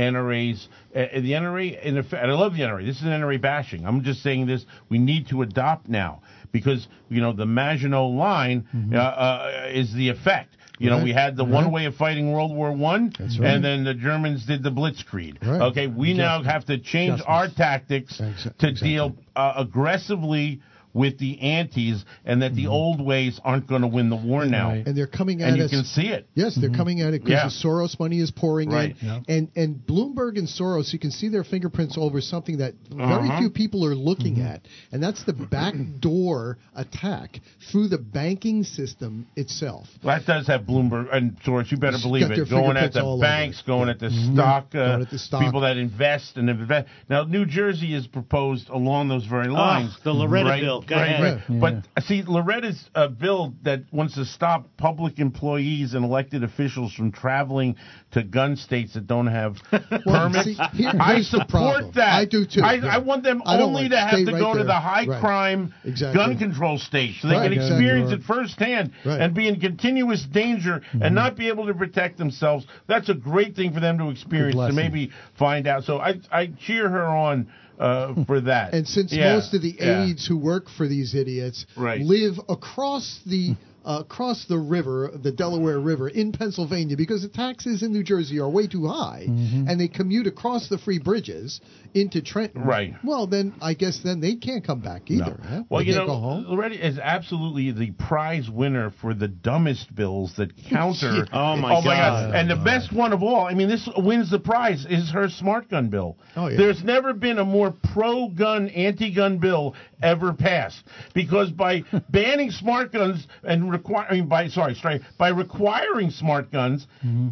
NRA's 0.00 0.68
uh, 0.94 1.20
the 1.20 1.32
NRA 1.32 1.80
in 1.82 1.98
effect, 1.98 2.22
and 2.22 2.30
I 2.30 2.34
love 2.34 2.54
the 2.54 2.60
NRA. 2.60 2.84
This 2.84 2.96
is 2.96 3.02
an 3.02 3.08
NRA 3.10 3.40
bashing. 3.40 3.86
I'm 3.86 4.02
just 4.02 4.22
saying 4.22 4.46
this. 4.46 4.64
We 4.88 4.98
need 4.98 5.28
to 5.28 5.42
adopt 5.42 5.88
now 5.88 6.22
because 6.52 6.88
you 7.08 7.20
know 7.20 7.32
the 7.32 7.46
Maginot 7.46 8.10
Line 8.10 8.66
uh, 8.92 8.96
uh, 8.96 9.68
is 9.72 9.92
the 9.94 10.08
effect. 10.08 10.56
You 10.78 10.88
know, 10.88 10.96
Right, 10.96 11.04
we 11.04 11.12
had 11.12 11.36
the 11.36 11.44
right. 11.44 11.52
one 11.52 11.72
way 11.72 11.84
of 11.84 11.94
fighting 11.94 12.32
World 12.32 12.56
War 12.56 12.72
One, 12.72 13.12
right. 13.20 13.54
and 13.54 13.62
then 13.62 13.84
the 13.84 13.92
Germans 13.92 14.46
did 14.46 14.62
the 14.62 14.70
Blitzkrieg. 14.70 15.46
Okay, 15.46 15.86
we 15.86 16.14
now 16.14 16.42
have 16.42 16.64
to 16.66 16.78
change 16.78 17.20
our 17.26 17.48
tactics 17.48 18.16
to 18.16 18.30
exactly. 18.30 18.72
deal 18.88 19.14
uh, 19.36 19.52
aggressively 19.56 20.62
with 20.92 21.18
the 21.18 21.40
antis, 21.40 22.04
and 22.24 22.42
that 22.42 22.54
the 22.54 22.64
mm-hmm. 22.64 22.72
old 22.72 23.00
ways 23.00 23.40
aren't 23.44 23.66
going 23.66 23.82
to 23.82 23.88
win 23.88 24.10
the 24.10 24.16
war 24.16 24.44
now. 24.44 24.68
Right. 24.70 24.86
and 24.86 24.96
they're 24.96 25.06
coming 25.06 25.42
at 25.42 25.48
And 25.50 25.58
you 25.58 25.64
us. 25.64 25.70
can 25.70 25.84
see 25.84 26.08
it. 26.08 26.26
Yes, 26.34 26.54
they're 26.54 26.68
mm-hmm. 26.68 26.76
coming 26.76 27.00
at 27.00 27.14
it 27.14 27.22
because 27.24 27.30
Yeah. 27.30 27.44
the 27.44 27.68
Soros 27.68 27.98
money 27.98 28.18
is 28.20 28.30
pouring 28.30 28.70
Right. 28.70 28.96
in, 29.00 29.06
Yeah. 29.06 29.20
and 29.28 29.48
and 29.56 29.76
Bloomberg 29.86 30.38
and 30.38 30.48
Soros, 30.48 30.92
you 30.92 30.98
can 30.98 31.10
see 31.10 31.28
their 31.28 31.44
fingerprints 31.44 31.96
over 31.98 32.20
something 32.20 32.58
that 32.58 32.74
very 32.90 33.28
Uh-huh. 33.28 33.38
few 33.38 33.50
people 33.50 33.84
are 33.84 33.94
looking 33.94 34.36
mm-hmm. 34.36 34.46
at, 34.46 34.62
and 34.92 35.02
that's 35.02 35.22
the 35.24 35.32
backdoor 35.32 36.58
attack 36.74 37.40
through 37.70 37.88
the 37.88 37.98
banking 37.98 38.64
system 38.64 39.26
itself. 39.36 39.88
Well, 40.02 40.16
that 40.18 40.26
does 40.26 40.46
have 40.46 40.62
Bloomberg 40.62 41.14
and 41.14 41.38
Soros. 41.42 41.70
You 41.70 41.76
better 41.78 41.94
It's 41.96 42.04
believe 42.04 42.30
it. 42.30 42.48
Going 42.48 42.76
at 42.76 42.92
the 42.92 43.18
banks, 43.20 43.62
going 43.62 43.88
at 43.88 43.98
the 43.98 44.10
stock, 44.10 44.74
uh, 44.74 45.00
at 45.02 45.10
the 45.10 45.18
stock. 45.18 45.42
people 45.42 45.60
that 45.60 45.76
invest 45.76 46.36
and 46.36 46.48
invest. 46.50 46.88
Now, 47.08 47.24
New 47.24 47.46
Jersey 47.46 47.94
is 47.94 48.06
proposed 48.06 48.68
along 48.68 49.08
those 49.08 49.24
very 49.26 49.48
ah, 49.48 49.52
lines. 49.52 49.96
the 50.04 50.12
Loretta 50.12 50.48
right, 50.48 50.60
bill. 50.60 50.79
Go 50.86 50.96
right, 50.96 51.08
ahead. 51.10 51.42
right. 51.48 51.60
But 51.60 51.74
uh, 51.96 52.00
see, 52.02 52.22
Loretta's 52.22 52.88
a 52.94 53.08
bill 53.08 53.54
that 53.62 53.84
wants 53.92 54.14
to 54.14 54.24
stop 54.24 54.68
public 54.76 55.18
employees 55.18 55.94
and 55.94 56.04
elected 56.04 56.44
officials 56.44 56.92
from 56.94 57.12
traveling 57.12 57.76
to 58.12 58.22
gun 58.22 58.56
states 58.56 58.94
that 58.94 59.06
don't 59.06 59.26
have 59.28 59.56
permits. 60.04 60.44
see, 60.44 60.54
here- 60.74 60.92
I 60.98 61.22
support 61.22 61.94
that. 61.94 62.08
I 62.14 62.24
do 62.24 62.44
too, 62.46 62.60
I, 62.62 62.74
yeah. 62.74 62.86
I 62.86 62.98
want 62.98 63.22
them 63.22 63.42
I 63.44 63.60
only 63.60 63.82
want- 63.82 63.90
to 63.92 63.98
have 64.00 64.26
to 64.26 64.32
right 64.32 64.40
go 64.40 64.54
to 64.56 64.64
the 64.64 64.72
high 64.72 65.06
Right. 65.06 65.20
crime 65.20 65.74
Exactly. 65.84 66.16
gun 66.18 66.38
control 66.38 66.78
states 66.78 67.20
so 67.22 67.28
they 67.28 67.34
Right, 67.34 67.44
can 67.44 67.52
exactly. 67.54 67.76
experience 67.84 68.12
it 68.12 68.22
firsthand 68.22 68.92
Right. 69.04 69.20
and 69.20 69.34
be 69.34 69.48
in 69.48 69.58
continuous 69.60 70.24
danger 70.24 70.82
and 71.00 71.14
not 71.14 71.36
be 71.36 71.48
able 71.48 71.66
to 71.66 71.74
protect 71.74 72.18
themselves. 72.18 72.66
That's 72.86 73.08
a 73.08 73.14
great 73.14 73.56
thing 73.56 73.72
for 73.72 73.80
them 73.80 73.98
to 73.98 74.10
experience 74.10 74.56
to 74.56 74.72
maybe 74.72 75.10
find 75.38 75.66
out. 75.66 75.84
So 75.84 75.98
I 75.98 76.20
I 76.30 76.46
cheer 76.66 76.88
her 76.88 77.04
on 77.06 77.48
uh, 77.80 78.24
for 78.26 78.40
that. 78.42 78.74
And 78.74 78.86
since 78.86 79.12
Yeah, 79.12 79.34
most 79.34 79.54
of 79.54 79.62
the 79.62 79.76
yeah. 79.78 80.04
aides 80.04 80.26
who 80.26 80.36
work 80.36 80.68
for 80.76 80.86
these 80.86 81.14
idiots 81.14 81.66
Right. 81.76 82.00
live 82.00 82.38
across 82.48 83.20
the 83.26 83.56
uh, 83.84 83.98
across 84.00 84.44
the 84.46 84.58
river, 84.58 85.10
the 85.22 85.32
Delaware 85.32 85.78
River 85.78 86.08
in 86.08 86.32
Pennsylvania, 86.32 86.96
because 86.96 87.22
the 87.22 87.28
taxes 87.28 87.82
in 87.82 87.92
New 87.92 88.02
Jersey 88.02 88.38
are 88.38 88.48
way 88.48 88.66
too 88.66 88.86
high, 88.86 89.24
and 89.26 89.80
they 89.80 89.88
commute 89.88 90.26
across 90.26 90.68
the 90.68 90.78
free 90.78 90.98
bridges 90.98 91.60
into 91.94 92.22
Trenton. 92.22 92.62
Right. 92.62 92.94
Well, 93.02 93.26
then 93.26 93.54
I 93.60 93.74
guess 93.74 94.00
then 94.04 94.20
they 94.20 94.36
can't 94.36 94.64
come 94.64 94.80
back 94.80 95.10
either. 95.10 95.38
No. 95.42 95.48
huh? 95.48 95.62
Well, 95.68 95.80
They 95.80 95.88
you 95.88 95.94
can't 95.94 96.06
know, 96.06 96.14
go 96.14 96.20
home. 96.20 96.44
Loretta 96.48 96.86
is 96.86 96.98
absolutely 96.98 97.72
the 97.72 97.90
prize 97.92 98.48
winner 98.50 98.90
for 99.00 99.14
the 99.14 99.28
dumbest 99.28 99.94
bills 99.94 100.34
that 100.36 100.56
counter. 100.68 101.26
Oh, 101.32 101.56
my 101.56 101.82
God. 101.82 102.34
And 102.34 102.50
the 102.50 102.56
best 102.56 102.92
one 102.92 103.12
of 103.12 103.22
all, 103.22 103.46
I 103.46 103.54
mean, 103.54 103.68
this 103.68 103.88
wins 103.96 104.30
the 104.30 104.38
prize, 104.38 104.84
is 104.88 105.10
her 105.12 105.28
smart 105.28 105.68
gun 105.70 105.88
bill. 105.88 106.16
Oh, 106.36 106.48
yeah. 106.48 106.56
There's 106.56 106.82
never 106.84 107.12
been 107.12 107.38
a 107.38 107.44
more 107.44 107.74
pro-gun, 107.92 108.68
anti-gun 108.68 109.38
bill 109.38 109.74
ever 110.02 110.32
passed 110.32 110.82
because 111.14 111.50
by 111.50 111.84
banning 112.10 112.50
smart 112.50 112.92
guns 112.92 113.26
and 113.42 113.69
requiring 113.70 114.26
by 114.26 114.48
sorry, 114.48 114.74
sorry, 114.74 115.00
by 115.18 115.28
requiring 115.28 116.10
smart 116.10 116.50
guns 116.50 116.86
mm-hmm. 117.04 117.28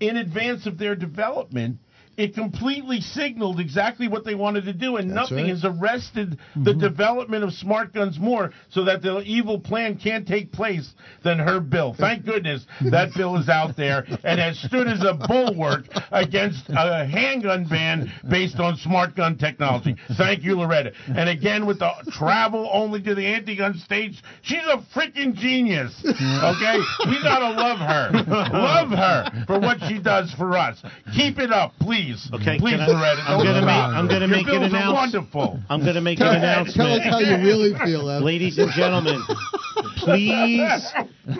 in 0.00 0.16
advance 0.16 0.66
of 0.66 0.78
their 0.78 0.94
development. 0.94 1.78
It 2.18 2.34
completely 2.34 3.00
signaled 3.00 3.60
exactly 3.60 4.08
what 4.08 4.24
they 4.24 4.34
wanted 4.34 4.64
to 4.64 4.72
do, 4.72 4.96
and 4.96 5.08
That's 5.08 5.30
nothing 5.30 5.44
right. 5.44 5.50
has 5.50 5.64
arrested 5.64 6.36
the 6.56 6.72
mm-hmm. 6.72 6.80
development 6.80 7.44
of 7.44 7.52
smart 7.52 7.94
guns 7.94 8.18
more 8.18 8.52
so 8.70 8.82
that 8.86 9.02
the 9.02 9.20
evil 9.20 9.60
plan 9.60 9.96
can't 9.96 10.26
take 10.26 10.50
place 10.50 10.94
than 11.22 11.38
her 11.38 11.60
bill. 11.60 11.94
Thank 11.96 12.26
goodness 12.26 12.66
that 12.90 13.14
bill 13.14 13.36
is 13.36 13.48
out 13.48 13.76
there 13.76 14.04
and 14.24 14.40
has 14.40 14.58
stood 14.58 14.88
as 14.88 15.00
a 15.04 15.14
bulwark 15.14 15.84
against 16.10 16.64
a 16.70 17.06
handgun 17.06 17.68
ban 17.68 18.12
based 18.28 18.58
on 18.58 18.76
smart 18.78 19.14
gun 19.14 19.38
technology. 19.38 19.94
Thank 20.16 20.42
you, 20.42 20.56
Loretta. 20.56 20.92
And 21.06 21.28
again, 21.28 21.66
with 21.66 21.78
the 21.78 21.92
travel 22.10 22.68
only 22.72 23.00
to 23.02 23.14
the 23.14 23.26
anti 23.26 23.54
gun 23.54 23.78
states, 23.78 24.20
she's 24.42 24.66
a 24.66 24.84
freaking 24.92 25.34
genius. 25.34 25.94
Okay? 26.04 26.78
We 27.06 27.22
gotta 27.22 27.50
love 27.50 27.78
her. 27.78 28.10
love 28.52 28.88
her 28.90 29.44
for 29.46 29.60
what 29.60 29.78
she 29.86 30.00
does 30.00 30.32
for 30.34 30.56
us. 30.56 30.82
Keep 31.14 31.38
it 31.38 31.52
up, 31.52 31.74
please. 31.78 32.07
Okay, 32.34 32.58
please, 32.58 32.80
I- 32.80 32.86
Loretta. 32.86 33.22
I'm 33.26 33.38
gonna 33.44 33.60
make- 33.60 33.74
stop. 33.76 33.90
I'm 33.94 34.06
gonna 34.08 34.20
Your 34.20 34.28
make 34.28 34.46
an 34.48 34.52
bills 34.60 34.62
are 34.72 34.76
announce- 34.76 34.94
Wonderful. 34.94 35.60
I'm 35.70 35.80
going 35.82 35.94
to 35.94 36.00
make 36.00 36.18
Tell, 36.18 36.30
an 36.30 36.40
tell 36.40 36.50
announcement. 36.52 37.02
us 37.06 37.12
how 37.12 37.18
you 37.20 37.36
really 37.44 37.74
feel, 37.84 38.08
Ev. 38.10 38.22
Ladies 38.22 38.58
and 38.58 38.70
gentlemen, 38.72 39.22
please, 39.96 40.70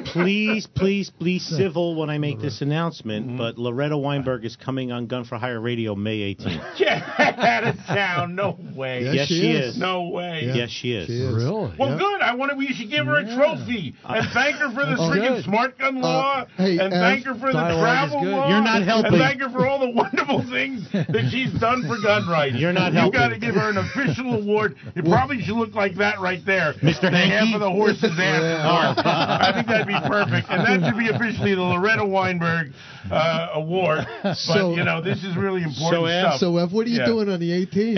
please, 0.06 0.66
please, 0.74 1.10
please, 1.10 1.44
civil 1.56 1.94
when 1.96 2.10
I 2.10 2.18
make 2.18 2.40
this 2.40 2.60
announcement. 2.60 3.26
Mm-hmm. 3.26 3.36
But 3.38 3.58
Loretta 3.58 3.96
Weinberg 3.96 4.44
is 4.44 4.56
coming 4.56 4.92
on 4.92 5.06
Gun 5.06 5.24
for 5.24 5.36
Hire 5.38 5.60
Radio 5.60 5.94
May 5.94 6.34
18th. 6.34 6.78
Get 6.78 7.02
out 7.18 7.64
of 7.64 7.76
town. 7.86 8.34
No 8.34 8.58
way. 8.74 9.02
Yes, 9.04 9.14
yes, 9.14 9.28
she 9.28 9.34
she 9.40 9.50
is. 9.50 9.74
is. 9.74 9.78
No 9.80 10.08
way. 10.08 10.42
Yeah. 10.44 10.54
Yes, 10.54 10.70
she 10.70 10.92
is. 10.92 11.06
She 11.06 11.20
is. 11.20 11.34
Really? 11.34 11.72
Well, 11.78 11.90
Yep. 11.90 11.98
good. 11.98 12.20
I 12.22 12.34
want 12.34 12.50
to. 12.52 12.56
We 12.58 12.68
should 12.68 12.90
give 12.90 13.06
her 13.06 13.16
a 13.16 13.34
trophy 13.34 13.94
and 14.04 14.26
thank 14.32 14.56
her 14.56 14.68
for 14.70 14.84
the 14.84 14.96
That's 14.96 15.00
freaking 15.02 15.36
good. 15.36 15.44
smart 15.44 15.78
gun 15.78 16.00
law, 16.00 16.46
hey, 16.56 16.78
and 16.78 16.92
Ev, 16.92 17.00
thank 17.00 17.24
her 17.26 17.34
for 17.34 17.46
the 17.46 17.52
travel 17.52 18.24
law. 18.24 18.48
You're 18.48 18.62
not 18.62 18.82
helping. 18.82 19.12
And 19.14 19.22
thank 19.22 19.40
her 19.40 19.48
for 19.50 19.66
all 19.66 19.78
the 19.78 19.90
wonderful 19.90 20.44
things 20.50 20.86
that 20.92 21.28
she's 21.30 21.52
done 21.60 21.86
for 21.88 21.96
gun 22.02 22.28
rights. 22.28 22.56
You're 22.56 22.72
not 22.72 22.92
helping. 22.92 23.14
You 23.14 23.18
helping. 23.20 23.20
got 23.20 23.28
to 23.28 23.38
give 23.38 23.54
her 23.54 23.70
an 23.70 23.78
official 23.78 24.34
award. 24.34 24.76
It 24.96 25.04
probably 25.04 25.40
should 25.42 25.56
look 25.56 25.74
like 25.74 25.94
that 25.96 26.20
right 26.20 26.44
there, 26.44 26.74
Mr. 26.82 27.10
The 27.10 27.16
half 27.16 27.54
of 27.54 27.60
the 27.60 27.70
horse's 27.70 28.12
ass. 28.18 28.98
award. 28.98 29.06
I 29.06 29.52
think 29.54 29.66
that'd 29.78 29.86
be 30.02 30.08
perfect, 30.08 30.48
and 30.50 30.64
that 30.82 30.88
should 30.88 30.98
be 30.98 31.08
officially 31.08 31.54
the 31.54 31.62
Loretta 31.62 32.04
Weinberg 32.04 32.72
uh, 33.10 33.48
Award. 33.54 34.06
But 34.22 34.34
So- 34.36 34.74
you 34.74 34.84
know, 34.84 35.00
this 35.00 35.24
is 35.24 35.36
really 35.36 35.62
important 35.62 35.90
So, 35.92 36.04
Ev, 36.06 36.22
stuff. 36.22 36.40
So, 36.40 36.56
Ev, 36.58 36.72
what 36.72 36.86
are 36.86 36.90
you 36.90 36.98
Yeah. 37.00 37.06
doing 37.06 37.28
on 37.28 37.40
the 37.40 37.50
18th? 37.52 37.96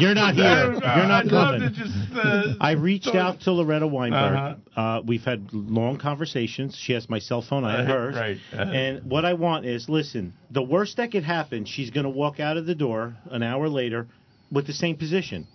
You're 0.00 0.14
not 0.14 0.34
here. 0.34 0.72
You're 0.72 0.80
not 0.80 1.26
I'd 1.26 1.32
love 1.32 1.54
coming. 1.60 1.74
to 1.74 1.76
just, 1.76 1.94
uh, 2.14 2.54
I 2.60 2.72
reached 2.72 3.06
talk- 3.06 3.14
out 3.14 3.40
to 3.42 3.52
Loretta 3.52 3.86
Weinberg. 3.86 4.36
Uh-huh. 4.36 4.80
uh 4.80 5.00
we've 5.06 5.24
had 5.24 5.48
long 5.52 5.98
conversations. 5.98 6.76
She 6.76 6.92
has 6.92 7.08
my 7.08 7.18
cell 7.18 7.42
phone. 7.42 7.64
I 7.64 7.78
have 7.78 7.86
hers. 7.86 8.14
right. 8.16 8.38
Uh-huh. 8.52 8.62
And 8.70 9.04
what 9.10 9.24
I 9.24 9.34
want 9.34 9.66
is, 9.66 9.88
listen, 9.88 10.32
the 10.50 10.62
worst 10.62 10.96
that 10.98 11.10
could 11.12 11.24
happen, 11.24 11.64
she's 11.64 11.90
going 11.90 12.04
to 12.04 12.10
walk 12.10 12.40
out 12.40 12.56
of 12.56 12.66
the 12.66 12.74
door 12.74 13.14
an 13.30 13.42
hour 13.42 13.68
later 13.68 14.06
with 14.50 14.66
the 14.66 14.72
same 14.72 14.96
position. 14.96 15.46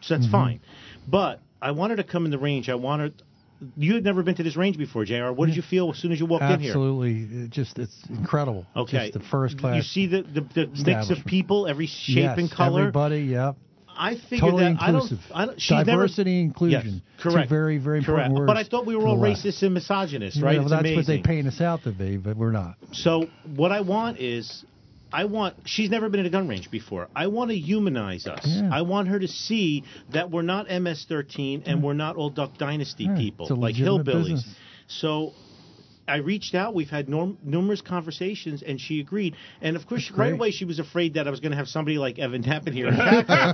So 0.00 0.14
that's 0.16 0.28
fine. 0.30 0.60
But 1.08 1.40
I 1.60 1.72
wanted 1.72 1.96
to 1.96 2.04
come 2.04 2.24
in 2.24 2.30
the 2.30 2.38
range. 2.38 2.68
I 2.68 2.74
want 2.76 3.02
her. 3.02 3.10
You 3.76 3.94
had 3.94 4.04
never 4.04 4.22
been 4.22 4.34
to 4.36 4.42
this 4.42 4.56
range 4.56 4.78
before, 4.78 5.04
Jr. 5.04 5.30
What 5.32 5.46
did 5.46 5.56
you 5.56 5.62
feel 5.62 5.90
as 5.90 5.98
soon 5.98 6.12
as 6.12 6.20
you 6.20 6.26
walked 6.26 6.44
in 6.44 6.60
here? 6.60 6.70
Absolutely, 6.70 7.44
it 7.44 7.50
just 7.50 7.78
it's 7.78 7.96
incredible. 8.08 8.66
Okay, 8.76 9.10
just 9.10 9.12
the 9.14 9.20
first 9.20 9.58
class. 9.58 9.76
You 9.76 9.82
see 9.82 10.06
the 10.06 10.22
the, 10.22 10.40
the 10.40 10.82
mix 10.84 11.10
of 11.10 11.24
people, 11.26 11.66
every 11.66 11.86
shape 11.86 12.16
yes, 12.16 12.38
and 12.38 12.50
color. 12.50 12.80
Everybody, 12.80 13.20
yep. 13.22 13.56
I 13.96 14.14
figured 14.14 14.40
Totally 14.40 14.64
that 14.64 14.82
I 14.82 14.92
don't. 14.92 15.12
I 15.34 15.46
don't 15.46 15.60
she's 15.60 15.84
Diversity 15.84 16.36
never, 16.36 16.44
inclusion. 16.46 17.02
Yes, 17.16 17.22
Two 17.22 17.30
correct. 17.30 17.50
very, 17.50 17.78
very 17.78 17.98
important 17.98 18.28
correct. 18.28 18.38
words 18.38 18.46
But 18.48 18.56
I 18.56 18.64
thought 18.64 18.86
we 18.86 18.96
were 18.96 19.06
all 19.06 19.18
racist 19.18 19.62
and 19.62 19.74
misogynist, 19.74 20.38
Yeah, 20.38 20.46
right? 20.46 20.58
well, 20.58 20.68
that's 20.68 20.80
amazing. 20.80 20.96
what 20.96 21.06
they 21.06 21.18
paint 21.20 21.46
us 21.46 21.60
out 21.60 21.82
to 21.84 21.92
be, 21.92 22.16
but 22.16 22.36
we're 22.36 22.52
not. 22.52 22.76
So 22.92 23.26
what 23.54 23.70
I 23.72 23.80
want 23.80 24.18
is, 24.18 24.64
I 25.12 25.24
want. 25.24 25.56
She's 25.66 25.90
never 25.90 26.08
been 26.08 26.20
at 26.20 26.26
a 26.26 26.30
gun 26.30 26.48
range 26.48 26.70
before. 26.70 27.08
I 27.14 27.26
want 27.26 27.50
to 27.50 27.56
humanize 27.56 28.26
us. 28.26 28.44
Yeah. 28.46 28.70
I 28.72 28.82
want 28.82 29.08
her 29.08 29.18
to 29.18 29.28
see 29.28 29.84
that 30.12 30.30
we're 30.30 30.42
not 30.42 30.66
MS-13 30.68 31.62
and 31.66 31.82
we're 31.82 31.92
not 31.94 32.16
old 32.16 32.34
Duck 32.34 32.56
Dynasty 32.58 33.04
Yeah, 33.04 33.16
people 33.16 33.46
like 33.56 33.74
hillbillies. 33.74 34.04
business. 34.04 34.54
So. 34.88 35.32
I 36.08 36.16
reached 36.16 36.54
out. 36.54 36.74
We've 36.74 36.90
had 36.90 37.08
norm- 37.08 37.38
numerous 37.44 37.80
conversations, 37.80 38.62
and 38.62 38.80
she 38.80 39.00
agreed. 39.00 39.36
And 39.60 39.76
of 39.76 39.86
course, 39.86 40.10
right 40.16 40.32
away, 40.32 40.50
she 40.50 40.64
was 40.64 40.78
afraid 40.78 41.14
that 41.14 41.26
I 41.28 41.30
was 41.30 41.40
going 41.40 41.52
to 41.52 41.56
have 41.58 41.68
somebody 41.68 41.96
like 41.98 42.18
Evan 42.18 42.42
Nappen 42.42 42.72
here 42.72 42.88
and, 42.88 42.98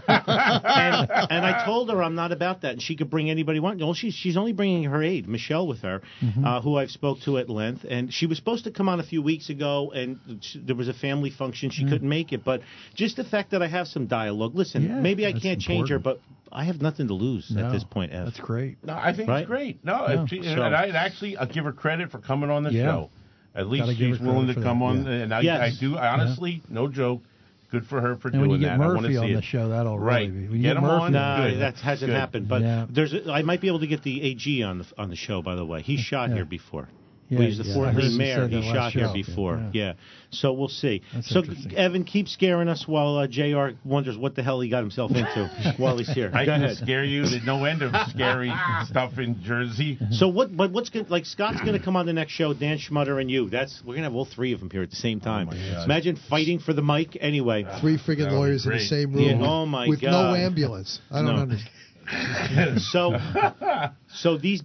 and 0.06 1.46
I 1.46 1.62
told 1.64 1.90
her 1.90 2.02
I'm 2.02 2.14
not 2.14 2.32
about 2.32 2.62
that, 2.62 2.72
and 2.72 2.82
she 2.82 2.96
could 2.96 3.10
bring 3.10 3.30
anybody 3.30 3.60
want. 3.60 3.80
Well, 3.80 3.94
she's 3.94 4.14
she's 4.14 4.36
only 4.36 4.52
bringing 4.52 4.84
her 4.84 5.02
aide, 5.02 5.28
Michelle, 5.28 5.66
with 5.66 5.80
her, 5.82 6.02
Mm-hmm. 6.22 6.44
uh, 6.44 6.60
who 6.62 6.76
I've 6.76 6.90
spoke 6.90 7.20
to 7.22 7.38
at 7.38 7.48
length, 7.48 7.84
and 7.88 8.12
she 8.12 8.26
was 8.26 8.38
supposed 8.38 8.64
to 8.64 8.70
come 8.70 8.88
on 8.88 8.98
a 9.00 9.04
few 9.04 9.22
weeks 9.22 9.50
ago, 9.50 9.90
and 9.94 10.18
she, 10.40 10.58
there 10.58 10.74
was 10.76 10.88
a 10.88 10.94
family 10.94 11.30
function, 11.30 11.70
she 11.70 11.84
couldn't 11.84 12.08
make 12.08 12.32
it. 12.32 12.44
But 12.44 12.62
just 12.94 13.16
the 13.16 13.24
fact 13.24 13.50
that 13.52 13.62
I 13.62 13.68
have 13.68 13.86
some 13.88 14.06
dialogue. 14.06 14.54
Listen. 14.54 14.84
Yeah, 14.88 15.00
maybe 15.00 15.26
I 15.26 15.32
can't 15.32 15.60
change 15.60 15.90
her, 15.90 15.98
but 15.98 16.20
I 16.52 16.64
have 16.64 16.80
nothing 16.82 17.08
to 17.08 17.14
lose 17.14 17.50
No, 17.50 17.66
at 17.66 17.72
this 17.72 17.84
point. 17.84 18.12
Ev. 18.12 18.24
That's 18.26 18.40
great. 18.40 18.78
No, 18.84 18.94
I 18.94 19.12
think 19.12 19.28
Right? 19.28 19.40
it's 19.40 19.48
great. 19.48 19.84
No, 19.84 20.06
Yeah. 20.08 20.22
if 20.22 20.28
she, 20.28 20.42
So- 20.42 20.62
and 20.62 20.74
I'd 20.74 20.94
actually 20.94 21.36
I'll 21.36 21.46
give 21.46 21.64
her 21.64 21.72
credit 21.72 22.10
for 22.10 22.18
coming 22.18 22.50
on 22.50 22.62
the 22.62 22.72
Yeah. 22.72 22.84
show. 22.84 23.10
At 23.54 23.68
least 23.68 23.84
Gotta 23.86 23.96
she's 23.96 24.20
willing 24.20 24.46
to 24.48 24.54
come 24.54 24.78
that, 24.80 24.84
on, 24.84 25.04
yeah. 25.04 25.10
and 25.12 25.34
I, 25.34 25.40
Yes. 25.40 25.76
I 25.76 25.80
do. 25.80 25.96
I 25.96 26.08
honestly, 26.12 26.62
no 26.68 26.86
joke. 26.88 27.22
Good 27.70 27.86
for 27.86 28.00
her 28.00 28.14
for 28.16 28.28
And 28.28 28.40
when 28.40 28.48
doing 28.50 28.60
you 28.62 28.66
get 28.66 28.78
that. 28.78 28.82
I 28.82 28.86
want 28.88 29.02
Murphy 29.02 29.14
to 29.14 29.20
on 29.20 29.26
see 29.26 29.34
the 29.34 29.42
show, 29.42 29.68
that'll 29.68 29.98
right. 29.98 30.20
really 30.30 30.30
be. 30.30 30.46
When 30.48 30.56
you 30.56 30.62
get 30.62 30.68
get 30.68 30.76
him 30.78 30.84
on. 30.84 31.00
Murphy 31.00 31.12
No, 31.12 31.50
good. 31.50 31.60
that 31.60 31.74
hasn't 31.80 32.10
Good. 32.10 32.18
happened. 32.18 32.48
But 32.48 32.62
Yeah. 32.62 32.86
there's, 32.88 33.12
a, 33.12 33.30
I 33.30 33.42
might 33.42 33.60
be 33.60 33.68
able 33.68 33.80
to 33.80 33.86
get 33.86 34.02
the 34.02 34.22
AG 34.22 34.62
on 34.62 34.78
the 34.78 34.86
on 34.96 35.10
the 35.10 35.16
show. 35.16 35.42
By 35.42 35.54
the 35.54 35.66
way, 35.66 35.82
he 35.82 35.96
shot 35.98 36.30
Yeah. 36.30 36.36
here 36.36 36.44
before. 36.46 36.88
Yeah, 37.28 37.38
Well, 37.38 37.48
he's 37.48 37.58
the 37.58 37.64
yeah. 37.64 37.74
Fort 37.74 37.88
I 37.88 37.92
heard 37.92 38.04
Lee 38.04 38.10
you 38.12 38.18
mayor. 38.18 38.48
He 38.48 38.62
shot 38.62 38.92
here 38.92 39.10
before. 39.12 39.56
Yeah. 39.72 39.84
Yeah. 39.88 39.92
So 40.30 40.52
we'll 40.52 40.68
see. 40.68 41.02
That's 41.14 41.30
so. 41.30 41.42
Evan, 41.74 42.04
keep 42.04 42.28
scaring 42.28 42.68
us 42.68 42.86
while 42.86 43.16
uh, 43.16 43.26
Jr. 43.26 43.68
wonders 43.84 44.16
what 44.18 44.34
the 44.34 44.42
hell 44.42 44.60
he 44.60 44.68
got 44.68 44.80
himself 44.80 45.10
into 45.12 45.74
while 45.78 45.96
he's 45.96 46.12
here. 46.12 46.30
I 46.34 46.44
Go 46.44 46.52
can 46.52 46.64
ahead. 46.64 46.76
scare 46.76 47.04
you. 47.04 47.22
There's 47.26 47.46
no 47.46 47.64
end 47.64 47.80
of 47.82 47.92
scary 48.10 48.52
stuff 48.84 49.18
in 49.18 49.42
Jersey. 49.42 49.98
So 50.10 50.28
what? 50.28 50.54
But 50.54 50.70
what's 50.72 50.90
going 50.90 51.06
like 51.08 51.24
Scott's 51.24 51.60
going 51.60 51.78
to 51.78 51.82
come 51.84 51.96
on 51.96 52.04
the 52.06 52.12
next 52.12 52.32
show? 52.32 52.52
Dan 52.52 52.78
Schmutter 52.78 53.20
and 53.20 53.30
you. 53.30 53.48
That's 53.48 53.80
we're 53.82 53.94
going 53.94 54.02
to 54.02 54.08
have 54.10 54.14
all 54.14 54.26
three 54.26 54.52
of 54.52 54.60
them 54.60 54.68
here 54.70 54.82
at 54.82 54.90
the 54.90 54.96
same 54.96 55.20
time. 55.20 55.46
my 55.46 55.54
God. 55.54 55.84
Imagine 55.86 56.18
fighting 56.28 56.58
for 56.58 56.72
the 56.74 56.82
mic. 56.82 57.16
Anyway, 57.20 57.64
Three 57.80 57.96
friggin' 57.98 58.30
lawyers 58.30 58.64
in 58.66 58.72
the 58.72 58.76
great. 58.78 58.88
same 58.88 59.12
Yeah, 59.18 59.32
room 59.32 59.42
oh 59.42 59.64
my 59.66 59.88
with 59.88 60.02
no 60.02 60.34
ambulance. 60.34 61.00
I 61.10 61.22
don't 61.22 61.36
No. 61.36 61.42
understand. 61.42 61.70
so 62.78 63.18
so 64.14 64.36
these 64.36 64.62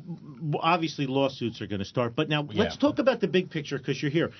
obviously 0.60 1.06
lawsuits 1.08 1.62
are 1.62 1.68
going 1.68 1.80
to 1.80 1.86
start. 1.86 2.16
But 2.16 2.30
now 2.30 2.42
let's 2.54 2.76
Yeah. 2.76 2.80
talk 2.80 3.00
about 3.00 3.20
the 3.22 3.28
big 3.28 3.50
picture 3.50 3.78
because 3.78 4.02
you're 4.02 4.12
here. 4.12 4.32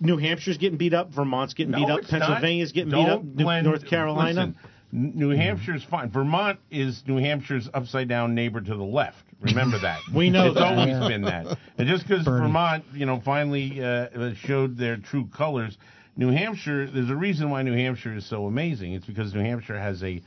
New 0.00 0.16
Hampshire's 0.16 0.58
getting 0.58 0.78
beat 0.78 0.94
up. 0.94 1.12
Vermont's 1.12 1.54
getting 1.54 1.72
No, 1.72 1.78
beat 1.78 1.90
up. 1.90 1.98
it's 2.00 2.12
not. 2.12 2.20
Pennsylvania's 2.20 2.72
getting 2.72 2.90
Don't 2.90 3.04
beat 3.04 3.10
up. 3.12 3.24
New- 3.24 3.44
blend- 3.44 3.66
North 3.66 3.86
Carolina. 3.86 4.28
listen, 4.40 4.56
New 4.92 5.30
Hampshire's 5.30 5.82
fine. 5.84 6.10
Vermont 6.10 6.58
is 6.70 7.02
New 7.06 7.16
Hampshire's 7.18 7.68
upside 7.74 8.08
down 8.08 8.34
neighbor 8.34 8.60
to 8.60 8.74
the 8.74 8.84
left. 8.84 9.24
Remember 9.40 9.78
that. 9.80 10.00
We 10.14 10.30
know 10.30 10.46
it's 10.46 10.54
that. 10.54 10.78
always 10.78 10.88
Yeah. 10.88 11.08
been 11.08 11.22
that. 11.22 11.58
And 11.78 11.86
just 11.88 12.06
because 12.08 12.24
Vermont, 12.24 12.84
you 12.94 13.06
know, 13.06 13.20
finally 13.20 13.82
uh, 13.84 14.34
showed 14.34 14.76
their 14.78 14.96
true 14.96 15.26
colors, 15.36 15.76
New 16.16 16.30
Hampshire. 16.30 16.86
There's 16.86 17.10
a 17.10 17.14
reason 17.16 17.50
why 17.50 17.62
New 17.62 17.74
Hampshire 17.74 18.14
is 18.16 18.24
so 18.26 18.46
amazing. 18.46 18.94
It's 18.94 19.06
because 19.06 19.34
New 19.34 19.40
Hampshire 19.40 19.78
has 19.78 20.02
a 20.02 20.20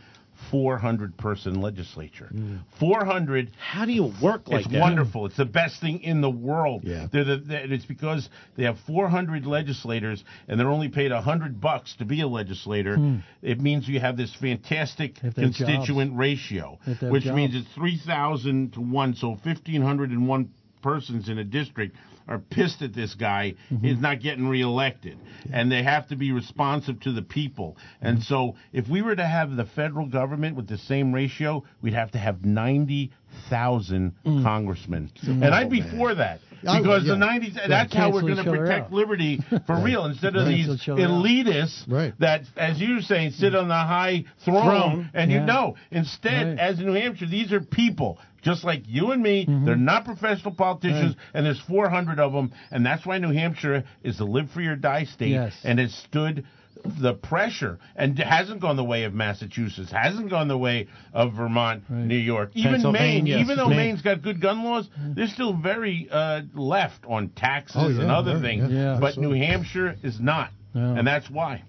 400 0.49 1.17
person 1.17 1.61
legislature. 1.61 2.29
Mm. 2.33 2.61
400 2.79 3.51
How 3.57 3.85
do 3.85 3.91
you 3.91 4.11
work 4.21 4.47
like 4.47 4.65
it's 4.65 4.71
that? 4.71 4.79
wonderful. 4.79 5.25
It's 5.25 5.37
the 5.37 5.45
best 5.45 5.79
thing 5.79 6.01
in 6.01 6.21
the 6.21 6.29
world. 6.29 6.81
Yeah. 6.83 7.07
They're 7.11 7.23
the, 7.23 7.37
they 7.37 7.55
it's 7.63 7.85
because 7.85 8.29
they 8.57 8.63
have 8.63 8.77
400 8.87 9.45
legislators 9.45 10.23
and 10.47 10.59
they're 10.59 10.69
only 10.69 10.89
paid 10.89 11.11
100 11.11 11.61
bucks 11.61 11.95
to 11.97 12.05
be 12.05 12.21
a 12.21 12.27
legislator. 12.27 12.95
Hmm. 12.95 13.17
It 13.41 13.59
means 13.59 13.87
you 13.87 13.99
have 13.99 14.17
this 14.17 14.33
fantastic 14.33 15.17
If 15.23 15.35
they 15.35 15.43
have 15.43 15.53
constituent 15.53 16.17
ratio, 16.17 16.79
they 16.85 16.93
have 16.93 17.11
which 17.11 17.25
means 17.25 17.55
it's 17.55 17.73
3,000 17.75 18.73
to 18.73 18.81
1. 18.81 19.15
So 19.15 19.29
1,501 19.29 20.49
persons 20.81 21.29
in 21.29 21.37
a 21.37 21.43
district 21.43 21.95
are 22.27 22.39
pissed 22.39 22.81
at 22.81 22.93
this 22.93 23.13
guy. 23.15 23.55
Mm-hmm. 23.71 23.85
He's 23.85 23.99
not 23.99 24.21
getting 24.21 24.47
reelected. 24.47 25.17
And 25.51 25.71
they 25.71 25.83
have 25.83 26.07
to 26.09 26.15
be 26.15 26.31
responsive 26.31 26.99
to 27.01 27.11
the 27.11 27.21
people. 27.21 27.77
And 28.01 28.17
mm-hmm. 28.17 28.23
so 28.23 28.55
if 28.73 28.87
we 28.87 29.01
were 29.01 29.15
to 29.15 29.25
have 29.25 29.55
the 29.55 29.65
federal 29.65 30.07
government 30.07 30.55
with 30.55 30.67
the 30.67 30.77
same 30.77 31.13
ratio, 31.13 31.63
we'd 31.81 31.93
have 31.93 32.11
to 32.11 32.17
have 32.17 32.45
90,000 32.45 34.13
mm. 34.25 34.43
congressmen. 34.43 35.11
And 35.23 35.45
I'd 35.45 35.69
be 35.69 35.81
for 35.81 36.15
that. 36.15 36.39
I 36.67 36.75
would, 36.79 36.83
Because 36.83 37.03
yeah. 37.05 37.13
the 37.13 37.19
90s, 37.19 37.67
that's 37.67 37.93
how 37.95 38.11
we're 38.11 38.21
going 38.21 38.37
to 38.37 38.43
protect 38.43 38.85
out. 38.85 38.93
liberty 38.93 39.39
for 39.65 39.81
real 39.81 40.05
instead 40.05 40.35
of 40.35 40.45
Right. 40.45 40.55
these 40.55 40.67
Cancel 40.67 40.75
each 40.75 40.89
other 40.89 41.01
out. 41.03 41.25
elitists 41.25 41.91
Right. 41.91 42.13
that, 42.19 42.43
as 42.55 42.79
you 42.79 42.95
were 42.95 43.01
saying, 43.01 43.31
sit 43.31 43.53
mm. 43.53 43.61
on 43.61 43.67
the 43.67 43.73
high 43.73 44.25
throne. 44.45 44.63
Throne. 44.63 45.09
And 45.13 45.31
you 45.31 45.39
know, 45.39 45.75
instead, 45.89 46.49
Right. 46.49 46.59
as 46.59 46.79
in 46.79 46.85
New 46.85 46.93
Hampshire, 46.93 47.25
these 47.25 47.51
are 47.51 47.61
people 47.61 48.19
just 48.41 48.63
like 48.63 48.83
you 48.87 49.11
and 49.11 49.21
me. 49.21 49.45
They're 49.47 49.75
not 49.75 50.05
professional 50.05 50.53
politicians, 50.53 51.15
and 51.33 51.45
there's 51.45 51.59
400 51.61 52.19
of 52.19 52.33
them, 52.33 52.51
and 52.71 52.85
that's 52.85 53.05
why 53.05 53.17
New 53.17 53.31
Hampshire 53.31 53.83
is 54.03 54.17
the 54.17 54.25
live 54.25 54.49
free 54.51 54.67
or 54.67 54.75
die 54.75 55.03
state, 55.05 55.29
Yes. 55.31 55.53
and 55.63 55.79
it 55.79 55.91
stood 55.91 56.45
the 56.83 57.13
pressure 57.13 57.77
and 57.95 58.17
hasn't 58.17 58.59
gone 58.59 58.75
the 58.75 58.83
way 58.83 59.03
of 59.03 59.13
Massachusetts, 59.13 59.91
hasn't 59.91 60.31
gone 60.31 60.47
the 60.47 60.57
way 60.57 60.87
of 61.13 61.33
Vermont, 61.33 61.83
Right. 61.87 62.05
New 62.05 62.15
York, 62.17 62.51
even 62.55 62.71
Maine. 62.71 62.81
Pennsylvania, 62.81 63.37
Even 63.37 63.57
though 63.57 63.67
Maine. 63.67 63.77
Maine's 63.77 64.01
got 64.01 64.23
good 64.23 64.41
gun 64.41 64.63
laws, 64.63 64.89
they're 65.15 65.27
still 65.27 65.53
very 65.53 66.07
uh, 66.11 66.41
left 66.55 67.05
on 67.07 67.29
taxes 67.29 67.75
Oh, 67.79 67.87
yeah, 67.89 68.01
and 68.01 68.09
other 68.11 68.33
right, 68.33 68.41
things. 68.41 68.71
yeah. 68.71 68.97
but 68.99 69.09
Absolutely. 69.09 69.39
New 69.41 69.45
Hampshire 69.45 69.95
is 70.01 70.19
not, 70.19 70.49
Yeah. 70.73 70.97
and 70.97 71.05
that's 71.05 71.29
why. 71.29 71.61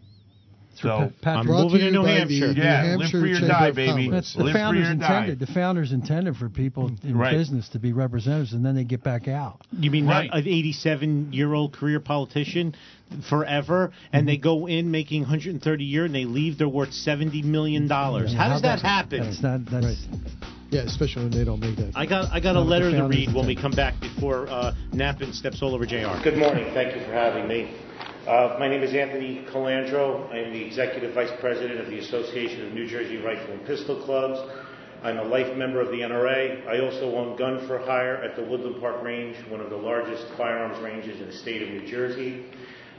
So. 0.75 0.89
Pa- 0.89 1.09
Patrick, 1.20 1.55
I'm 1.55 1.62
moving 1.62 1.79
to 1.81 1.85
to 1.87 1.91
New 1.93 2.03
by 2.03 2.11
Hampshire. 2.12 2.49
the 2.49 2.55
New 2.55 2.62
Yeah, 2.62 2.83
live 2.83 3.01
Hampshire 3.01 3.20
free 3.20 3.33
or 3.35 3.41
die, 3.41 3.70
baby. 3.73 4.09
That's 4.11 4.33
the 4.35 4.43
Live 4.45 4.53
free 4.53 4.61
founders 4.61 4.89
or 4.89 4.95
die. 4.95 5.07
intended. 5.20 5.39
The 5.41 5.47
founders 5.53 5.93
intended 5.93 6.37
for 6.37 6.49
people 6.49 6.91
in 7.03 7.16
Right. 7.16 7.33
business 7.37 7.68
to 7.70 7.79
be 7.79 7.93
representatives, 7.93 8.53
and 8.53 8.64
then 8.64 8.75
they 8.75 8.85
get 8.85 9.03
back 9.05 9.29
out. 9.29 9.61
You 9.79 9.91
mean 9.91 10.07
Right. 10.07 10.31
an 10.33 10.47
87 10.49 11.33
year 11.33 11.53
old 11.53 11.73
career 11.73 12.01
politician 12.01 12.75
forever, 13.29 13.93
and 14.12 14.27
they 14.27 14.37
go 14.39 14.66
in 14.66 14.91
making 14.91 15.23
130 15.23 15.85
a 15.85 15.87
year, 15.87 16.05
and 16.07 16.14
they 16.14 16.25
leave 16.25 16.59
they're 16.59 16.68
worth 16.68 16.93
70 16.95 17.43
million 17.43 17.87
dollars? 17.87 18.33
How 18.33 18.49
does 18.49 18.62
that 18.62 18.81
happen? 18.81 19.20
That's 19.20 19.43
not. 19.43 19.66
That's 19.66 20.07
Yeah, 20.70 20.81
especially 20.83 21.25
when 21.25 21.33
they 21.33 21.45
don't 21.45 21.61
make 21.61 21.77
that. 21.77 21.93
I 21.95 22.07
got 22.07 22.33
I 22.33 22.41
got 22.41 22.53
a 22.53 22.55
Not 22.55 22.61
what 22.61 22.64
the 22.64 22.70
letter 22.70 22.91
to 22.97 23.05
read 23.07 23.35
when 23.35 23.47
we 23.47 23.55
come 23.55 23.73
back 23.73 24.01
before 24.01 24.49
uh, 24.49 24.73
Nappen 24.95 25.35
steps 25.35 25.61
all 25.62 25.75
over 25.75 25.85
Jr. 25.85 26.23
Good 26.25 26.39
morning. 26.39 26.73
Thank 26.73 26.97
you 26.97 27.05
for 27.05 27.12
having 27.12 27.47
me. 27.47 27.68
Uh, 28.27 28.57
my 28.57 28.68
name 28.68 28.85
is 28.85 28.95
Anthony 28.95 29.45
Colandro. 29.53 30.33
I 30.33 30.39
am 30.39 30.53
the 30.53 30.64
executive 30.64 31.12
vice 31.12 31.33
president 31.41 31.81
of 31.81 31.89
the 31.89 31.99
Association 31.99 32.64
of 32.64 32.73
New 32.73 32.87
Jersey 32.87 33.16
Rifle 33.16 33.53
and 33.53 33.66
Pistol 33.66 34.01
Clubs. 34.05 34.39
I'm 35.03 35.18
a 35.18 35.25
life 35.25 35.57
member 35.57 35.81
of 35.81 35.89
the 35.89 36.03
NRA. 36.03 36.64
I 36.68 36.79
also 36.79 37.16
own 37.16 37.37
Gun 37.37 37.66
for 37.66 37.81
Hire 37.81 38.14
at 38.18 38.37
the 38.37 38.45
Woodland 38.45 38.81
Park 38.81 39.03
Range, 39.03 39.37
one 39.49 39.61
of 39.61 39.70
the 39.70 39.77
largest 39.77 40.25
firearms 40.37 40.81
ranges 40.81 41.20
in 41.20 41.27
the 41.27 41.33
state 41.33 41.62
of 41.62 41.70
New 41.70 41.85
Jersey. 41.91 42.45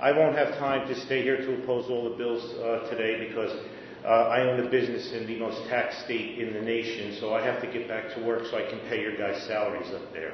I 0.01 0.11
won't 0.11 0.35
have 0.35 0.57
time 0.57 0.89
to 0.89 0.99
stay 1.05 1.23
here 1.23 1.37
to 1.37 1.63
oppose 1.63 1.89
all 1.89 2.03
the 2.03 2.17
bills 2.17 2.43
uh, 2.55 2.89
today 2.89 3.25
because 3.25 3.57
uh, 4.03 4.27
I 4.27 4.41
own 4.41 4.59
a 4.59 4.69
business 4.69 5.13
in 5.13 5.25
the 5.25 5.39
most 5.39 5.69
taxed 5.69 6.03
state 6.03 6.39
in 6.39 6.53
the 6.53 6.61
nation, 6.61 7.15
so 7.21 7.33
I 7.33 7.41
have 7.45 7.61
to 7.61 7.71
get 7.71 7.87
back 7.87 8.13
to 8.15 8.25
work 8.25 8.45
so 8.47 8.57
I 8.57 8.69
can 8.69 8.81
pay 8.89 8.99
your 8.99 9.15
guys' 9.15 9.41
salaries 9.47 9.89
up 9.93 10.11
there. 10.11 10.33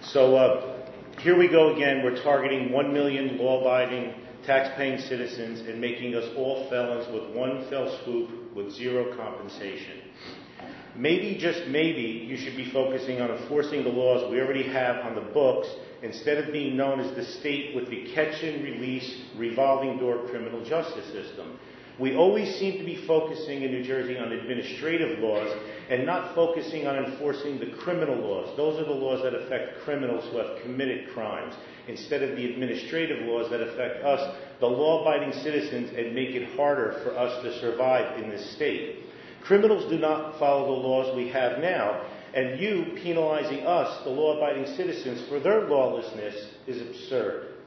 So 0.00 0.36
uh, 0.36 0.77
here 1.20 1.36
we 1.36 1.48
go 1.48 1.74
again. 1.74 2.02
We're 2.04 2.22
targeting 2.22 2.70
1 2.70 2.92
million 2.92 3.38
law 3.38 3.60
abiding, 3.60 4.14
tax 4.46 4.70
paying 4.76 4.98
citizens 5.00 5.60
and 5.60 5.80
making 5.80 6.14
us 6.14 6.24
all 6.36 6.68
felons 6.70 7.12
with 7.12 7.34
one 7.34 7.68
fell 7.68 8.00
swoop 8.04 8.54
with 8.54 8.72
zero 8.72 9.16
compensation. 9.16 10.02
Maybe, 10.94 11.36
just 11.40 11.66
maybe, 11.68 12.02
you 12.02 12.36
should 12.36 12.56
be 12.56 12.70
focusing 12.70 13.20
on 13.20 13.30
enforcing 13.30 13.82
the 13.82 13.90
laws 13.90 14.30
we 14.30 14.40
already 14.40 14.64
have 14.68 15.04
on 15.04 15.14
the 15.14 15.32
books 15.32 15.68
instead 16.02 16.38
of 16.38 16.52
being 16.52 16.76
known 16.76 17.00
as 17.00 17.14
the 17.16 17.24
state 17.24 17.74
with 17.74 17.88
the 17.88 18.12
catch 18.14 18.42
and 18.42 18.62
release 18.62 19.22
revolving 19.36 19.98
door 19.98 20.26
criminal 20.28 20.64
justice 20.64 21.06
system. 21.06 21.58
We 21.98 22.14
always 22.14 22.54
seem 22.56 22.78
to 22.78 22.84
be 22.84 23.04
focusing 23.06 23.62
in 23.62 23.72
New 23.72 23.82
Jersey 23.82 24.16
on 24.16 24.30
administrative 24.30 25.18
laws 25.18 25.48
and 25.90 26.06
not 26.06 26.34
focusing 26.34 26.86
on 26.86 27.04
enforcing 27.04 27.58
the 27.58 27.76
criminal 27.78 28.16
laws. 28.16 28.56
Those 28.56 28.80
are 28.80 28.84
the 28.84 28.92
laws 28.92 29.22
that 29.24 29.34
affect 29.34 29.80
criminals 29.80 30.30
who 30.30 30.38
have 30.38 30.62
committed 30.62 31.10
crimes, 31.12 31.54
instead 31.88 32.22
of 32.22 32.36
the 32.36 32.52
administrative 32.52 33.26
laws 33.26 33.50
that 33.50 33.60
affect 33.60 34.04
us, 34.04 34.36
the 34.60 34.66
law 34.66 35.02
abiding 35.02 35.32
citizens, 35.42 35.90
and 35.96 36.14
make 36.14 36.30
it 36.36 36.54
harder 36.56 37.00
for 37.02 37.16
us 37.18 37.42
to 37.42 37.58
survive 37.60 38.22
in 38.22 38.30
this 38.30 38.54
state. 38.54 39.04
Criminals 39.42 39.90
do 39.90 39.98
not 39.98 40.38
follow 40.38 40.66
the 40.66 40.86
laws 40.86 41.16
we 41.16 41.28
have 41.28 41.60
now, 41.60 42.06
and 42.34 42.60
you 42.60 42.92
penalizing 43.02 43.60
us, 43.60 44.04
the 44.04 44.10
law 44.10 44.36
abiding 44.36 44.66
citizens, 44.76 45.26
for 45.28 45.40
their 45.40 45.62
lawlessness 45.62 46.50
is 46.66 46.82
absurd. 46.82 47.57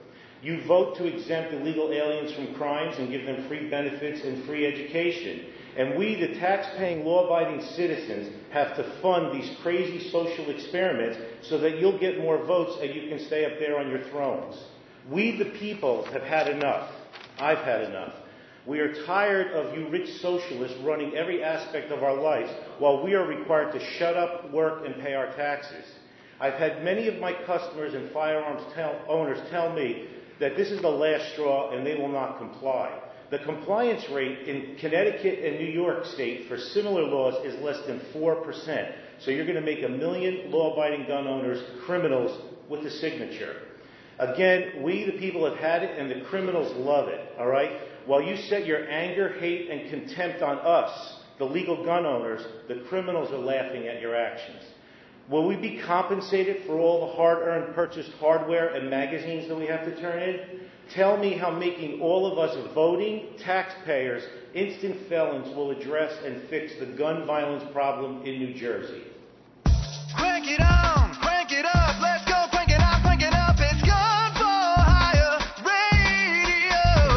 You 0.41 0.63
vote 0.65 0.95
to 0.97 1.05
exempt 1.05 1.53
illegal 1.53 1.91
aliens 1.91 2.33
from 2.33 2.55
crimes 2.55 2.97
and 2.97 3.11
give 3.11 3.25
them 3.25 3.47
free 3.47 3.69
benefits 3.69 4.23
and 4.23 4.43
free 4.45 4.65
education. 4.65 5.45
And 5.77 5.97
we, 5.97 6.15
the 6.15 6.39
tax-paying, 6.39 7.05
law-abiding 7.05 7.61
citizens, 7.75 8.33
have 8.51 8.75
to 8.75 8.83
fund 9.01 9.31
these 9.33 9.55
crazy 9.61 10.09
social 10.09 10.49
experiments 10.49 11.17
so 11.43 11.59
that 11.59 11.79
you'll 11.79 11.99
get 11.99 12.17
more 12.19 12.43
votes 12.43 12.79
and 12.81 12.93
you 12.93 13.07
can 13.07 13.19
stay 13.27 13.45
up 13.45 13.59
there 13.59 13.79
on 13.79 13.89
your 13.89 14.03
thrones. 14.09 14.61
We, 15.09 15.37
the 15.37 15.51
people, 15.59 16.05
have 16.05 16.23
had 16.23 16.47
enough. 16.47 16.91
I've 17.37 17.59
had 17.59 17.83
enough. 17.83 18.13
We 18.65 18.79
are 18.79 19.05
tired 19.05 19.51
of 19.53 19.77
you 19.77 19.89
rich 19.89 20.09
socialists 20.21 20.77
running 20.83 21.15
every 21.15 21.43
aspect 21.43 21.91
of 21.91 22.03
our 22.03 22.15
lives 22.19 22.51
while 22.79 23.03
we 23.03 23.13
are 23.13 23.25
required 23.25 23.73
to 23.73 23.85
shut 23.97 24.17
up, 24.17 24.51
work, 24.51 24.85
and 24.85 24.95
pay 25.01 25.13
our 25.13 25.33
taxes. 25.35 25.85
I've 26.39 26.53
had 26.55 26.83
many 26.83 27.07
of 27.07 27.19
my 27.19 27.33
customers 27.45 27.93
and 27.93 28.11
firearms 28.11 28.61
tell, 28.73 28.99
owners 29.07 29.39
tell 29.51 29.73
me 29.73 30.07
that 30.41 30.57
this 30.57 30.71
is 30.71 30.81
the 30.81 30.89
last 30.89 31.33
straw 31.33 31.71
and 31.71 31.85
they 31.85 31.95
will 31.95 32.11
not 32.11 32.39
comply. 32.39 32.99
The 33.29 33.39
compliance 33.39 34.03
rate 34.09 34.47
in 34.47 34.75
Connecticut 34.77 35.39
and 35.45 35.59
New 35.59 35.71
York 35.71 36.05
State 36.07 36.49
for 36.49 36.57
similar 36.57 37.03
laws 37.03 37.45
is 37.45 37.57
less 37.63 37.79
than 37.85 38.01
4%. 38.13 38.93
So 39.19 39.31
you're 39.31 39.45
going 39.45 39.55
to 39.55 39.61
make 39.61 39.83
a 39.83 39.89
million 39.89 40.51
law 40.51 40.73
abiding 40.73 41.07
gun 41.07 41.27
owners 41.27 41.63
criminals 41.85 42.37
with 42.67 42.81
a 42.81 42.89
signature. 42.89 43.55
Again, 44.17 44.81
we 44.83 45.05
the 45.05 45.13
people 45.13 45.45
have 45.49 45.57
had 45.59 45.83
it 45.83 45.97
and 45.97 46.09
the 46.09 46.25
criminals 46.27 46.75
love 46.75 47.07
it, 47.07 47.21
all 47.39 47.47
right? 47.47 47.71
While 48.07 48.23
you 48.23 48.35
set 48.35 48.65
your 48.65 48.89
anger, 48.89 49.39
hate, 49.39 49.69
and 49.69 49.89
contempt 49.91 50.41
on 50.41 50.57
us, 50.57 51.17
the 51.37 51.45
legal 51.45 51.85
gun 51.85 52.05
owners, 52.05 52.41
the 52.67 52.83
criminals 52.89 53.31
are 53.31 53.37
laughing 53.37 53.87
at 53.87 54.01
your 54.01 54.15
actions. 54.15 54.63
Will 55.31 55.47
we 55.47 55.55
be 55.55 55.79
compensated 55.79 56.65
for 56.65 56.77
all 56.77 57.07
the 57.07 57.13
hard 57.13 57.47
earned 57.47 57.73
purchased 57.73 58.11
hardware 58.19 58.73
and 58.73 58.89
magazines 58.89 59.47
that 59.47 59.55
we 59.55 59.65
have 59.65 59.85
to 59.85 59.97
turn 60.01 60.21
in? 60.21 60.59
Tell 60.93 61.15
me 61.15 61.37
how 61.37 61.49
making 61.49 62.01
all 62.01 62.29
of 62.29 62.37
us 62.37 62.53
voting 62.75 63.27
taxpayers 63.39 64.23
instant 64.53 65.07
felons 65.07 65.55
will 65.55 65.71
address 65.71 66.11
and 66.25 66.41
fix 66.49 66.73
the 66.81 66.85
gun 66.85 67.25
violence 67.25 67.63
problem 67.71 68.23
in 68.25 68.39
New 68.39 68.53
Jersey. 68.53 69.03
Crank 70.17 70.49
it 70.49 70.59
on, 70.59 71.15
crank 71.21 71.53
it 71.53 71.63
up, 71.63 72.01
let's 72.01 72.25
go 72.25 72.47
crank 72.51 72.69
it 72.69 72.81
up, 72.81 73.01
crank 73.01 73.21
it 73.21 73.33
up. 73.33 73.55
It's 73.57 73.81
Gun 73.87 74.33
for 74.33 74.81
Hire 74.83 75.39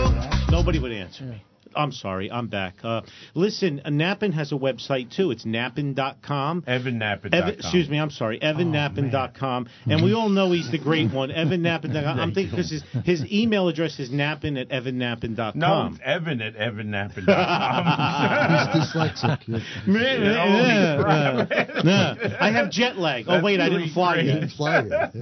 Radio. 0.07 0.53
Nobody 0.53 0.79
would 0.79 0.93
answer 0.93 1.25
me. 1.25 1.43
I'm 1.77 1.93
sorry, 1.93 2.31
I'm 2.31 2.49
back. 2.49 2.75
Uh, 2.83 3.03
listen, 3.35 3.81
uh, 3.85 3.89
Nappen 3.91 4.33
has 4.35 4.53
a 4.53 4.57
website 4.57 5.15
too. 5.15 5.31
It's 5.31 5.45
nappen.com. 5.45 6.63
EvanNappen.com. 6.63 7.33
Evan, 7.33 7.55
excuse 7.55 7.89
me, 7.89 7.99
I'm 7.99 8.11
sorry, 8.11 8.39
evannappen.com. 8.41 9.69
and 9.87 10.03
we 10.05 10.13
all 10.15 10.29
know 10.29 10.53
he's 10.53 10.71
the 10.71 10.79
great 10.79 11.13
one, 11.13 11.31
evannappen.com. 11.45 12.21
I'm 12.21 12.33
thinking 12.33 12.53
because 12.57 12.71
his, 12.71 12.83
his 13.05 13.25
email 13.33 13.69
address 13.69 13.99
is 13.99 14.11
nappen 14.11 14.61
at 14.61 14.69
evannappen.com. 14.71 15.59
No, 15.59 15.89
it's 15.93 16.01
Evan 16.05 16.41
at 16.43 16.55
EvanNappen.com. 16.55 17.25
He's 18.75 18.93
dyslexic. 18.93 19.49
Man, 19.87 20.23
Yeah, 20.23 20.47
yeah, 20.47 21.47
yeah. 21.51 21.81
No, 21.83 22.15
I 22.41 22.51
have 22.51 22.71
jet 22.71 22.97
lag. 22.97 23.25
Oh, 23.29 23.33
That's 23.33 23.45
wait, 23.45 23.61
I 23.61 23.69
didn't 23.69 23.91
fly 23.91 24.15
great. 24.15 24.27
yet. 24.27 24.35
Didn't 24.41 24.51
fly 24.51 24.85
yet. 24.89 25.13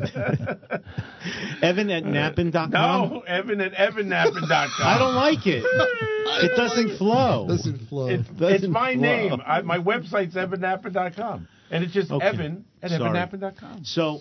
Evan 1.63 1.91
at 1.91 2.03
uh, 2.03 2.07
nappen.com. 2.07 2.71
no, 2.71 3.21
Evan 3.27 3.61
at 3.61 3.73
EvanNappen.com. 3.73 4.87
I 4.87 4.99
don't 4.99 5.15
like 5.15 5.47
it. 5.47 5.65
It 5.65 6.57
doesn't 6.57 6.99
flow. 6.99 7.47
Doesn't 7.49 7.89
flow. 7.89 8.09
It's, 8.09 8.29
Doesn't 8.29 8.55
it's 8.55 8.67
my 8.69 8.95
flow. 8.95 9.03
name. 9.03 9.43
I, 9.47 9.63
my 9.63 9.79
website's 9.79 10.35
evannappen.com. 10.35 11.49
And 11.71 11.85
it's 11.85 11.93
just 11.93 12.11
Okay. 12.11 12.27
Evan 12.27 12.65
at 12.83 12.91
Sorry. 12.91 13.01
evannappen.com. 13.03 13.85
So, 13.85 14.21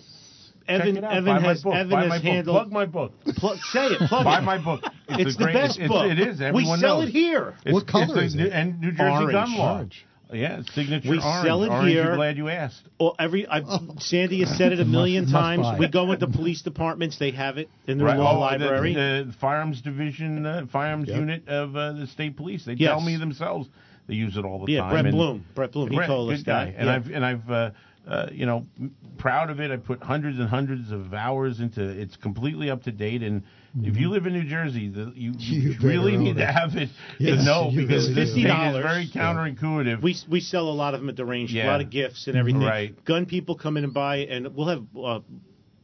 Evan. 0.68 1.04
Evan 1.04 1.24
Buy 1.24 1.40
has. 1.40 1.64
Evan 1.66 1.88
Buy 1.90 2.08
has 2.08 2.22
handled. 2.22 2.56
Plug 2.56 2.72
my 2.72 2.86
book. 2.86 3.12
Plug, 3.36 3.58
say 3.58 3.86
it. 3.86 4.08
Plug 4.08 4.24
Buy 4.24 4.38
it. 4.38 4.42
my 4.42 4.58
book. 4.62 4.80
It's, 5.08 5.34
a 5.34 5.38
the 5.38 5.44
great, 5.44 5.52
best 5.54 5.78
it's, 5.78 5.88
book. 5.88 6.10
It 6.10 6.18
is. 6.18 6.40
Everyone 6.40 6.54
we 6.76 6.80
sell 6.80 7.00
knows. 7.00 7.08
it 7.08 7.12
here. 7.12 7.54
It's, 7.66 7.72
What 7.74 7.86
color 7.86 8.22
it's 8.22 8.34
is 8.34 8.40
a, 8.40 8.46
it? 8.46 8.52
And 8.52 8.80
New 8.80 8.92
Jersey 8.92 9.02
Orange. 9.10 9.32
gun 9.32 9.56
law. 9.58 9.74
Orange. 9.76 10.06
Yeah, 10.32 10.62
signature 10.74 11.10
We 11.10 11.18
orange. 11.18 11.46
sell 11.46 11.62
it 11.62 11.68
orange, 11.68 11.88
here. 11.88 12.04
You're 12.04 12.16
glad 12.16 12.36
you 12.36 12.48
asked. 12.48 12.82
Well, 12.98 13.14
every 13.18 13.46
I've, 13.46 13.64
Sandy 13.98 14.40
has 14.40 14.56
said 14.56 14.72
it 14.72 14.80
a 14.80 14.84
million 14.98 15.24
must 15.24 15.34
times. 15.34 15.62
buy. 15.62 15.78
We 15.78 15.88
go 15.88 16.10
into 16.12 16.26
police 16.26 16.62
departments; 16.62 17.18
they 17.18 17.30
have 17.32 17.58
it 17.58 17.68
in 17.86 17.98
their 17.98 18.06
Right. 18.08 18.18
law 18.18 18.36
Oh, 18.36 18.40
library. 18.40 18.94
The, 18.94 19.24
the 19.28 19.32
firearms 19.40 19.80
division, 19.82 20.44
uh, 20.46 20.66
firearms 20.72 21.08
Yep. 21.08 21.18
unit 21.18 21.48
of 21.48 21.76
uh, 21.76 21.92
the 21.92 22.06
state 22.06 22.36
police. 22.36 22.64
They 22.64 22.72
Yes. 22.74 22.90
tell 22.90 23.00
me 23.00 23.16
themselves 23.16 23.68
they 24.08 24.14
use 24.14 24.36
it 24.36 24.44
all 24.44 24.64
the 24.64 24.72
yeah, 24.72 24.80
time. 24.80 24.88
Yeah, 24.88 24.92
Brett 24.94 25.04
and- 25.06 25.14
Bloom. 25.14 25.44
Brett 25.54 25.72
Bloom. 25.72 25.90
He 25.90 25.96
Brett, 25.96 26.08
told 26.08 26.28
good 26.30 26.38
us 26.38 26.42
guy. 26.42 26.64
that. 26.66 26.74
And 26.76 26.86
Yeah. 26.86 26.94
I've 26.94 27.06
and 27.10 27.24
I've 27.24 27.50
uh, 27.50 27.70
uh, 28.08 28.26
you 28.32 28.46
know 28.46 28.64
m- 28.80 28.94
proud 29.18 29.50
of 29.50 29.60
it. 29.60 29.70
I 29.70 29.76
put 29.76 30.02
hundreds 30.02 30.38
and 30.38 30.48
hundreds 30.48 30.90
of 30.90 31.12
hours 31.14 31.60
into. 31.60 31.82
it. 31.82 31.98
It's 31.98 32.16
completely 32.16 32.70
up 32.70 32.82
to 32.84 32.92
date. 32.92 33.22
And 33.22 33.42
if 33.80 33.96
you 33.96 34.10
live 34.10 34.26
in 34.26 34.32
New 34.34 34.44
Jersey, 34.44 34.88
the, 34.88 35.12
you, 35.14 35.32
you, 35.38 35.70
You 35.72 35.88
really 35.88 36.16
own 36.16 36.24
need 36.24 36.36
to 36.36 36.46
have 36.46 36.76
it 36.76 36.90
Yes, 37.18 37.38
to 37.38 37.44
know 37.44 37.70
because 37.74 38.08
really 38.08 38.14
this 38.14 38.28
do. 38.30 38.34
thing 38.42 38.46
is 38.46 38.76
$50. 38.76 38.82
very 38.82 39.08
counterintuitive. 39.08 40.02
We 40.02 40.16
we 40.28 40.40
sell 40.40 40.68
a 40.68 40.72
lot 40.74 40.94
of 40.94 41.00
them 41.00 41.08
at 41.08 41.16
the 41.16 41.24
range. 41.24 41.54
A 41.54 41.64
lot 41.66 41.80
of 41.80 41.90
gifts 41.90 42.26
and 42.26 42.36
everything. 42.36 42.62
Right. 42.62 43.04
Gun 43.04 43.26
people 43.26 43.56
come 43.56 43.76
in 43.76 43.84
and 43.84 43.94
buy, 43.94 44.16
and 44.18 44.54
we'll 44.54 44.68
have. 44.68 44.84
Uh, 44.96 45.20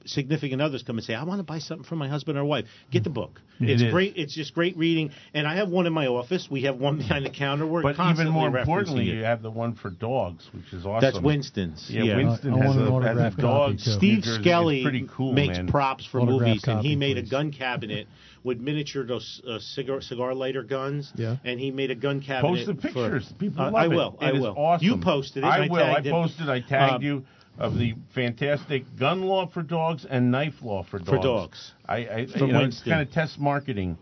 Significant 0.09 0.63
others 0.63 0.83
come 0.83 0.97
and 0.99 1.05
say, 1.05 1.15
"I 1.15 1.23
want 1.25 1.39
to 1.41 1.43
buy 1.45 1.59
something 1.59 1.85
for 1.85 1.97
my 1.97 2.09
husband 2.09 2.39
or 2.39 2.45
wife." 2.45 2.65
Get 2.91 3.05
the 3.05 3.11
book. 3.11 3.41
It 3.61 3.71
it's 3.71 3.83
is. 3.83 3.93
great. 3.93 4.15
It's 4.17 4.35
just 4.35 4.55
great 4.55 4.77
reading. 4.77 5.11
And 5.35 5.47
I 5.47 5.57
have 5.57 5.69
one 5.69 5.87
in 5.87 5.93
my 5.93 6.07
office. 6.07 6.49
We 6.51 6.63
have 6.63 6.77
one 6.79 6.99
behind 6.99 7.27
the 7.27 7.31
counter. 7.31 7.67
We're 7.67 7.83
but 7.83 7.97
even 8.11 8.29
more 8.31 8.49
importantly, 8.57 9.11
it. 9.11 9.15
you 9.17 9.25
have 9.25 9.43
the 9.43 9.51
one 9.51 9.75
for 9.75 9.91
dogs, 9.91 10.49
which 10.55 10.73
is 10.73 10.87
awesome. 10.87 11.01
That's 11.13 11.21
Winston's. 11.23 11.87
Yeah, 11.91 12.03
Yeah. 12.05 12.17
Winston 12.17 12.55
I- 12.55 12.57
I 12.59 12.65
has, 12.67 12.91
want 12.91 13.05
a, 13.05 13.09
has 13.09 13.35
a 13.35 13.41
dog. 13.41 13.79
Steve 13.81 14.25
Skelly 14.25 14.83
It's 14.85 15.13
cool, 15.13 15.33
makes 15.33 15.57
man. 15.57 15.67
props 15.69 16.07
for 16.07 16.21
Autographed 16.21 16.41
movies, 16.47 16.65
and 16.69 16.81
he 16.81 16.89
copy, 16.91 16.97
made 16.97 17.19
a 17.19 17.23
gun 17.23 17.53
cabinet 17.53 18.07
with 18.45 18.61
miniature 18.61 19.05
those 19.05 19.43
uh, 19.47 19.59
cigar 19.59 20.01
cigar 20.01 20.33
lighter 20.35 20.63
guns. 20.63 21.13
Yeah. 21.17 21.37
And 21.45 21.59
he 21.61 21.71
made 21.71 21.91
a 21.91 21.95
gun 21.97 22.21
cabinet. 22.23 22.65
Post 22.65 22.67
the 22.67 22.75
for- 22.75 22.81
pictures. 23.09 23.33
People 23.39 23.63
Uh, 23.65 23.71
love 23.73 23.75
I 23.75 23.85
it. 23.87 23.89
will. 23.89 24.17
I 24.21 24.29
It 24.31 24.35
is 24.37 24.41
will. 24.43 24.55
awesome. 24.57 24.87
You 24.87 24.97
posted 24.99 25.43
it. 25.45 25.47
I, 25.47 25.65
I 25.65 25.69
will. 25.69 25.77
I 25.83 25.95
tagged 25.95 26.07
it. 26.07 26.11
posted. 26.11 26.49
I 26.49 26.61
tagged 26.61 26.95
Um, 26.97 27.03
you 27.03 27.25
of 27.59 27.77
the 27.77 27.95
fantastic 28.15 28.85
gun 28.99 29.23
law 29.23 29.47
for 29.47 29.63
dogs 29.63 30.07
and 30.09 30.31
knife 30.31 30.55
law 30.63 30.85
for 30.85 30.99
dogs. 30.99 31.09
For 31.11 31.17
dogs. 31.19 31.73
I, 31.87 31.97
I 31.97 32.27
From 32.27 32.49
you 32.49 32.53
know, 32.53 32.65
it's 32.65 32.83
kind 32.83 33.03
of 33.03 33.13
test 33.13 33.39
marketing. 33.39 33.99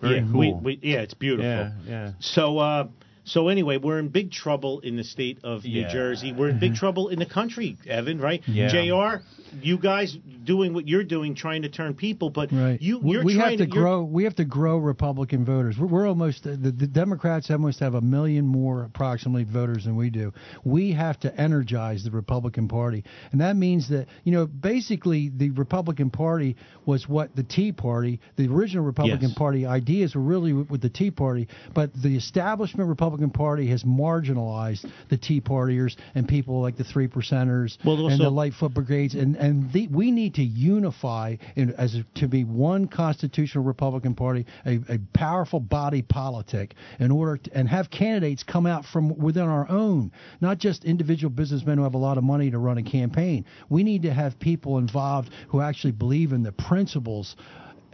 Very 0.00 0.16
yeah, 0.16 0.28
cool. 0.30 0.60
we, 0.60 0.76
we, 0.76 0.80
yeah, 0.82 1.00
it's 1.00 1.14
beautiful. 1.14 1.44
yeah, 1.44 1.72
yeah. 1.86 2.12
So, 2.20 2.58
uh, 2.58 2.88
so 3.28 3.48
anyway, 3.48 3.76
we're 3.78 3.98
in 3.98 4.08
big 4.08 4.32
trouble 4.32 4.80
in 4.80 4.96
the 4.96 5.04
state 5.04 5.38
of 5.44 5.64
New 5.64 5.70
Yeah. 5.82 5.92
Jersey. 5.92 6.32
We're 6.32 6.50
in 6.50 6.58
big 6.58 6.72
mm-hmm. 6.72 6.78
trouble 6.78 7.08
in 7.08 7.18
the 7.18 7.26
country, 7.26 7.76
Evan. 7.86 8.20
Right? 8.20 8.42
Yeah. 8.46 8.68
Jr. 8.68 9.22
You 9.62 9.78
guys 9.78 10.16
doing 10.44 10.74
what 10.74 10.86
you're 10.86 11.04
doing, 11.04 11.34
trying 11.34 11.62
to 11.62 11.68
turn 11.70 11.94
people, 11.94 12.28
but 12.30 12.52
Right. 12.52 12.80
you 12.82 12.98
We- 12.98 13.12
you're 13.12 13.24
we 13.24 13.36
have 13.36 13.52
to 13.52 13.56
you're- 13.58 13.66
grow. 13.66 14.02
We 14.02 14.24
have 14.24 14.34
to 14.36 14.44
grow 14.44 14.76
Republican 14.78 15.44
voters. 15.44 15.78
We're, 15.78 15.86
we're 15.86 16.06
almost 16.08 16.44
the, 16.44 16.56
the 16.56 16.86
Democrats 16.86 17.50
almost 17.50 17.80
have 17.80 17.94
a 17.94 18.00
million 18.00 18.46
more 18.46 18.84
approximately 18.84 19.44
voters 19.44 19.84
than 19.84 19.96
we 19.96 20.10
do. 20.10 20.32
We 20.64 20.92
have 20.92 21.18
to 21.20 21.34
energize 21.40 22.04
the 22.04 22.10
Republican 22.10 22.68
Party, 22.68 23.04
and 23.32 23.40
that 23.40 23.56
means 23.56 23.88
that 23.88 24.06
you 24.24 24.32
know 24.32 24.46
basically 24.46 25.30
the 25.34 25.50
Republican 25.50 26.10
Party 26.10 26.56
was 26.84 27.08
what 27.08 27.34
the 27.34 27.42
Tea 27.42 27.72
Party, 27.72 28.20
the 28.36 28.48
original 28.48 28.84
Republican 28.84 29.28
Yes. 29.30 29.38
Party 29.38 29.64
ideas 29.66 30.14
were 30.14 30.22
really 30.22 30.52
with, 30.52 30.70
with 30.70 30.80
the 30.82 30.90
Tea 30.90 31.10
Party, 31.10 31.48
but 31.74 31.90
the 31.94 32.16
establishment 32.16 32.88
Republican 32.88 33.17
Republican 33.18 33.30
Party 33.30 33.66
has 33.68 33.82
marginalized 33.82 34.88
the 35.08 35.16
Tea 35.16 35.40
Partiers 35.40 35.96
and 36.14 36.28
people 36.28 36.62
like 36.62 36.76
the 36.76 36.84
Three 36.84 37.08
Percenters 37.08 37.76
Well, 37.84 37.96
and 37.96 38.12
also- 38.12 38.24
the 38.24 38.30
Lightfoot 38.30 38.74
Brigades, 38.74 39.14
and 39.14 39.36
and 39.36 39.72
the, 39.72 39.88
we 39.88 40.10
need 40.10 40.34
to 40.34 40.42
unify 40.42 41.36
in, 41.56 41.72
as 41.72 41.96
a, 41.96 42.04
to 42.20 42.28
be 42.28 42.44
one 42.44 42.86
constitutional 42.86 43.64
Republican 43.64 44.14
Party, 44.14 44.46
a, 44.64 44.78
a 44.88 44.98
powerful 45.12 45.58
body 45.60 46.02
politic, 46.02 46.74
in 47.00 47.10
order 47.10 47.38
to, 47.38 47.56
and 47.56 47.68
have 47.68 47.90
candidates 47.90 48.44
come 48.44 48.66
out 48.66 48.84
from 48.84 49.16
within 49.18 49.44
our 49.44 49.68
own, 49.68 50.12
not 50.40 50.58
just 50.58 50.84
individual 50.84 51.30
businessmen 51.30 51.78
who 51.78 51.84
have 51.84 51.94
a 51.94 51.98
lot 51.98 52.18
of 52.18 52.24
money 52.24 52.50
to 52.50 52.58
run 52.58 52.78
a 52.78 52.82
campaign. 52.82 53.44
We 53.68 53.82
need 53.82 54.02
to 54.02 54.12
have 54.12 54.38
people 54.38 54.78
involved 54.78 55.30
who 55.48 55.60
actually 55.60 55.92
believe 55.92 56.32
in 56.32 56.42
the 56.42 56.52
principles 56.52 57.34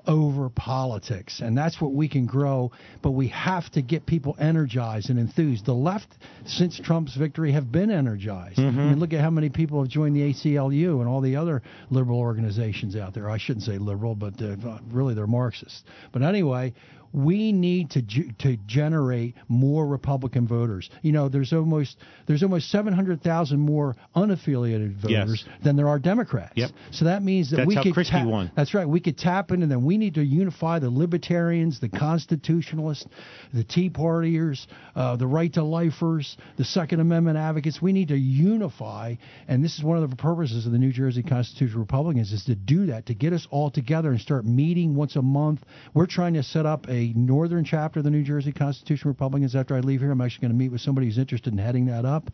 over 0.06 0.48
politics 0.50 1.40
and 1.40 1.56
that's 1.56 1.80
what 1.80 1.92
we 1.92 2.08
can 2.08 2.26
grow 2.26 2.70
but 3.02 3.12
we 3.12 3.28
have 3.28 3.70
to 3.70 3.82
get 3.82 4.04
people 4.06 4.36
energized 4.38 5.10
and 5.10 5.18
enthused. 5.18 5.64
The 5.64 5.72
left 5.72 6.08
since 6.46 6.78
trump's 6.78 7.16
victory 7.16 7.52
have 7.52 7.70
been 7.72 7.90
energized. 7.90 8.58
I 8.58 8.70
mean 8.70 8.98
look 9.00 9.12
at 9.12 9.20
how 9.20 9.30
many 9.30 9.48
people 9.48 9.80
have 9.82 9.90
joined 9.90 10.16
the 10.16 10.20
aclu 10.20 11.00
and 11.00 11.08
all 11.08 11.20
the 11.20 11.36
other 11.36 11.62
liberal 11.90 12.18
organizations 12.18 12.96
out 12.96 13.14
there. 13.14 13.30
I 13.30 13.38
shouldn't 13.38 13.64
say 13.64 13.78
liberal 13.78 14.14
but 14.14 14.34
uh, 14.40 14.56
really 14.90 15.14
they're 15.14 15.26
Marxists. 15.26 15.82
but 16.12 16.22
anyway 16.22 16.72
we 17.14 17.52
need 17.52 17.90
to 17.92 18.02
to 18.40 18.56
generate 18.66 19.34
more 19.48 19.86
Republican 19.86 20.48
voters. 20.48 20.90
You 21.02 21.12
know, 21.12 21.28
there's 21.28 21.52
almost 21.52 21.96
there's 22.26 22.42
almost 22.42 22.70
700,000 22.70 23.60
more 23.60 23.94
unaffiliated 24.16 24.96
voters 24.96 25.44
Yes. 25.46 25.62
than 25.62 25.76
there 25.76 25.88
are 25.88 26.00
Democrats. 26.00 26.54
Yep. 26.56 26.70
So 26.90 27.04
that 27.04 27.22
means 27.22 27.50
that 27.50 27.58
That's 27.58 27.68
we 27.68 27.80
could 27.80 27.94
Christie 27.94 28.12
tap, 28.12 28.26
won. 28.26 28.50
That's 28.56 28.74
right. 28.74 28.88
We 28.88 28.98
could 29.00 29.16
tap 29.16 29.52
into 29.52 29.66
them. 29.68 29.84
We 29.84 29.96
need 29.96 30.14
to 30.14 30.24
unify 30.24 30.80
the 30.80 30.90
libertarians, 30.90 31.78
the 31.78 31.88
constitutionalists, 31.88 33.06
the 33.52 33.62
Tea 33.62 33.90
Partiers, 33.90 34.66
uh, 34.96 35.14
the 35.16 35.26
right 35.26 35.52
to 35.52 35.62
lifers, 35.62 36.36
the 36.56 36.64
Second 36.64 36.98
Amendment 36.98 37.36
advocates. 37.38 37.80
We 37.80 37.92
need 37.92 38.08
to 38.08 38.18
unify, 38.18 39.14
and 39.46 39.62
this 39.62 39.78
is 39.78 39.84
one 39.84 40.02
of 40.02 40.10
the 40.10 40.16
purposes 40.16 40.66
of 40.66 40.72
the 40.72 40.78
New 40.78 40.92
Jersey 40.92 41.22
Constitutional 41.22 41.80
Republicans 41.80 42.32
is 42.32 42.44
to 42.46 42.56
do 42.56 42.86
that, 42.86 43.06
to 43.06 43.14
get 43.14 43.32
us 43.32 43.46
all 43.50 43.70
together 43.70 44.10
and 44.10 44.20
start 44.20 44.44
meeting 44.44 44.96
once 44.96 45.14
a 45.14 45.22
month. 45.22 45.60
We're 45.94 46.06
trying 46.06 46.34
to 46.34 46.42
set 46.42 46.66
up 46.66 46.88
a 46.88 47.03
northern 47.14 47.64
chapter 47.64 48.00
of 48.00 48.04
the 48.04 48.10
New 48.10 48.22
Jersey 48.22 48.52
Constitution 48.52 49.08
Republicans. 49.08 49.54
After 49.54 49.76
I 49.76 49.80
leave 49.80 50.00
here, 50.00 50.10
I'm 50.10 50.20
actually 50.20 50.42
going 50.42 50.52
to 50.52 50.58
meet 50.58 50.72
with 50.72 50.80
somebody 50.80 51.06
who's 51.06 51.18
interested 51.18 51.52
in 51.52 51.58
heading 51.58 51.86
that 51.86 52.04
up, 52.04 52.30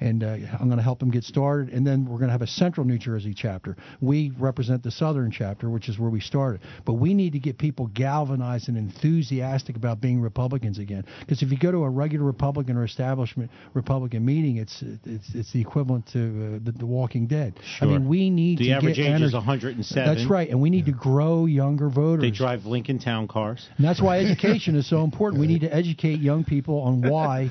and 0.00 0.22
uh, 0.22 0.36
I'm 0.58 0.66
going 0.66 0.76
to 0.76 0.82
help 0.82 0.98
them 0.98 1.10
get 1.10 1.24
started. 1.24 1.72
And 1.72 1.86
then 1.86 2.04
we're 2.04 2.18
going 2.18 2.28
to 2.28 2.32
have 2.32 2.42
a 2.42 2.46
central 2.46 2.86
New 2.86 2.98
Jersey 2.98 3.34
chapter. 3.34 3.76
We 4.00 4.32
represent 4.38 4.82
the 4.82 4.90
southern 4.90 5.30
chapter, 5.30 5.70
which 5.70 5.88
is 5.88 5.98
where 5.98 6.10
we 6.10 6.20
started. 6.20 6.60
But 6.84 6.94
we 6.94 7.14
need 7.14 7.32
to 7.32 7.38
get 7.38 7.58
people 7.58 7.88
galvanized 7.88 8.68
and 8.68 8.76
enthusiastic 8.76 9.76
about 9.76 10.00
being 10.00 10.20
Republicans 10.20 10.78
again. 10.78 11.04
Because 11.20 11.42
if 11.42 11.50
you 11.50 11.58
go 11.58 11.70
to 11.70 11.84
a 11.84 11.90
regular 11.90 12.24
Republican 12.24 12.76
or 12.76 12.84
establishment 12.84 13.50
Republican 13.74 14.24
meeting, 14.24 14.56
it's 14.56 14.82
it's 15.04 15.34
it's 15.34 15.52
the 15.52 15.60
equivalent 15.60 16.06
to 16.12 16.18
uh, 16.18 16.58
the, 16.64 16.72
the 16.72 16.86
Walking 16.86 17.26
Dead. 17.26 17.54
Sure. 17.64 17.88
I 17.88 17.90
mean, 17.90 18.08
we 18.08 18.30
need 18.30 18.58
The 18.58 18.68
to 18.68 18.72
average 18.72 18.96
get 18.96 19.16
age 19.16 19.22
is 19.22 19.34
107. 19.34 20.14
That's 20.14 20.28
right, 20.28 20.48
and 20.48 20.60
we 20.60 20.70
need 20.70 20.86
to 20.86 20.92
grow 20.92 21.46
younger 21.46 21.88
voters. 21.88 22.22
They 22.22 22.30
drive 22.30 22.64
Lincoln 22.64 22.98
Town 22.98 23.28
cars. 23.28 23.68
And 23.76 23.86
that's 23.86 24.00
why 24.00 24.18
education 24.18 24.74
is 24.76 24.88
so 24.88 25.02
important. 25.02 25.40
We 25.40 25.46
need 25.46 25.62
to 25.62 25.74
educate 25.74 26.20
young 26.20 26.44
people 26.44 26.80
on 26.80 27.02
why 27.02 27.50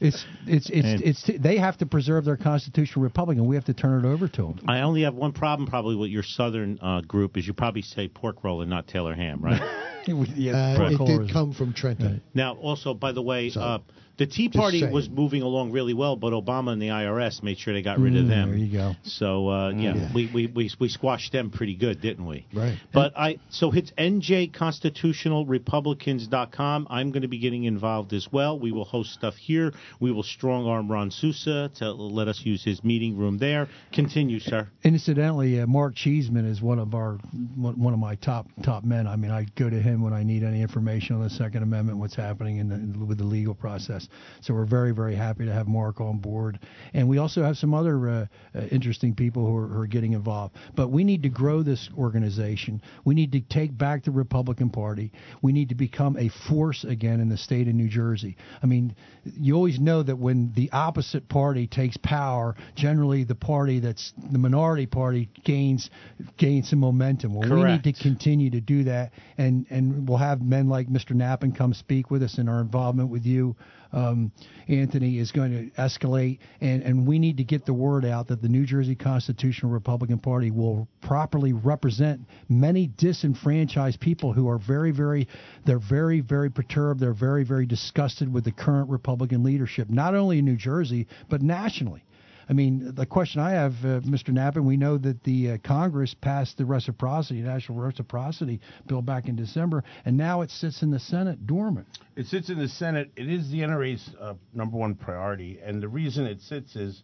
it's 0.00 0.24
it's 0.46 0.70
it's 0.70 0.86
And- 0.86 1.02
it's 1.02 1.30
they 1.38 1.56
have 1.58 1.76
to 1.78 1.86
preserve 1.86 2.24
their 2.24 2.36
constitutional 2.36 3.02
republic, 3.02 3.38
and 3.38 3.46
we 3.46 3.56
have 3.56 3.64
to 3.66 3.74
turn 3.74 4.04
it 4.04 4.08
over 4.08 4.28
to 4.28 4.42
them. 4.42 4.60
I 4.68 4.80
only 4.80 5.02
have 5.02 5.14
one 5.14 5.32
problem 5.32 5.68
probably 5.68 5.96
with 5.96 6.10
your 6.10 6.22
southern 6.22 6.78
uh, 6.80 7.00
group 7.02 7.36
is 7.36 7.46
you 7.46 7.52
probably 7.52 7.82
say 7.82 8.08
pork 8.08 8.44
roll 8.44 8.60
and 8.60 8.70
not 8.70 8.86
Taylor 8.86 9.14
ham, 9.14 9.40
right? 9.40 9.60
yeah, 10.06 10.76
Uh, 10.78 10.88
it 10.90 10.98
did 11.06 11.30
come 11.32 11.52
from 11.52 11.72
Trenton. 11.72 12.22
Now, 12.34 12.54
also, 12.54 12.94
by 12.94 13.12
the 13.12 13.22
way, 13.22 13.50
So, 13.50 13.60
uh, 13.60 13.78
the 14.18 14.26
Tea 14.26 14.48
just 14.48 14.58
Party 14.58 14.80
saying. 14.80 14.92
was 14.92 15.08
moving 15.08 15.42
along 15.42 15.72
really 15.72 15.94
well, 15.94 16.16
but 16.16 16.32
Obama 16.32 16.72
and 16.72 16.82
the 16.82 16.88
IRS 16.88 17.42
made 17.42 17.58
sure 17.58 17.72
they 17.72 17.82
got 17.82 17.98
rid 17.98 18.16
of 18.16 18.26
Mm, 18.26 18.28
them. 18.28 18.48
there 18.50 18.58
you 18.58 18.72
go. 18.72 18.94
So, 19.04 19.48
uh, 19.48 19.70
yeah, 19.70 19.94
Yeah. 19.94 20.08
We, 20.12 20.30
we, 20.34 20.46
we, 20.48 20.70
we 20.78 20.88
squashed 20.88 21.32
them 21.32 21.50
pretty 21.50 21.74
good, 21.76 22.00
didn't 22.00 22.26
we? 22.26 22.44
Right. 22.52 22.76
But 22.92 23.12
I 23.16 23.38
so 23.50 23.70
it's 23.72 23.90
njconstitutionalrepublicans.com. 23.92 26.86
I'm 26.90 27.10
going 27.10 27.22
to 27.22 27.28
be 27.28 27.38
getting 27.38 27.64
involved 27.64 28.12
as 28.12 28.28
well. 28.32 28.58
We 28.58 28.72
will 28.72 28.84
host 28.84 29.12
stuff 29.12 29.36
here. 29.36 29.72
We 30.00 30.10
will 30.12 30.22
strong 30.22 30.66
arm 30.66 30.90
Ron 30.90 31.10
Sousa 31.10 31.70
to 31.76 31.92
let 31.92 32.28
us 32.28 32.40
use 32.44 32.64
his 32.64 32.82
meeting 32.84 33.16
room 33.16 33.38
there. 33.38 33.68
Continue, 33.92 34.40
sir. 34.40 34.68
Incidentally, 34.84 35.60
uh, 35.60 35.66
Mark 35.66 35.94
Cheeseman 35.94 36.44
is 36.46 36.60
one 36.60 36.78
of 36.78 36.94
our 36.94 37.18
one 37.56 37.78
one 37.78 37.92
of 37.92 37.98
my 38.00 38.14
top 38.16 38.46
top 38.62 38.84
men. 38.84 39.06
I 39.06 39.16
mean, 39.16 39.30
I 39.30 39.46
go 39.56 39.70
to 39.70 39.80
him 39.80 40.02
when 40.02 40.12
I 40.12 40.22
need 40.22 40.42
any 40.42 40.62
information 40.62 41.16
on 41.16 41.22
the 41.22 41.30
Second 41.30 41.62
Amendment, 41.62 41.98
what's 41.98 42.14
happening 42.16 42.58
in 42.58 42.68
the, 42.68 43.04
with 43.04 43.18
the 43.18 43.24
legal 43.24 43.54
process. 43.54 44.07
So 44.40 44.54
we're 44.54 44.64
very 44.64 44.92
very 44.92 45.14
happy 45.14 45.44
to 45.44 45.52
have 45.52 45.68
Mark 45.68 46.00
on 46.00 46.18
board, 46.18 46.58
and 46.94 47.08
we 47.08 47.18
also 47.18 47.42
have 47.42 47.56
some 47.56 47.74
other 47.74 48.08
uh, 48.08 48.26
uh, 48.54 48.60
interesting 48.70 49.14
people 49.14 49.46
who 49.46 49.56
are, 49.56 49.68
who 49.68 49.80
are 49.80 49.86
getting 49.86 50.12
involved. 50.12 50.56
But 50.74 50.88
we 50.88 51.04
need 51.04 51.22
to 51.22 51.28
grow 51.28 51.62
this 51.62 51.88
organization. 51.96 52.82
We 53.04 53.14
need 53.14 53.32
to 53.32 53.40
take 53.40 53.76
back 53.76 54.04
the 54.04 54.10
Republican 54.10 54.70
Party. 54.70 55.12
We 55.42 55.52
need 55.52 55.68
to 55.70 55.74
become 55.74 56.16
a 56.16 56.28
force 56.48 56.84
again 56.84 57.20
in 57.20 57.28
the 57.28 57.36
state 57.36 57.68
of 57.68 57.74
New 57.74 57.88
Jersey. 57.88 58.36
I 58.62 58.66
mean, 58.66 58.94
you 59.24 59.54
always 59.54 59.78
know 59.78 60.02
that 60.02 60.16
when 60.16 60.52
the 60.54 60.70
opposite 60.72 61.28
party 61.28 61.66
takes 61.66 61.96
power, 61.96 62.54
generally 62.74 63.24
the 63.24 63.34
party 63.34 63.80
that's 63.80 64.12
the 64.30 64.38
minority 64.38 64.86
party 64.86 65.28
gains 65.44 65.90
gains 66.36 66.70
some 66.70 66.80
momentum. 66.80 67.34
Well, 67.34 67.48
we 67.48 67.64
need 67.64 67.84
to 67.84 67.92
continue 67.92 68.50
to 68.50 68.60
do 68.60 68.84
that, 68.84 69.12
and 69.36 69.66
and 69.70 70.08
we'll 70.08 70.18
have 70.18 70.40
men 70.40 70.68
like 70.68 70.88
Mr. 70.88 71.12
Nappen 71.12 71.56
come 71.56 71.74
speak 71.74 72.10
with 72.10 72.22
us, 72.22 72.38
and 72.38 72.48
our 72.48 72.60
involvement 72.60 73.10
with 73.10 73.24
you, 73.24 73.56
um, 73.92 74.32
Anthony, 74.68 75.18
is 75.18 75.32
going 75.32 75.50
to 75.52 75.80
escalate, 75.80 76.38
and 76.60 76.82
and 76.82 77.06
we 77.06 77.18
need 77.18 77.36
to 77.38 77.44
get 77.44 77.64
the 77.64 77.72
word 77.72 78.04
out 78.04 78.28
that 78.28 78.42
the 78.42 78.48
New 78.48 78.66
Jersey 78.66 78.94
Constitutional 78.94 79.72
Republican 79.72 80.18
Party 80.18 80.50
will 80.50 80.88
properly 81.00 81.52
represent 81.52 82.20
many 82.48 82.86
disenfranchised 82.86 84.00
people 84.00 84.32
who 84.32 84.48
are 84.48 84.58
very 84.58 84.90
very 84.90 85.28
they're 85.64 85.78
very 85.78 86.20
very 86.20 86.50
perturbed, 86.50 87.00
they're 87.00 87.12
very 87.12 87.44
very 87.44 87.66
disgusted 87.66 88.32
with 88.32 88.44
the 88.44 88.52
current 88.52 88.90
Republican 88.90 89.42
leadership, 89.42 89.88
not 89.88 90.14
only 90.14 90.38
in 90.38 90.44
New 90.44 90.56
Jersey 90.56 91.06
but 91.28 91.42
nationally. 91.42 92.02
I 92.48 92.54
mean, 92.54 92.94
the 92.94 93.04
question 93.04 93.42
I 93.42 93.50
have, 93.50 93.72
uh, 93.84 94.00
Mr. 94.00 94.30
Nappen, 94.30 94.64
we 94.64 94.78
know 94.78 94.96
that 94.96 95.22
the 95.22 95.52
uh, 95.52 95.58
Congress 95.62 96.14
passed 96.14 96.56
the 96.56 96.64
reciprocity, 96.64 97.40
national 97.42 97.78
reciprocity 97.78 98.60
bill 98.86 99.02
back 99.02 99.28
in 99.28 99.36
December, 99.36 99.84
and 100.06 100.16
now 100.16 100.40
it 100.40 100.50
sits 100.50 100.82
in 100.82 100.90
the 100.90 100.98
Senate 100.98 101.46
dormant. 101.46 101.86
It 102.16 102.26
sits 102.26 102.48
in 102.48 102.58
the 102.58 102.68
Senate. 102.68 103.10
It 103.16 103.28
is 103.28 103.50
the 103.50 103.60
NRA's 103.60 104.10
uh, 104.18 104.34
number 104.54 104.78
one 104.78 104.94
priority, 104.94 105.60
and 105.62 105.82
the 105.82 105.88
reason 105.88 106.24
it 106.24 106.40
sits 106.40 106.74
is 106.74 107.02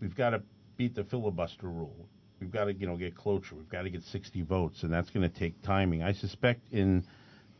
we've 0.00 0.16
got 0.16 0.30
to 0.30 0.42
beat 0.76 0.94
the 0.94 1.04
filibuster 1.04 1.68
rule. 1.68 2.06
We've 2.38 2.50
got 2.50 2.64
to, 2.64 2.74
you 2.74 2.86
know, 2.86 2.98
get 2.98 3.16
cloture. 3.16 3.54
We've 3.54 3.68
got 3.70 3.82
to 3.82 3.90
get 3.90 4.02
60 4.02 4.42
votes, 4.42 4.82
and 4.82 4.92
that's 4.92 5.08
going 5.08 5.28
to 5.28 5.34
take 5.34 5.62
timing. 5.62 6.02
I 6.02 6.12
suspect 6.12 6.70
in, 6.70 7.04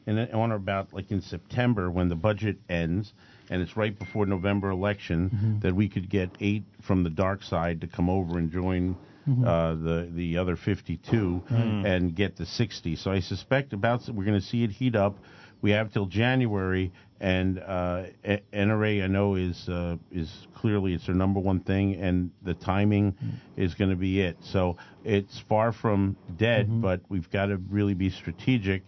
in 0.06 0.18
on 0.18 0.52
or 0.52 0.56
about 0.56 0.92
like 0.92 1.10
in 1.10 1.22
September 1.22 1.90
when 1.90 2.10
the 2.10 2.14
budget 2.14 2.58
ends, 2.68 3.14
and 3.50 3.62
it's 3.62 3.76
right 3.76 3.96
before 3.98 4.26
November 4.26 4.70
election, 4.70 5.58
that 5.62 5.74
we 5.74 5.88
could 5.88 6.08
get 6.10 6.30
eight 6.40 6.64
from 6.86 7.02
the 7.04 7.10
dark 7.10 7.42
side 7.42 7.80
to 7.82 7.86
come 7.86 8.08
over 8.08 8.38
and 8.38 8.50
join. 8.52 8.96
Uh, 9.44 9.74
the 9.74 10.08
the 10.14 10.38
other 10.38 10.54
52 10.54 11.42
and 11.84 12.14
get 12.14 12.36
the 12.36 12.46
60. 12.46 12.94
So 12.94 13.10
I 13.10 13.18
suspect 13.18 13.72
about 13.72 14.08
we're 14.08 14.24
going 14.24 14.38
to 14.40 14.46
see 14.46 14.62
it 14.62 14.70
heat 14.70 14.94
up. 14.94 15.16
We 15.62 15.72
have 15.72 15.92
till 15.92 16.06
January, 16.06 16.92
and 17.20 17.58
uh, 17.58 18.04
NRA 18.52 19.02
I 19.02 19.08
know 19.08 19.34
is 19.34 19.68
uh, 19.68 19.96
is 20.12 20.30
clearly 20.54 20.94
it's 20.94 21.06
their 21.06 21.14
number 21.16 21.40
one 21.40 21.58
thing, 21.58 21.96
and 21.96 22.30
the 22.44 22.54
timing 22.54 23.16
is 23.56 23.74
going 23.74 23.90
to 23.90 23.96
be 23.96 24.20
it. 24.20 24.36
So 24.44 24.76
it's 25.02 25.40
far 25.48 25.72
from 25.72 26.16
dead, 26.38 26.68
but 26.80 27.00
we've 27.08 27.28
got 27.30 27.46
to 27.46 27.56
really 27.68 27.94
be 27.94 28.10
strategic 28.10 28.82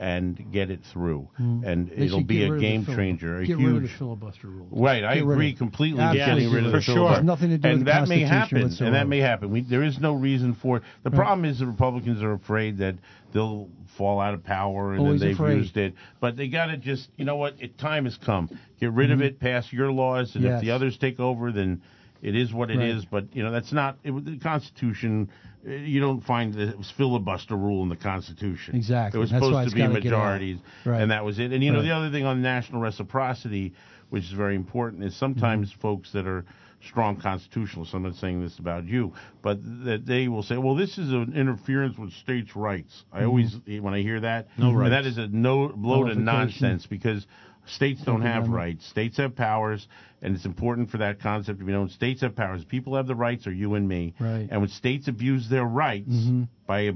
and 0.00 0.52
get 0.52 0.70
it 0.70 0.78
through, 0.92 1.28
and 1.38 1.88
They 1.90 2.04
it'll 2.06 2.22
be 2.22 2.44
a 2.44 2.52
rid 2.52 2.52
of 2.52 2.60
the 2.60 2.60
game 2.68 2.86
changer. 2.86 3.38
A 3.38 3.46
get 3.46 3.58
huge, 3.58 3.66
rid 3.66 3.76
of 3.76 3.82
the 3.82 3.88
filibuster 3.98 4.46
rule. 4.46 4.68
Right, 4.70 5.02
I 5.02 5.14
agree 5.16 5.54
completely 5.54 6.00
with 6.04 6.14
getting 6.14 6.52
rid 6.52 6.64
of 6.66 6.70
For 6.70 6.76
the 6.76 6.82
sure. 6.82 6.94
filibuster. 6.94 7.16
Has 7.16 7.24
nothing 7.24 7.50
to 7.50 7.58
do 7.58 7.68
and 7.68 7.78
with 7.80 7.86
the 7.86 7.92
that 7.92 8.08
may 8.08 8.20
happen, 8.20 8.62
and 8.80 8.94
that 8.94 9.08
may 9.08 9.18
happen. 9.18 9.50
We, 9.50 9.62
there 9.62 9.82
is 9.82 9.98
no 9.98 10.14
reason 10.14 10.54
for 10.62 10.76
it. 10.76 10.82
The 11.02 11.10
problem 11.10 11.44
is 11.44 11.58
the 11.58 11.66
Republicans 11.66 12.22
are 12.22 12.32
afraid 12.32 12.78
that 12.78 12.94
they'll 13.34 13.68
fall 13.96 14.20
out 14.20 14.34
of 14.34 14.44
power, 14.44 14.92
and 14.92 15.00
Always 15.00 15.20
then 15.20 15.30
they've 15.30 15.36
afraid. 15.36 15.56
used 15.58 15.76
it. 15.76 15.94
But 16.20 16.36
they 16.36 16.46
got 16.46 16.66
to 16.66 16.76
just, 16.76 17.08
you 17.16 17.24
know 17.24 17.36
what? 17.36 17.54
It, 17.58 17.76
time 17.76 18.04
has 18.04 18.16
come. 18.24 18.48
Get 18.78 18.92
rid 18.92 19.10
of 19.10 19.20
it. 19.20 19.40
Pass 19.40 19.72
your 19.72 19.90
laws, 19.90 20.34
and 20.36 20.44
Mm-hmm. 20.44 20.52
Yes. 20.52 20.60
if 20.62 20.64
the 20.66 20.70
others 20.70 20.96
take 20.98 21.18
over, 21.18 21.50
then 21.50 21.82
it 22.22 22.34
is 22.36 22.52
what 22.52 22.70
it 22.70 22.80
is. 22.80 23.04
Right. 23.04 23.10
But 23.10 23.36
you 23.36 23.42
know 23.42 23.50
that's 23.50 23.72
not 23.72 23.98
it, 24.04 24.12
the 24.24 24.38
Constitution. 24.38 25.30
uh, 25.66 25.70
You 25.70 26.00
don't 26.00 26.20
find 26.20 26.54
the 26.54 26.74
filibuster 26.96 27.56
rule 27.56 27.82
in 27.82 27.88
the 27.88 27.96
Constitution. 27.96 28.74
Exactly. 28.76 29.18
It 29.18 29.20
was 29.20 29.30
That's 29.30 29.44
supposed 29.44 29.70
to 29.70 29.74
be 29.74 29.86
majorities, 29.86 30.58
Right. 30.84 31.00
and 31.02 31.10
that 31.10 31.24
was 31.24 31.38
it. 31.38 31.52
And 31.52 31.62
you 31.62 31.70
know 31.72 31.78
Right. 31.78 31.84
the 31.86 31.94
other 31.94 32.10
thing 32.10 32.24
on 32.24 32.42
national 32.42 32.80
reciprocity, 32.80 33.72
which 34.10 34.24
is 34.24 34.32
very 34.32 34.54
important, 34.56 35.04
is 35.04 35.14
sometimes 35.16 35.70
Mm-hmm. 35.70 35.80
folks 35.80 36.12
that 36.12 36.26
are 36.26 36.44
strong 36.80 37.16
constitutionalists. 37.16 37.92
I'm 37.92 38.04
not 38.04 38.14
saying 38.14 38.40
this 38.40 38.56
about 38.60 38.84
you, 38.84 39.12
but 39.42 39.58
that 39.84 40.06
they 40.06 40.28
will 40.28 40.44
say, 40.44 40.56
"Well, 40.58 40.76
this 40.76 40.96
is 40.96 41.12
an 41.12 41.32
interference 41.34 41.98
with 41.98 42.12
states' 42.12 42.54
rights." 42.54 43.04
I 43.12 43.24
always, 43.24 43.56
when 43.66 43.94
I 43.94 44.00
hear 44.00 44.20
that, 44.20 44.46
No 44.56 44.72
rights. 44.72 44.90
that 44.90 45.04
is 45.06 45.18
a 45.18 45.26
no 45.26 45.68
blow 45.68 46.04
to 46.04 46.14
nonsense 46.14 46.86
because 46.86 47.26
States 47.68 48.02
don't 48.04 48.22
have 48.22 48.48
rights. 48.48 48.86
States 48.86 49.16
have 49.18 49.36
powers, 49.36 49.86
and 50.22 50.34
it's 50.34 50.44
important 50.46 50.90
for 50.90 50.98
that 50.98 51.20
concept 51.20 51.58
to 51.58 51.64
be 51.64 51.72
known. 51.72 51.88
States 51.88 52.20
have 52.22 52.34
powers. 52.34 52.64
People 52.64 52.96
have 52.96 53.06
the 53.06 53.14
rights, 53.14 53.46
are 53.46 53.52
you 53.52 53.74
and 53.74 53.88
me. 53.88 54.14
Right. 54.18 54.48
And 54.50 54.60
when 54.60 54.70
states 54.70 55.08
abuse 55.08 55.48
their 55.48 55.64
rights 55.64 56.08
Mhm. 56.10 56.48
by 56.66 56.92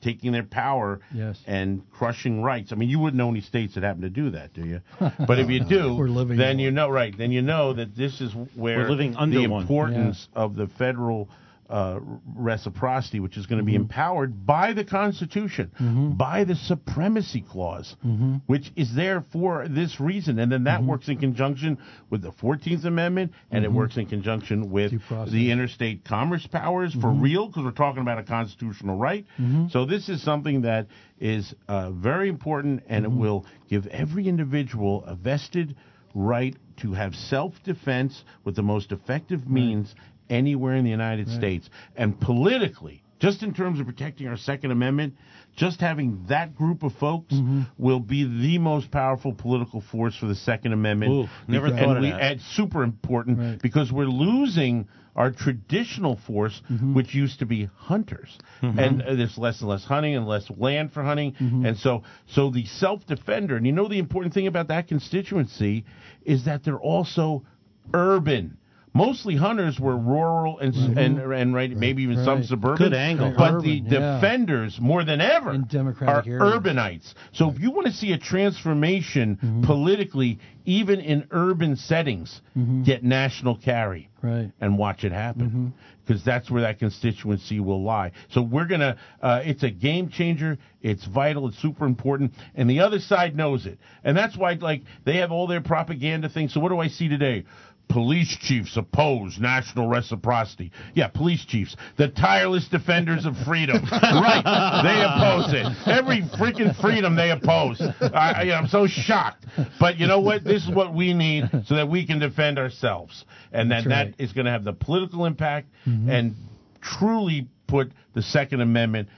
taking 0.00 0.32
their 0.32 0.42
power 0.42 0.98
Yes. 1.14 1.40
and 1.46 1.82
crushing 1.92 2.42
rights, 2.42 2.72
I 2.72 2.76
mean, 2.76 2.88
you 2.88 2.98
wouldn't 2.98 3.16
know 3.18 3.28
any 3.30 3.40
states 3.40 3.74
that 3.74 3.84
happen 3.84 4.02
to 4.02 4.10
do 4.10 4.30
that, 4.30 4.52
do 4.52 4.62
you? 4.66 4.80
But 5.28 5.38
if 5.38 5.48
you 5.48 5.60
do, 5.64 5.94
We're 5.94 6.08
living 6.08 6.36
then 6.38 6.58
you 6.58 6.72
know, 6.72 6.88
right? 6.88 7.16
Then 7.16 7.30
you 7.30 7.42
know 7.42 7.72
that 7.74 7.94
this 7.94 8.20
is 8.20 8.32
where 8.56 8.78
We're 8.78 8.88
living 8.90 9.14
under 9.16 9.38
the 9.38 9.46
one. 9.46 9.62
importance 9.62 10.28
of 10.34 10.56
the 10.56 10.66
federal 10.66 11.28
uh, 11.70 11.98
reciprocity, 12.36 13.20
which 13.20 13.36
is 13.36 13.46
going 13.46 13.58
to 13.58 13.64
be 13.64 13.72
Mm-hmm. 13.72 13.82
empowered 13.82 14.46
by 14.46 14.72
the 14.74 14.84
Constitution, 14.84 15.70
by 16.18 16.44
the 16.44 16.54
Supremacy 16.54 17.40
Clause, 17.48 17.96
Mm-hmm. 18.04 18.36
which 18.46 18.70
is 18.76 18.94
there 18.94 19.24
for 19.32 19.66
this 19.68 19.98
reason. 20.00 20.38
And 20.38 20.50
then 20.52 20.64
that 20.64 20.82
works 20.82 21.08
in 21.08 21.16
conjunction 21.18 21.78
with 22.10 22.22
the 22.22 22.32
14th 22.32 22.84
Amendment, 22.84 23.32
and 23.50 23.64
it 23.64 23.72
works 23.72 23.96
in 23.96 24.06
conjunction 24.06 24.70
with 24.70 24.92
Mm-hmm. 24.92 25.32
The 25.32 25.50
interstate 25.50 26.04
commerce 26.04 26.46
powers 26.46 26.94
for 27.00 27.10
real, 27.10 27.46
because 27.46 27.64
we're 27.64 27.70
talking 27.72 28.02
about 28.02 28.18
a 28.18 28.24
constitutional 28.24 28.96
right. 28.98 29.24
So 29.70 29.86
this 29.86 30.08
is 30.08 30.22
something 30.22 30.62
that 30.62 30.88
is 31.18 31.54
uh, 31.68 31.90
very 31.92 32.28
important, 32.28 32.82
and 32.88 33.04
it 33.04 33.10
will 33.10 33.46
give 33.70 33.86
every 33.86 34.28
individual 34.28 35.04
a 35.06 35.14
vested 35.14 35.76
right 36.14 36.54
to 36.82 36.92
have 36.92 37.14
self-defense 37.14 38.22
with 38.44 38.54
the 38.56 38.62
most 38.62 38.92
effective 38.92 39.48
means 39.48 39.94
anywhere 40.32 40.74
in 40.74 40.84
the 40.84 40.90
United 40.90 41.28
States. 41.28 41.68
And 41.96 42.18
politically, 42.20 43.02
just 43.22 43.42
in 43.44 43.54
terms 43.54 43.78
of 43.78 43.86
protecting 43.86 44.26
our 44.26 44.36
Second 44.36 44.72
Amendment, 44.72 45.14
just 45.54 45.80
having 45.80 46.24
that 46.28 46.56
group 46.56 46.82
of 46.82 46.92
folks 46.94 47.32
mm-hmm. 47.32 47.62
will 47.78 48.00
be 48.00 48.24
the 48.24 48.58
most 48.58 48.90
powerful 48.90 49.32
political 49.32 49.80
force 49.80 50.16
for 50.16 50.26
the 50.26 50.34
Second 50.34 50.72
Amendment. 50.72 51.12
Ooh, 51.12 51.28
never 51.46 51.66
and 51.66 51.78
thought 51.78 51.96
of 51.98 52.02
we, 52.02 52.10
that. 52.10 52.20
and 52.20 52.40
super 52.40 52.82
important 52.82 53.38
Right. 53.38 53.62
because 53.62 53.92
we're 53.92 54.06
losing 54.06 54.88
our 55.14 55.30
traditional 55.30 56.16
force, 56.26 56.60
mm-hmm. 56.70 56.94
which 56.94 57.14
used 57.14 57.38
to 57.40 57.46
be 57.46 57.68
hunters, 57.76 58.38
mm-hmm. 58.62 58.78
and 58.78 59.02
uh, 59.02 59.14
there's 59.14 59.36
less 59.38 59.60
and 59.60 59.68
less 59.68 59.84
hunting 59.84 60.16
and 60.16 60.26
less 60.26 60.50
land 60.50 60.92
for 60.92 61.02
hunting, 61.02 61.34
and 61.66 61.76
so 61.76 62.02
so 62.26 62.50
the 62.50 62.64
self 62.64 63.06
defender. 63.06 63.56
And 63.56 63.66
you 63.66 63.72
know 63.72 63.88
the 63.88 63.98
important 63.98 64.34
thing 64.34 64.46
about 64.46 64.68
that 64.68 64.88
constituency 64.88 65.84
is 66.24 66.46
that 66.46 66.64
they're 66.64 66.80
also 66.80 67.44
urban. 67.92 68.56
Mostly 68.94 69.36
hunters 69.36 69.80
were 69.80 69.96
rural 69.96 70.58
and 70.58 70.74
and 70.98 71.18
and 71.18 71.54
right, 71.54 71.70
maybe 71.74 72.02
even 72.02 72.22
some 72.24 72.42
suburban. 72.44 72.76
Good 72.90 72.94
angle. 72.94 73.32
But 73.36 73.54
Urban, 73.54 73.88
the 73.88 73.96
yeah. 73.96 74.14
defenders 74.20 74.78
more 74.80 75.02
than 75.02 75.20
ever 75.22 75.54
In 75.54 75.64
democratic 75.64 76.26
are 76.30 76.30
areas. 76.30 76.54
urbanites. 76.58 77.14
So 77.32 77.50
if 77.50 77.58
you 77.58 77.70
want 77.70 77.86
to 77.86 77.92
see 77.92 78.12
a 78.12 78.18
transformation 78.18 79.38
Mm-hmm. 79.42 79.64
politically, 79.64 80.38
even 80.66 81.00
in 81.00 81.26
urban 81.30 81.76
settings, 81.76 82.40
Mm-hmm. 82.56 82.82
get 82.82 83.02
national 83.02 83.56
carry 83.56 84.10
Right. 84.22 84.52
and 84.60 84.76
watch 84.78 85.04
it 85.04 85.12
happen 85.12 85.72
because 86.06 86.22
that's 86.24 86.50
where 86.50 86.62
that 86.62 86.78
constituency 86.78 87.58
will 87.60 87.82
lie. 87.82 88.12
So 88.30 88.42
we're 88.42 88.66
gonna. 88.66 88.96
Uh, 89.22 89.40
it's 89.44 89.62
a 89.62 89.70
game 89.70 90.10
changer. 90.10 90.58
It's 90.82 91.04
vital. 91.06 91.48
It's 91.48 91.60
super 91.62 91.86
important, 91.86 92.32
and 92.54 92.68
the 92.68 92.80
other 92.80 92.98
side 93.00 93.34
knows 93.36 93.66
it, 93.66 93.78
and 94.04 94.16
that's 94.16 94.36
why 94.36 94.52
like 94.60 94.82
they 95.04 95.16
have 95.16 95.32
all 95.32 95.46
their 95.46 95.60
propaganda 95.62 96.28
things. 96.28 96.52
So 96.54 96.60
what 96.60 96.68
do 96.68 96.78
I 96.78 96.88
see 96.88 97.08
today? 97.08 97.44
Police 97.92 98.34
chiefs 98.38 98.74
oppose 98.78 99.38
national 99.38 99.86
reciprocity. 99.86 100.72
Yeah, 100.94 101.08
police 101.08 101.44
chiefs, 101.44 101.76
the 101.98 102.08
tireless 102.08 102.66
defenders 102.68 103.26
of 103.26 103.36
freedom. 103.46 103.84
right, 103.92 104.42
they 104.82 105.02
oppose 105.04 105.52
it. 105.52 105.86
Every 105.86 106.22
freaking 106.22 106.74
freedom 106.80 107.16
they 107.16 107.30
oppose. 107.30 107.82
I, 108.00 108.50
I'm 108.52 108.66
so 108.66 108.86
shocked. 108.86 109.44
But 109.78 109.98
you 109.98 110.06
know 110.06 110.20
what? 110.20 110.42
This 110.42 110.64
is 110.64 110.70
what 110.74 110.94
we 110.94 111.12
need 111.12 111.50
so 111.66 111.74
that 111.74 111.90
we 111.90 112.06
can 112.06 112.18
defend 112.18 112.58
ourselves, 112.58 113.26
and 113.52 113.70
that 113.70 113.84
right. 113.84 114.16
that 114.16 114.22
is 114.22 114.32
going 114.32 114.46
to 114.46 114.52
have 114.52 114.64
the 114.64 114.72
political 114.72 115.26
impact 115.26 115.68
mm-hmm. 115.86 116.08
and 116.08 116.34
truly 116.80 117.46
put 117.66 117.92
the 118.14 118.22
Second 118.22 118.62
Amendment 118.62 119.10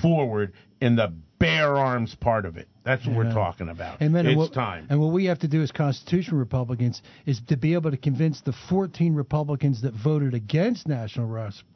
forward 0.00 0.52
in 0.80 0.94
the 0.94 1.12
bare 1.40 1.76
arms 1.76 2.14
part 2.14 2.46
of 2.46 2.56
it. 2.56 2.68
That's 2.84 3.06
what 3.06 3.14
we're 3.16 3.32
talking 3.32 3.68
about. 3.68 4.00
Amen. 4.00 4.24
It's 4.26 4.30
and 4.30 4.38
what, 4.38 4.52
time. 4.54 4.86
And 4.88 5.00
what 5.00 5.12
we 5.12 5.26
have 5.26 5.40
to 5.40 5.48
do 5.48 5.62
as 5.62 5.70
constitutional 5.70 6.38
Republicans 6.38 7.02
is 7.26 7.40
to 7.48 7.56
be 7.56 7.74
able 7.74 7.90
to 7.90 7.96
convince 7.96 8.40
the 8.40 8.54
14 8.70 9.14
Republicans 9.14 9.82
that 9.82 9.92
voted 9.94 10.34
against 10.34 10.88
national 10.88 11.26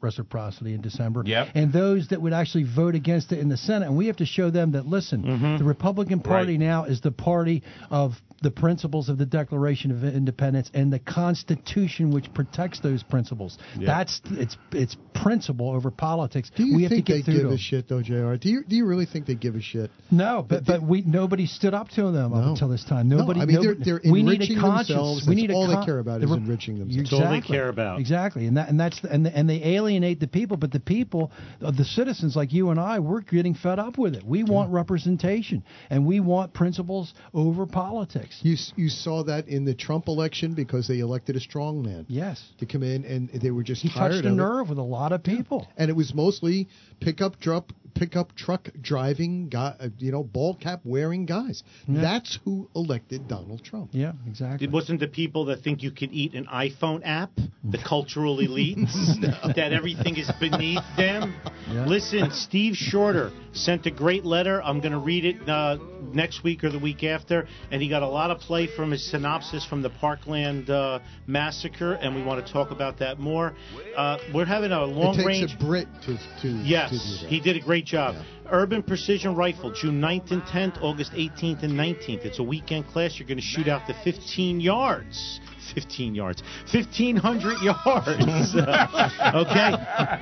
reciprocity 0.01 0.73
in 0.73 0.81
December, 0.81 1.23
Yep. 1.25 1.49
and 1.55 1.71
those 1.71 2.07
that 2.09 2.21
would 2.21 2.33
actually 2.33 2.63
vote 2.63 2.95
against 2.95 3.31
it 3.31 3.39
in 3.39 3.49
the 3.49 3.57
Senate. 3.57 3.87
And 3.87 3.97
we 3.97 4.07
have 4.07 4.17
to 4.17 4.25
show 4.25 4.49
them 4.49 4.71
that 4.73 4.85
listen, 4.85 5.57
the 5.57 5.63
Republican 5.63 6.19
Party 6.19 6.35
Mm-hmm. 6.35 6.45
Right. 6.45 6.59
now 6.59 6.83
is 6.85 7.01
the 7.01 7.11
party 7.11 7.63
of 7.89 8.13
the 8.41 8.51
principles 8.51 9.07
of 9.09 9.17
the 9.17 9.25
Declaration 9.25 9.89
of 9.91 10.03
Independence 10.03 10.69
and 10.73 10.91
the 10.91 10.99
Constitution, 10.99 12.11
which 12.13 12.31
protects 12.33 12.79
those 12.81 13.01
principles. 13.03 13.57
Yep. 13.77 13.85
That's 13.87 14.21
it's 14.31 14.57
it's 14.71 14.95
principle 15.13 15.71
over 15.71 15.89
politics. 15.91 16.51
Do 16.55 16.63
you 16.65 16.75
we 16.75 16.83
have 16.83 16.91
think 16.91 17.05
to 17.07 17.13
they 17.13 17.17
get 17.19 17.25
through 17.25 17.33
give 17.35 17.41
to 17.43 17.47
a 17.47 17.51
them. 17.51 17.57
shit 17.57 17.87
though, 17.89 18.01
Jr. 18.01 18.35
Do 18.35 18.49
you 18.49 18.63
do 18.67 18.75
you 18.75 18.85
really 18.85 19.05
think 19.05 19.25
they 19.25 19.35
give 19.35 19.55
a 19.55 19.61
shit? 19.61 19.89
No, 20.11 20.45
but 20.47 20.65
but 20.65 20.83
we 20.83 20.94
nobody 21.01 21.45
stood 21.45 21.73
up 21.73 21.89
to 21.89 22.11
them 22.11 22.33
up 22.33 22.45
until 22.45 22.67
this 22.69 22.83
time. 22.83 23.07
No, 23.09 23.17
Nobody. 23.17 23.41
I 23.41 23.45
mean, 23.45 23.55
they're- 23.61 23.73
nobody- 23.75 23.83
they're 24.01 24.11
we 24.11 24.23
need 24.23 24.33
enriching 24.33 24.57
a 24.57 24.61
conscience. 24.61 24.87
themselves. 24.89 25.27
We 25.27 25.35
need 25.35 25.51
a 25.51 25.53
all 25.53 25.67
they 25.67 25.73
con- 25.75 25.85
care 25.85 25.99
about 25.99 26.23
is 26.23 26.31
enriching 26.31 26.79
themselves. 26.79 27.09
That's 27.09 27.13
all 27.13 27.19
they 27.29 27.37
Exactly. 27.37 27.55
care 27.57 27.69
about. 27.69 27.99
Exactly, 27.99 28.45
and 28.47 28.57
that 28.57 28.69
and 28.69 28.79
that's 28.79 28.99
the, 29.01 29.11
and 29.11 29.27
and 29.27 29.49
they 29.49 29.63
alienate 29.63 30.19
the 30.19 30.27
people. 30.27 30.57
But 30.57 30.71
the 30.71 30.79
people, 30.79 31.31
uh, 31.61 31.71
the 31.71 31.85
citizens 31.85 32.35
like 32.35 32.53
you 32.53 32.69
and 32.69 32.79
I, 32.79 32.99
we're 32.99 33.21
getting 33.21 33.53
fed 33.53 33.79
up 33.79 33.97
with 33.97 34.15
it. 34.15 34.23
We 34.25 34.43
want 34.43 34.71
representation, 34.71 35.63
and 35.89 36.05
we 36.05 36.19
want 36.19 36.53
principles 36.53 37.13
over 37.33 37.65
politics. 37.65 38.39
You 38.43 38.55
you 38.75 38.89
saw 38.89 39.23
that 39.23 39.47
in 39.47 39.65
the 39.65 39.73
Trump 39.73 40.07
election 40.07 40.53
because 40.53 40.87
they 40.87 40.99
elected 40.99 41.35
a 41.35 41.39
strong 41.39 41.81
man 41.81 42.05
Yes, 42.07 42.43
to 42.59 42.65
come 42.65 42.83
in, 42.83 43.03
and 43.05 43.29
they 43.29 43.51
were 43.51 43.63
just 43.63 43.81
he 43.81 43.89
tired 43.89 44.11
touched 44.11 44.25
a 44.25 44.27
of 44.27 44.33
it. 44.33 44.37
nerve 44.37 44.69
with 44.69 44.77
a 44.77 44.81
lot 44.83 45.11
of 45.11 45.23
people. 45.23 45.67
and 45.77 45.89
it 45.89 45.93
was 45.95 46.13
mostly 46.13 46.67
pickup 46.99 47.39
truck 47.39 47.71
pickup 47.93 48.35
truck 48.35 48.67
driving 48.81 49.47
guy, 49.47 49.73
uh, 49.79 49.87
you 49.99 50.11
know, 50.11 50.21
ball 50.21 50.53
cap 50.53 50.81
wearing 50.85 51.25
guys. 51.25 51.63
Yeah. 51.87 52.01
That's 52.01 52.39
who 52.45 52.69
elected 52.75 53.27
Donald 53.27 53.63
Trump. 53.63 53.89
Yeah, 53.91 54.13
exactly. 54.27 54.67
It 54.67 54.71
wasn't 54.71 54.99
the 55.01 55.07
people 55.07 55.45
that 55.45 55.61
think 55.63 55.83
you 55.83 55.91
could 55.91 56.11
eat 56.13 56.33
an 56.33 56.45
iPhone 56.45 57.01
app, 57.03 57.31
the 57.63 57.79
cultural 57.85 58.37
elites, 58.37 58.93
that 59.55 59.73
everything 59.73 60.15
is 60.17 60.31
beneath 60.39 60.83
them. 60.95 61.35
Yeah. 61.69 61.85
Listen, 61.85 62.31
Steve 62.31 62.75
Shorter 62.75 63.31
sent 63.53 63.85
a 63.85 63.91
great 63.91 64.23
letter. 64.25 64.61
I'm 64.61 64.79
going 64.79 64.91
to 64.91 64.99
read 64.99 65.25
it 65.25 65.49
uh, 65.49 65.77
next 66.13 66.43
week 66.43 66.63
or 66.63 66.69
the 66.69 66.79
week 66.79 67.03
after, 67.03 67.47
and 67.71 67.81
he 67.81 67.89
got 67.89 68.03
a 68.03 68.07
lot 68.07 68.29
of 68.31 68.39
play 68.39 68.67
from 68.75 68.91
his 68.91 69.09
synopsis 69.09 69.65
from 69.65 69.81
the 69.81 69.89
Parkland 69.89 70.69
uh, 70.69 70.99
massacre, 71.25 71.93
and 71.93 72.15
we 72.15 72.23
want 72.23 72.45
to 72.45 72.53
talk 72.53 72.71
about 72.71 72.99
that 72.99 73.19
more. 73.19 73.55
Uh, 73.97 74.17
we're 74.33 74.45
having 74.45 74.71
a 74.71 74.85
long 74.85 75.15
it 75.15 75.17
takes 75.17 75.25
range. 75.27 75.55
a 75.59 75.63
Brit 75.65 75.87
to 76.05 76.17
to 76.41 76.47
Yes, 76.63 76.91
to 76.91 76.97
do 76.97 77.23
that. 77.23 77.29
he 77.29 77.39
did 77.39 77.55
a 77.55 77.59
great 77.65 77.85
job. 77.85 78.15
Urban 78.51 78.83
Precision 78.83 79.35
Rifle, 79.35 79.71
June 79.71 79.99
9th 79.99 80.31
and 80.31 80.41
10th, 80.43 80.81
August 80.81 81.11
18th 81.13 81.63
and 81.63 81.73
19th. 81.73 82.25
It's 82.25 82.39
a 82.39 82.43
weekend 82.43 82.87
class. 82.87 83.17
You're 83.17 83.27
going 83.27 83.37
to 83.37 83.43
shoot 83.43 83.67
out 83.67 83.87
to 83.87 83.93
15 84.03 84.59
yards. 84.59 85.39
15 85.73 86.15
yards. 86.15 86.43
1,500 86.71 87.61
yards. 87.61 88.55
okay. 88.55 89.71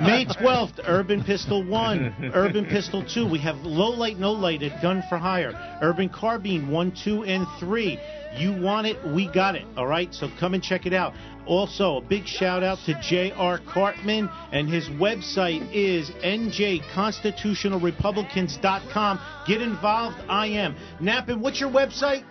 May 0.03 0.25
12th, 0.25 0.79
Urban 0.87 1.23
Pistol 1.23 1.63
1, 1.63 2.31
Urban 2.33 2.65
Pistol 2.65 3.03
2. 3.03 3.29
We 3.29 3.39
have 3.39 3.57
low 3.57 3.89
light, 3.89 4.19
no 4.19 4.31
light 4.31 4.63
at 4.63 4.81
Gun 4.81 5.03
for 5.09 5.17
Hire. 5.17 5.53
Urban 5.81 6.09
Carbine 6.09 6.69
1, 6.69 6.93
2, 7.03 7.23
and 7.23 7.45
3. 7.59 7.99
You 8.35 8.59
want 8.59 8.87
it, 8.87 8.97
we 9.05 9.31
got 9.31 9.55
it. 9.55 9.63
All 9.77 9.85
right, 9.85 10.11
so 10.13 10.27
come 10.39 10.55
and 10.55 10.63
check 10.63 10.85
it 10.85 10.93
out. 10.93 11.13
Also, 11.45 11.97
a 11.97 12.01
big 12.01 12.25
shout 12.25 12.63
out 12.63 12.77
to 12.85 12.97
J.R. 13.01 13.59
Cartman, 13.59 14.29
and 14.51 14.69
his 14.69 14.87
website 14.89 15.69
is 15.73 16.09
njconstitutionalrepublicans.com. 16.23 19.19
Get 19.45 19.61
involved, 19.61 20.17
I 20.29 20.47
am. 20.47 20.77
Nappen, 21.01 21.41
what's 21.41 21.59
your 21.59 21.69
website? 21.69 22.23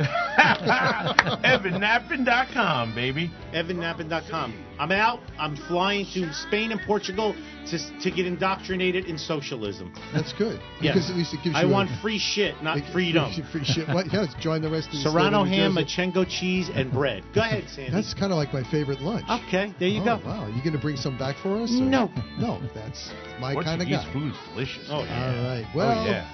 EvanNappen.com, 0.00 2.94
baby. 2.94 3.30
EvanNappen.com. 3.52 4.66
I'm 4.78 4.92
out. 4.92 5.20
I'm 5.38 5.56
flying 5.56 6.06
to 6.14 6.32
Spain 6.32 6.72
and 6.72 6.80
Portugal 6.86 7.34
to, 7.66 8.00
to 8.00 8.10
get 8.10 8.24
indoctrinated 8.26 9.04
in 9.04 9.18
socialism. 9.18 9.92
That's 10.14 10.32
good. 10.32 10.58
Yes. 10.80 10.94
Because 10.94 11.10
at 11.10 11.16
least 11.16 11.34
it 11.34 11.40
gives 11.44 11.54
I 11.56 11.62
you 11.62 11.68
a- 11.68 11.72
want 11.72 11.90
free 12.00 12.18
shit, 12.18 12.62
not 12.62 12.78
it 12.78 12.84
freedom. 12.92 13.30
you 13.34 13.42
Free 13.44 13.64
shit. 13.64 13.86
What? 13.88 14.10
Yeah, 14.12 14.26
join 14.40 14.62
the 14.62 14.70
rest 14.70 14.86
of 14.88 14.92
the 14.92 14.98
state 15.00 15.08
of 15.08 15.12
Serrano 15.12 15.44
ham, 15.44 15.74
Jersey. 15.74 15.86
manchego 16.12 16.26
cheese, 16.28 16.70
and 16.72 16.90
bread. 16.92 17.22
Go 17.34 17.40
ahead, 17.42 17.64
Sandy. 17.74 17.90
That's 17.92 18.14
kind 18.14 18.32
of 18.32 18.38
like 18.38 18.52
my 18.52 18.62
favorite 18.70 19.00
lunch. 19.00 19.26
Okay, 19.46 19.74
there 19.78 19.88
you 19.88 20.00
oh, 20.02 20.04
go. 20.04 20.20
Wow, 20.24 20.46
you 20.48 20.60
going 20.62 20.72
to 20.72 20.78
bring 20.80 20.96
some 20.96 21.16
back 21.18 21.36
for 21.42 21.60
us? 21.60 21.70
or- 21.70 21.82
No. 21.82 22.08
No, 22.38 22.60
that's 22.74 23.10
my 23.40 23.54
kind 23.54 23.82
of 23.82 23.88
Portuguese 23.88 23.98
guy. 23.98 24.12
food 24.12 24.32
is 24.32 24.38
delicious. 24.48 24.88
Oh, 24.90 25.02
yeah. 25.04 25.26
All 25.26 25.32
right. 25.44 25.66
Well, 25.74 26.00
oh 26.00 26.04
yeah. 26.06 26.24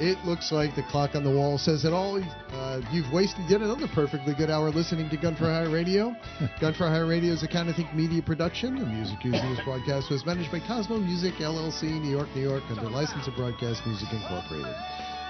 It 0.00 0.18
looks 0.24 0.50
like 0.50 0.74
the 0.74 0.82
clock 0.82 1.14
on 1.14 1.22
the 1.22 1.30
wall 1.30 1.56
says 1.56 1.84
it 1.84 1.92
all. 1.92 2.18
Uh, 2.18 2.80
you've 2.90 3.12
wasted 3.12 3.48
yet 3.48 3.60
another 3.60 3.86
perfectly 3.94 4.34
good 4.34 4.50
hour 4.50 4.70
listening 4.70 5.08
to 5.10 5.16
Gun 5.16 5.36
for 5.36 5.44
Hire 5.44 5.70
Radio. 5.70 6.16
Gun 6.60 6.74
for 6.74 6.88
Hire 6.88 7.06
Radio 7.06 7.32
is 7.32 7.44
a 7.44 7.48
kind 7.48 7.68
of 7.68 7.76
think 7.76 7.94
media 7.94 8.20
production. 8.20 8.76
The 8.76 8.86
music 8.86 9.22
used 9.24 9.38
in 9.38 9.54
this 9.54 9.64
broadcast 9.64 10.10
was 10.10 10.26
managed 10.26 10.50
by 10.50 10.58
Cosmo 10.66 10.98
Music 10.98 11.34
LLC, 11.34 12.00
New 12.02 12.10
York, 12.10 12.28
New 12.34 12.42
York, 12.42 12.64
under 12.70 12.90
license 12.90 13.28
of 13.28 13.36
Broadcast 13.36 13.86
Music 13.86 14.08
Incorporated. 14.10 14.74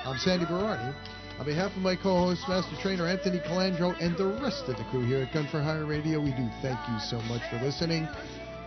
I'm 0.06 0.16
Sandy 0.16 0.46
Berardi. 0.46 0.94
On 1.38 1.44
behalf 1.44 1.72
of 1.76 1.82
my 1.82 1.94
co-host, 1.94 2.48
Master 2.48 2.76
Trainer 2.80 3.06
Anthony 3.06 3.40
Colandro, 3.40 3.94
and 4.00 4.16
the 4.16 4.26
rest 4.40 4.64
of 4.68 4.78
the 4.78 4.84
crew 4.84 5.04
here 5.04 5.20
at 5.20 5.34
Gun 5.34 5.46
for 5.50 5.60
Hire 5.60 5.84
Radio, 5.84 6.20
we 6.20 6.30
do 6.30 6.48
thank 6.62 6.78
you 6.88 6.98
so 7.00 7.20
much 7.28 7.42
for 7.50 7.60
listening. 7.60 8.08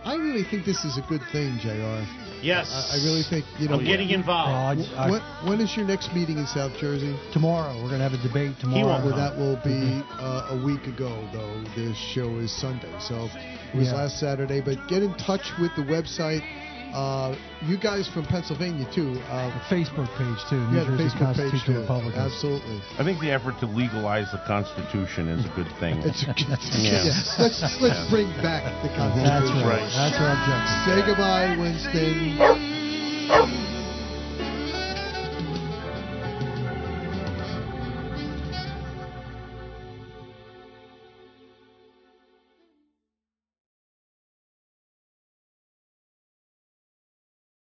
I 0.04 0.14
really 0.14 0.44
think 0.44 0.64
this 0.64 0.84
is 0.84 0.96
a 0.96 1.02
good 1.08 1.20
thing, 1.32 1.58
Jr. 1.60 2.04
Yes. 2.40 2.70
I, 2.72 2.96
I 2.96 3.04
really 3.04 3.22
think 3.28 3.44
you 3.58 3.68
know. 3.68 3.74
I'm 3.76 3.84
getting 3.84 4.10
involved. 4.10 4.80
Well, 4.80 4.96
I- 4.96 5.04
I- 5.06 5.10
When, 5.10 5.20
when 5.48 5.60
is 5.60 5.76
your 5.76 5.86
next 5.86 6.14
meeting 6.14 6.38
in 6.38 6.46
South 6.46 6.72
Jersey? 6.78 7.16
Tomorrow, 7.32 7.74
we're 7.82 7.88
going 7.88 8.00
to 8.00 8.08
have 8.08 8.14
a 8.14 8.22
debate 8.22 8.54
tomorrow. 8.60 8.86
won't 8.86 9.04
Well, 9.04 9.16
that 9.16 9.36
will 9.36 9.56
be 9.64 10.02
uh, 10.18 10.54
a 10.56 10.64
week 10.64 10.86
ago, 10.86 11.10
though. 11.32 11.64
This 11.76 11.96
show 11.96 12.38
is 12.38 12.50
Sunday, 12.56 12.92
so 13.00 13.26
it 13.26 13.76
was 13.76 13.88
Yeah. 13.88 13.94
last 13.94 14.18
Saturday. 14.20 14.60
But 14.60 14.78
get 14.88 15.02
in 15.02 15.12
touch 15.14 15.50
with 15.60 15.74
the 15.76 15.82
website. 15.82 16.42
Uh, 16.94 17.34
you 17.66 17.76
guys 17.78 18.08
from 18.08 18.24
Pennsylvania 18.24 18.86
too. 18.94 19.12
Uh, 19.28 19.50
The 19.52 19.60
Facebook 19.76 20.08
page, 20.16 20.38
too. 20.48 20.56
New 20.72 20.78
yeah, 20.78 20.84
the 20.88 20.96
Jersey 20.96 21.18
Facebook 21.18 21.36
page 21.36 21.52
Constitutional 21.52 21.76
too. 21.76 21.80
Republicans. 21.84 22.24
Absolutely. 22.32 22.80
I 22.98 23.04
think 23.04 23.20
the 23.20 23.30
effort 23.30 23.60
to 23.60 23.66
legalize 23.66 24.32
the 24.32 24.38
Constitution 24.46 25.28
is 25.28 25.44
a 25.44 25.48
good 25.54 25.68
thing. 25.78 26.00
It's 26.08 26.22
a, 26.24 26.32
good 26.32 26.48
Yeah. 26.80 27.04
yeah. 27.04 27.20
Let's 27.38 27.60
let's 27.80 28.08
bring 28.10 28.30
back 28.40 28.64
the 28.82 28.88
Constitution. 28.96 29.28
That's 29.28 29.50
right. 29.62 29.84
Right. 29.84 29.92
That's 29.92 30.16
our 30.16 30.32
objective. 30.32 30.88
Say 30.88 31.04
goodbye, 31.04 31.52
Winston. 31.60 32.40